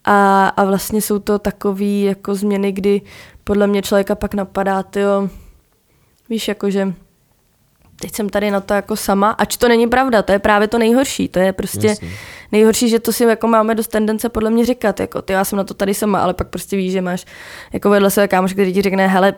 [0.04, 3.00] A, a vlastně jsou to takové jako změny, kdy
[3.44, 5.28] podle mě člověka pak napadá, tyjo,
[6.28, 6.94] víš, jakože
[8.00, 10.78] teď jsem tady na to jako sama, ač to není pravda, to je právě to
[10.78, 12.08] nejhorší, to je prostě Jasně.
[12.52, 15.56] nejhorší, že to si jako máme dost tendence podle mě říkat, jako ty já jsem
[15.56, 17.24] na to tady sama, ale pak prostě víš, že máš
[17.72, 19.34] jako vedle sebe kámoš, který ti řekne, hele,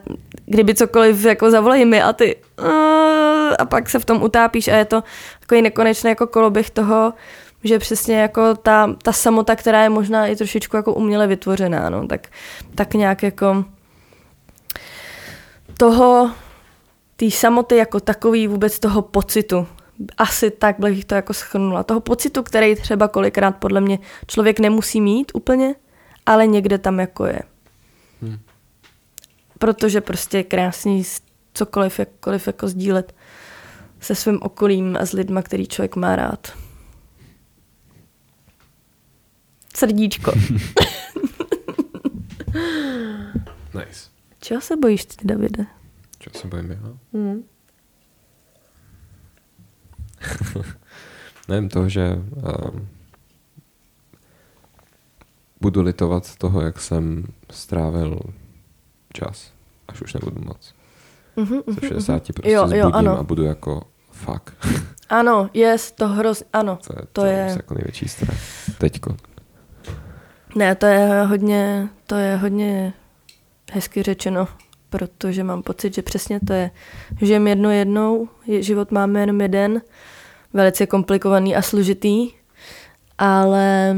[0.46, 2.68] kdyby cokoliv, jako zavolej mi a ty "Uh",
[3.58, 5.02] a pak se v tom utápíš a je to
[5.40, 7.12] takový nekonečný jako koloběh toho,
[7.64, 12.06] že přesně jako ta, ta samota, která je možná i trošičku jako uměle vytvořená, no,
[12.06, 12.26] tak,
[12.74, 13.64] tak nějak jako
[15.78, 16.30] toho,
[17.18, 19.66] té samoty jako takový vůbec toho pocitu.
[20.18, 21.82] Asi tak bych to jako schrnula.
[21.82, 25.74] Toho pocitu, který třeba kolikrát podle mě člověk nemusí mít úplně,
[26.26, 27.40] ale někde tam jako je.
[28.22, 28.38] Hmm.
[29.58, 31.02] Protože prostě je krásný
[31.54, 33.14] cokoliv, jakkoliv jako sdílet
[34.00, 36.52] se svým okolím a s lidma, který člověk má rád.
[39.76, 40.32] Srdíčko.
[43.74, 44.10] Nice.
[44.40, 45.77] Čeho se bojíš ty, Davide?
[46.18, 46.78] Čeho se bojím já?
[47.12, 47.42] Hmm.
[51.48, 52.88] Nevím toho, že um,
[55.60, 58.20] budu litovat toho, jak jsem strávil
[59.12, 59.52] čas,
[59.88, 60.74] až už nebudu moc.
[61.36, 63.18] Mhm, Ze mhm, 60 prostě Jo, jo, ano.
[63.18, 64.50] a budu jako fuck.
[65.10, 66.78] Ano, jest to hrozně, ano.
[66.86, 68.36] to je, To je- jako největší strach.
[68.78, 69.16] Teďko.
[70.56, 72.92] Ne, to je hodně, to je hodně
[73.72, 74.48] hezky řečeno,
[74.90, 76.70] protože mám pocit, že přesně to je.
[77.22, 79.82] Žijem jedno jednou, je- život máme jenom jeden,
[80.52, 82.30] velice komplikovaný a složitý,
[83.18, 83.96] ale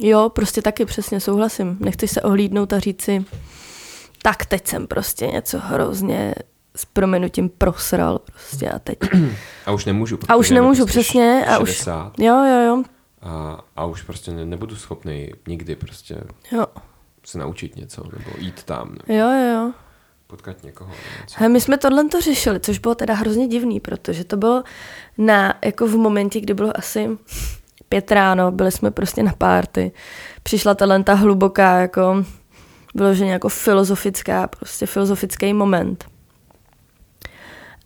[0.00, 1.76] jo, prostě taky přesně souhlasím.
[1.80, 3.24] Nechci se ohlídnout a říct si,
[4.22, 6.34] tak teď jsem prostě něco hrozně
[6.76, 8.98] s proměnutím prosral prostě a teď.
[9.66, 10.18] A už nemůžu.
[10.28, 12.82] A už nemůžu, prostě přesně, a už- 60 Jo, jo, jo,
[13.22, 16.16] a, a už prostě ne, nebudu schopný nikdy prostě
[16.52, 16.64] jo,
[17.28, 19.72] se naučit něco, nebo jít tam, nebo jo, jo, jo.
[20.26, 20.92] potkat někoho.
[21.36, 24.64] He, my jsme tohle to řešili, což bylo teda hrozně divný, protože to bylo
[25.18, 27.08] na, jako v momentě, kdy bylo asi
[27.88, 29.92] pět ráno, byli jsme prostě na párty,
[30.42, 32.24] přišla tahle ta hluboká, jako
[32.94, 36.04] vyloženě jako filozofická, prostě filozofický moment.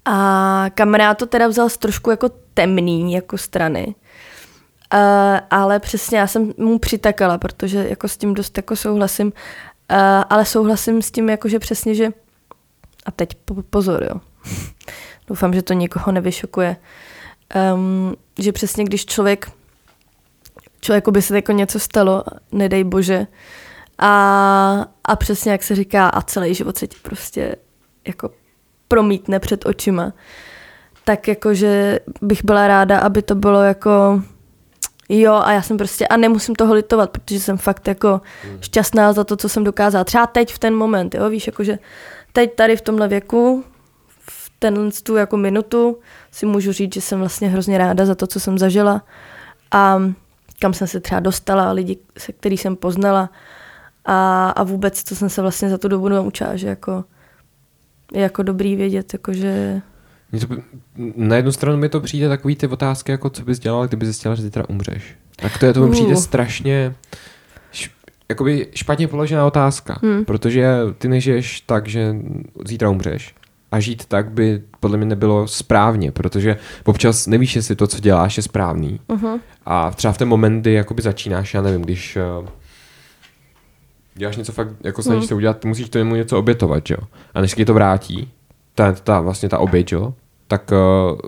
[0.05, 3.94] A kamarád to teda vzal z trošku jako temný jako strany.
[4.94, 4.98] Uh,
[5.51, 9.97] ale přesně já jsem mu přitakala, protože jako s tím dost jako souhlasím, uh,
[10.31, 12.09] ale souhlasím s tím jako, že přesně, že
[13.06, 14.20] a teď po- pozor, jo.
[15.27, 16.77] Doufám, že to nikoho nevyšokuje.
[17.74, 19.51] Um, že přesně když člověk
[20.82, 23.27] člověku by se jako něco stalo, nedej bože,
[23.98, 27.56] a, a přesně jak se říká, a celý život se ti prostě
[28.06, 28.31] jako
[28.89, 30.12] promítne před očima,
[31.05, 34.23] tak jakože bych byla ráda, aby to bylo jako
[35.20, 38.20] jo a já jsem prostě, a nemusím toho litovat, protože jsem fakt jako
[38.60, 40.05] šťastná za to, co jsem dokázala.
[40.05, 41.78] Třeba teď v ten moment, jo, víš, jakože
[42.32, 43.64] teď tady v tomhle věku,
[44.30, 45.98] v tenhle tu jako minutu
[46.30, 49.02] si můžu říct, že jsem vlastně hrozně ráda za to, co jsem zažila.
[49.70, 50.02] A
[50.59, 53.30] kam jsem se třeba dostala, lidi, se který jsem poznala.
[54.05, 57.05] A, a vůbec, co jsem se vlastně za tu dobu naučila, že jako
[58.12, 59.82] je jako dobrý vědět, jakože
[60.40, 60.46] to,
[61.16, 64.34] na jednu stranu mi to přijde takový ty otázky, jako co bys dělal, kdyby zjistila,
[64.34, 65.14] že zítra umřeš.
[65.36, 66.20] Tak to je, to mi přijde Uh.
[66.20, 66.94] strašně
[68.28, 70.24] jakoby špatně položená otázka, Hmm.
[70.24, 70.66] protože
[70.98, 72.16] ty nežiješ tak, že
[72.66, 73.34] zítra umřeš.
[73.72, 78.36] A žít tak by podle mě nebylo správně, protože občas nevíš, jestli to, co děláš,
[78.36, 79.00] je správný.
[79.09, 79.40] uh-huh.
[79.66, 82.48] A třeba v ten moment, kdy jakoby začínáš, já nevím, když uh,
[84.14, 85.28] děláš něco fakt, jako snažíš Hmm.
[85.28, 86.96] se udělat, musíš tomu něco obětovat, jo.
[87.34, 88.30] A než ti to vrátí,
[88.74, 90.14] ta, ta vlastně ta oběť, jo,
[90.52, 91.18] tak uh,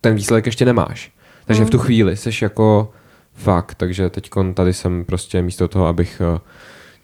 [0.00, 1.12] ten výsledek ještě nemáš.
[1.46, 1.68] Takže Hmm.
[1.68, 2.92] v tu chvíli jsi jako
[3.34, 6.38] fakt, takže teď tady jsem prostě místo toho, abych uh,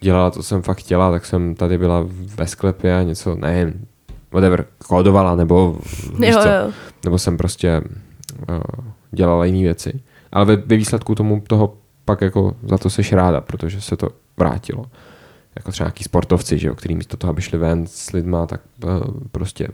[0.00, 2.06] dělala to, co jsem fakt chtěla, tak jsem tady byla
[2.36, 3.86] ve sklepě a něco, nevím,
[4.32, 5.78] whatever, kódovala, nebo
[6.18, 6.72] jo, co, jo.
[7.04, 7.82] nebo jsem prostě
[8.48, 10.00] uh, dělala jiné věci.
[10.32, 11.74] Ale ve, ve výsledku tomu toho
[12.04, 14.84] pak jako za to seš ráda, protože se to vrátilo.
[15.56, 18.60] jako třeba nějaký sportovci, že jo, který místo toho, aby šli ven s lidma, tak
[18.84, 18.90] uh,
[19.32, 19.68] prostě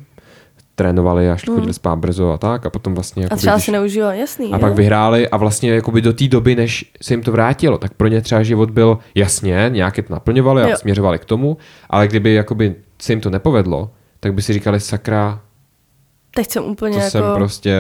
[0.77, 3.23] trénovali a šli, chodili spát brzo a tak a potom vlastně...
[3.23, 4.53] A jakoby, třeba když- si neužila, jasný.
[4.53, 4.61] a jo.
[4.61, 8.09] pak vyhráli a vlastně jakoby do té doby, než se jim to vrátilo, tak pro
[8.09, 10.77] ně třeba život byl jasně, nějaké to naplňovali a Jo.
[10.77, 11.57] směřovali k tomu,
[11.91, 13.91] ale kdyby jakoby se jim to nepovedlo,
[14.21, 15.41] tak by si říkali sakra,
[16.35, 17.77] Teď jsem úplně to jako jsem prostě...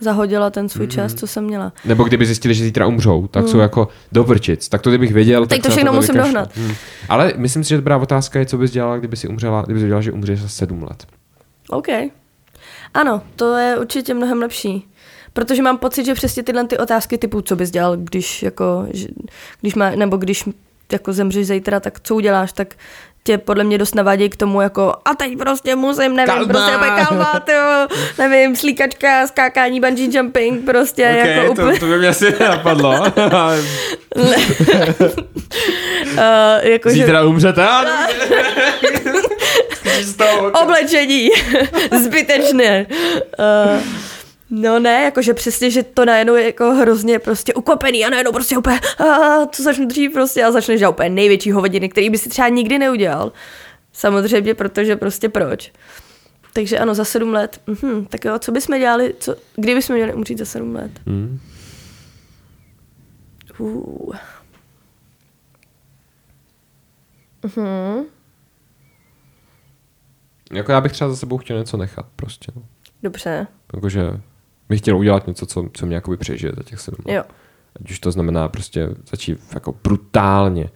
[0.00, 1.72] zahodila ten svůj čas, co jsem měla.
[1.84, 4.68] Nebo kdyby zjistili, že zítra umřou, tak jsou jako do prčic.
[4.68, 5.62] Tak to kdybych věděl, tak Hmm.
[5.62, 6.56] to všechno to musím dohnat.
[6.56, 6.74] Hmm.
[7.08, 9.84] Ale myslím si, že dobrá otázka je, co bys dělala, kdyby si umřela, kdyby si
[9.84, 11.06] věděla, že umřeš za sedm let.
[11.68, 11.86] OK.
[12.94, 14.88] Ano, to je určitě mnohem lepší.
[15.32, 19.08] Protože mám pocit, že přesně tyhle ty otázky typu, co bys dělal, když jako, že-
[19.60, 20.44] když má, nebo když
[20.92, 22.74] jako zemřeš zítra, tak co uděláš, tak
[23.24, 26.46] tě podle mě dost navádějí k tomu jako a teď prostě musím, nevím, Kalma.
[26.46, 27.86] prostě úplně kalma, tyjo,
[28.18, 32.90] nevím, slíkačka, skákání, bungee jumping, prostě jako úplně, to by mě asi nenapadlo.
[36.16, 36.20] uh,
[36.62, 37.66] jako, že, Zítra umřete.
[40.62, 41.28] oblečení,
[42.04, 42.86] zbytečné.
[43.38, 43.82] Uh,
[44.50, 48.58] no ne, jakože přesně, že to najednou je jako hrozně prostě ukvapený a najednou prostě
[48.58, 52.28] úplně, a co začnu dřív prostě a začneš dělat úplně největší hovadiny, který by si
[52.28, 53.32] třeba nikdy neudělal.
[53.92, 55.72] Samozřejmě, protože prostě proč.
[56.52, 57.60] Takže ano, za sedm let.
[57.66, 60.90] Mhm, tak jo, co bychom dělali, co, kdy bychom měli umřít za sedm let?
[61.06, 61.40] Hmm.
[63.58, 64.14] Uh.
[67.56, 68.04] Mhm,
[70.52, 72.52] Jako já bych třeba za sebou chtěl něco nechat prostě.
[72.56, 72.62] No.
[73.02, 74.20] dobře, Jakože
[74.68, 77.14] bych chtěl udělat něco, co, co mě jakoby přežije za těch sedm let.
[77.14, 77.22] jo.
[77.80, 80.70] Ať už to znamená prostě začít jako brutálně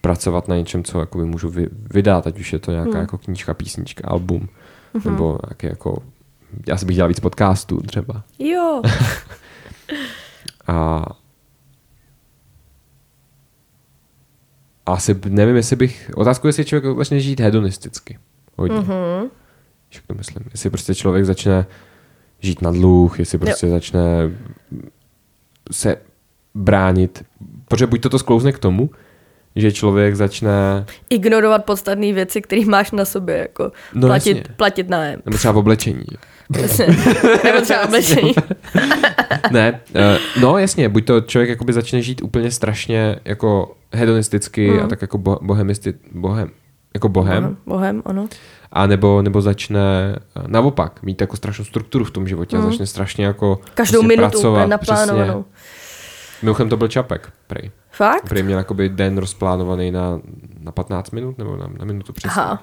[0.00, 3.00] pracovat na něčem, co jakoby můžu vy, vydat, ať už je to nějaká Hmm.
[3.00, 4.48] jako knížka, písnička, album,
[4.94, 5.10] Mhm.
[5.12, 6.02] nebo nějaký jako,
[6.68, 8.24] já si bych dělal víc podcastů třeba.
[8.38, 8.82] Jo.
[10.66, 11.04] A
[14.86, 18.18] asi nevím, jestli bych, otázku je, jestli člověk začne žít hedonisticky.
[18.62, 18.76] Hodně.
[18.78, 19.18] Mm-hmm.
[19.20, 19.28] Mhm.
[19.94, 20.44] Jak to myslím?
[20.52, 21.66] Jestli prostě člověk začne
[22.40, 23.72] žít na dluh, jestli prostě jo.
[23.72, 24.00] začne
[25.72, 25.96] se
[26.54, 27.24] bránit,
[27.68, 28.90] protože buď toto sklouzne k tomu,
[29.56, 34.54] že člověk začne, Ignorovat podstatné věci, které máš na sobě, jako No, platit, jasně.
[34.56, 35.22] platit nájem.
[35.26, 36.04] nebo třeba v oblečení.
[37.44, 38.32] Nebo třeba oblečení.
[39.50, 44.84] ne, uh, no jasně, buď to člověk jakoby začne žít úplně strašně jako hedonisticky Mhm.
[44.84, 46.50] a tak jako bo, bohemisti, bohem,
[46.94, 48.28] jako bohem, Bohem, bohem, ano.
[48.72, 50.16] a nebo, nebo začne
[50.46, 53.70] naopak mít jako strašnou strukturu v tom životě a začne strašně jako Mhm.
[53.74, 55.42] Každou prostě minutu pracovat, naplánovanou.
[55.42, 56.42] Přesně.
[56.42, 57.70] Mimochodem to byl Čapek, prej.
[57.90, 58.28] Fakt?
[58.28, 60.20] Prej měl jakoby den rozplánovaný na,
[60.60, 62.42] na 15 minut nebo na, na minutu přesně.
[62.42, 62.62] Aha.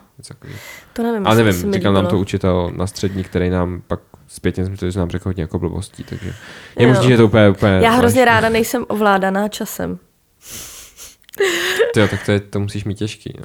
[0.93, 1.25] To nevím.
[1.25, 4.99] Se nevím, říkal nám to učitel na střední, který nám pak zpětně jsem to, že
[4.99, 6.33] nám řekl hodně jako blbostí, takže
[6.79, 6.93] je Jo.
[6.93, 8.25] možné, že to úplně, úplně Já hrozně zvláštní.
[8.25, 9.99] ráda nejsem ovládaná časem.
[11.93, 13.33] Tyjo, tak to, je, to musíš mít těžký.
[13.37, 13.43] No.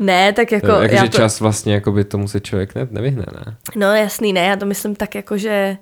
[0.00, 0.66] Ne, tak jako...
[0.66, 3.56] Jako, já že to, čas vlastně jakoby tomu se člověk ne, nevyhne, ne?
[3.76, 5.76] No jasný, ne, já to myslím tak jako, že...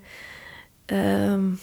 [1.35, 1.59] Um,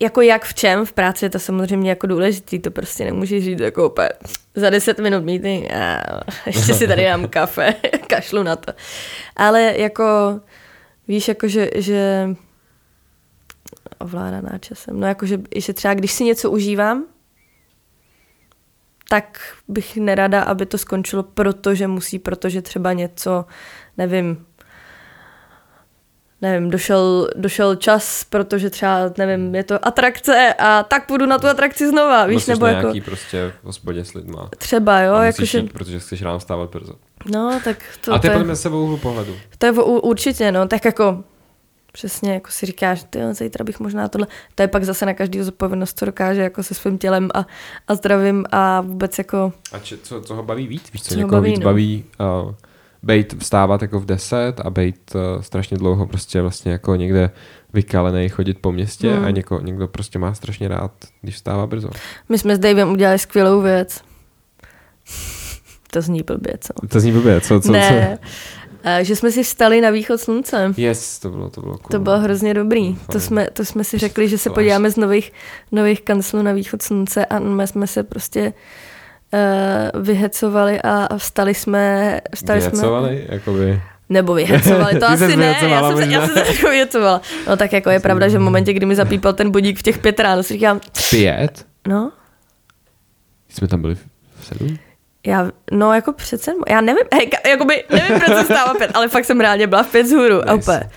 [0.00, 3.60] jako jak v čem, v práci je to samozřejmě jako důležitý, to prostě nemůžeš říct
[3.60, 4.08] jako úplně
[4.54, 6.02] za 10 minut meeting a
[6.46, 7.74] ještě si tady dám kafe,
[8.06, 8.72] kašlu na to.
[9.36, 10.04] Ale jako,
[11.08, 12.28] víš, jako že, že
[13.98, 17.04] ovládaná časem, no jako, že, že třeba když si něco užívám,
[19.08, 23.44] tak bych nerada, aby to skončilo, protože musí, protože třeba něco,
[23.96, 24.46] nevím,
[26.42, 31.46] nevím, došel, došel čas, protože třeba, nevím, je to atrakce a tak půjdu na tu
[31.46, 34.50] atrakci znova, víš, Musíš nebo jako nějaký prostě v hospodě s lidma.
[34.58, 36.94] třeba, jo, jakože, jít, protože chceš ráno vstávat brzo.
[37.32, 39.36] no, tak to, a to to, je podle sebou pohledu.
[39.58, 41.24] to je určitě, no, tak jako
[41.96, 45.14] přesně, jako si říkáš, ty jo, zítra bych možná tohle, to je pak zase na
[45.14, 47.46] každý zodpovědnost, co dokáže jako se svým tělem a,
[47.88, 50.92] a zdravím a vůbec jako, A če, co, co ho baví víc?
[50.92, 51.64] Víš, co, Co ho někoho baví, víc no.
[51.64, 52.52] baví uh,
[53.02, 57.30] bejt vstávat jako v 10 a bejt uh, strašně dlouho prostě vlastně jako někde
[57.72, 59.24] vykalený chodit po městě Hmm.
[59.24, 60.92] a něko, někdo prostě má strašně rád,
[61.22, 61.88] když vstává brzo.
[62.28, 64.00] my jsme s Davem udělali skvělou věc.
[65.90, 66.72] To zní blbě, co?
[66.88, 68.18] To zní blbě, co, co, ne, A
[69.02, 70.74] že jsme si vstali na východ slunce.
[70.76, 71.88] Yes, to bylo, to bylo cool.
[71.90, 72.94] To bylo hrozně dobrý.
[72.94, 73.20] To Fajn.
[73.20, 75.32] jsme, to jsme si řekli, že se podíváme z nových,
[75.72, 78.52] nových kanclů na východ slunce a my jsme se prostě
[79.94, 82.20] uh, vyhecovali a, vstali jsme...
[82.34, 83.80] Vstali jsme Vyhecovali, jakoby.
[84.08, 87.20] nebo vyhecovali, to asi ne, já jsem, se, já jsem se trochu vyhecovala.
[87.48, 89.98] No tak jako je pravda, že v momentě, kdy mi zapípal ten budík v těch
[89.98, 90.80] pět ráno, si říkám,
[91.10, 91.66] Pět?
[91.88, 92.12] no,
[93.48, 94.00] Jsme tam byli v
[94.40, 94.78] v sedm?
[95.26, 99.24] Já, no jako přece, já nevím, hej, jakoby, nevím, proč jsem stávala pět, ale fakt
[99.24, 100.72] jsem reálně byla v pět z hůru a Nice.
[100.72, 100.90] úplně,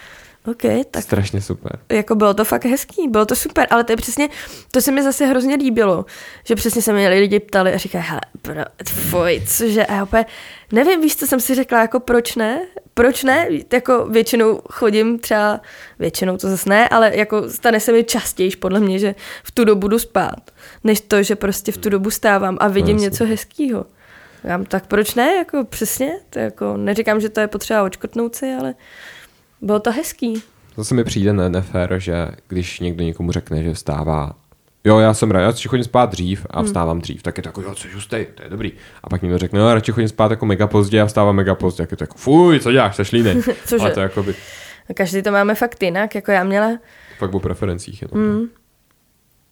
[0.48, 1.80] OK, tak Strašně super.
[1.90, 4.30] jako bylo to fakt hezký, bylo to super, ale to je přesně,
[4.72, 6.06] to se mi zase hrozně líbilo,
[6.44, 10.26] že přesně se mě lidi ptali a říkají, hele, bro, fuj, cože, a úplně,
[10.72, 12.60] nevím, víš, co jsem si řekla, jako proč ne,
[12.94, 15.62] proč ne, jako většinou chodím třeba,
[16.00, 19.64] většinou to zase ne, ale jako stane se mi častěji, podle mě, že v tu
[19.64, 20.52] dobu jdu spát,
[20.84, 23.06] než to, že prostě v tu dobu stávám a vidím jasně.
[23.06, 23.86] něco hezkýho.
[24.44, 28.54] Já, tak proč ne, jako přesně, to jako, neříkám, že to je potřeba očkotnout si,
[28.60, 28.76] ale
[29.62, 30.44] bylo to hezký.
[30.78, 34.36] Zase mi přijde ne- nefér, že když někdo někomu řekne, že vstává
[34.84, 37.50] Jo, já jsem rád, já si chodím spát dřív a vstávám dřív, tak je to
[37.50, 38.72] jako, jo, což hustej, to je dobrý.
[39.04, 41.84] A pak někdo řekne, no, radši chodím spát jako mega pozdě a vstávám mega pozdě,
[41.84, 43.42] jak je to jako, fuj, co děláš, jsi línej.
[43.66, 43.84] Cože?
[43.84, 44.36] Ale to je jako by,
[44.94, 46.80] Každý to máme fakt jinak, jako já měla,
[47.18, 48.02] fakt o preferencích.
[48.02, 48.28] Jenom.
[48.28, 48.48] Mm.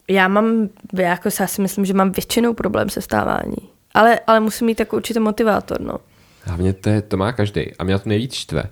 [0.09, 3.76] já mám, já, jako, já si myslím, že mám většinou problém se vstávání.
[3.97, 5.97] Ale, ale musím mít jako určitě motivátor, no.
[6.43, 7.61] Hlavně to, je, to má každý.
[7.79, 8.63] A mě to nejvíc štve,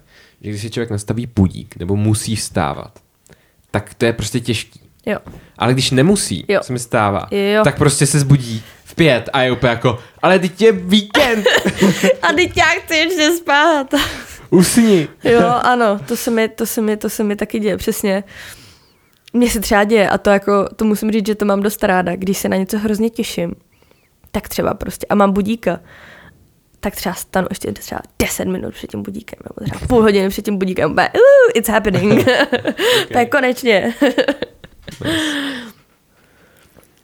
[0.42, 3.00] že když si člověk nastaví budík nebo musí vstávat,
[3.72, 4.80] tak to je prostě těžký.
[5.06, 5.18] Jo.
[5.58, 6.60] Ale když nemusí, Jo.
[6.64, 7.64] se mi stává, Jo.
[7.64, 11.46] tak prostě se zbudí v pět a je úplně jako, ale teď je víkend,
[12.22, 13.88] A teď já chci ještě spát.
[14.50, 15.08] usni.
[15.24, 18.24] jo, ano, to se mi, to se mi, to se mi taky děje, přesně.
[19.34, 22.16] Mně se třeba děje a to jako, to musím říct, že to mám dost ráda,
[22.16, 23.54] když se na něco hrozně těším,
[24.36, 25.80] tak třeba prostě, a mám budíka,
[26.80, 30.46] tak třeba stanu ještě třeba 10 minut před tím budíkem, nebo třeba půl hodiny před
[30.46, 32.26] tím budíkem, úplně, uh, it's happening.
[33.14, 33.94] tak konečně.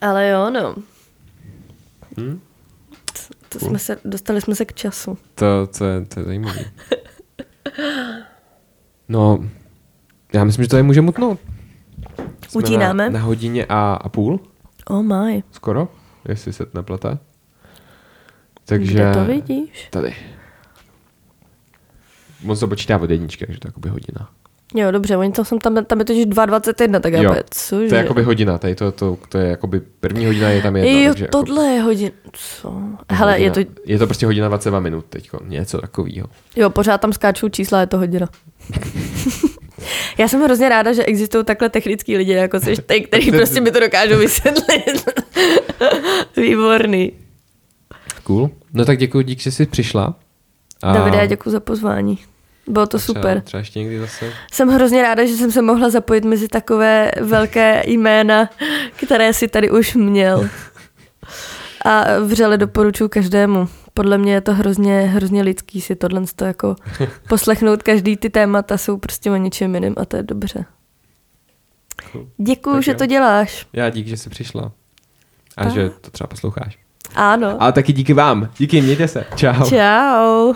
[0.01, 0.75] Ale jo, no.
[2.19, 2.41] Hm?
[3.49, 5.17] To jsme se, dostali jsme se k času.
[5.35, 6.65] To, to, je, to je zajímavé.
[9.09, 9.39] No,
[10.33, 11.39] já myslím, že to je můžeme utnout.
[12.49, 13.09] Jsme Utínáme?
[13.09, 14.39] Na, na hodině a, a půl,
[14.87, 15.43] Oh my.
[15.51, 15.87] skoro,
[16.29, 17.17] jestli se to neplete.
[18.65, 18.93] Takže...
[18.93, 19.87] Kde to vidíš?
[19.89, 20.15] Tady.
[22.43, 24.29] Moc to počítá od jedničky, takže to je hodina.
[24.75, 27.89] Jo, dobře, oni tam, jsou tam, tam je totiž 2,21, tak já Jo, bude, cože?
[27.89, 30.91] To je jakoby hodina, tady to, to, to je jakoby první hodina je tam jedna.
[31.01, 32.11] jo, takže jako- tohle je hodin.
[32.33, 32.73] Co?
[33.11, 36.27] Hele, je to, hodina, je to prostě hodina 22 minut teďko, něco takového.
[36.55, 38.27] jo, pořád tam skáčou čísla, je to hodina.
[40.17, 43.71] Já jsem hrozně ráda, že existují takhle technický lidi, jako jsi ty, který prostě mi
[43.71, 45.09] to dokážou vysvětlit.
[46.37, 47.11] Výborný.
[48.23, 48.49] Cool.
[48.73, 50.15] No tak děkuji, dík, že jsi přišla.
[50.83, 52.19] A Davide, já děkuji za pozvání.
[52.71, 53.41] Bylo to třeba, super.
[53.41, 54.31] Třeba ještě někdy zase.
[54.53, 58.49] Jsem hrozně ráda, že jsem se mohla zapojit mezi takové velké jména,
[58.95, 60.49] které si tady už měl.
[61.85, 63.67] A vřele doporučuji každému.
[63.93, 66.75] Podle mě je to hrozně, hrozně lidský si tohle to jako
[67.29, 67.83] poslechnout.
[67.83, 70.65] Každý ty témata jsou prostě o něčem jiným a to je dobře.
[72.11, 72.27] Cool.
[72.37, 72.97] Děkuju, Tak že jo.
[72.97, 73.67] to děláš.
[73.73, 74.71] Já dík, že jsi přišla.
[75.57, 75.73] A Tak.
[75.73, 76.77] že to třeba posloucháš.
[77.15, 77.57] Ano.
[77.59, 78.49] Ale taky díky vám.
[78.57, 79.25] Díky, mějte se.
[79.35, 79.69] Čau.
[79.69, 80.53] Čau.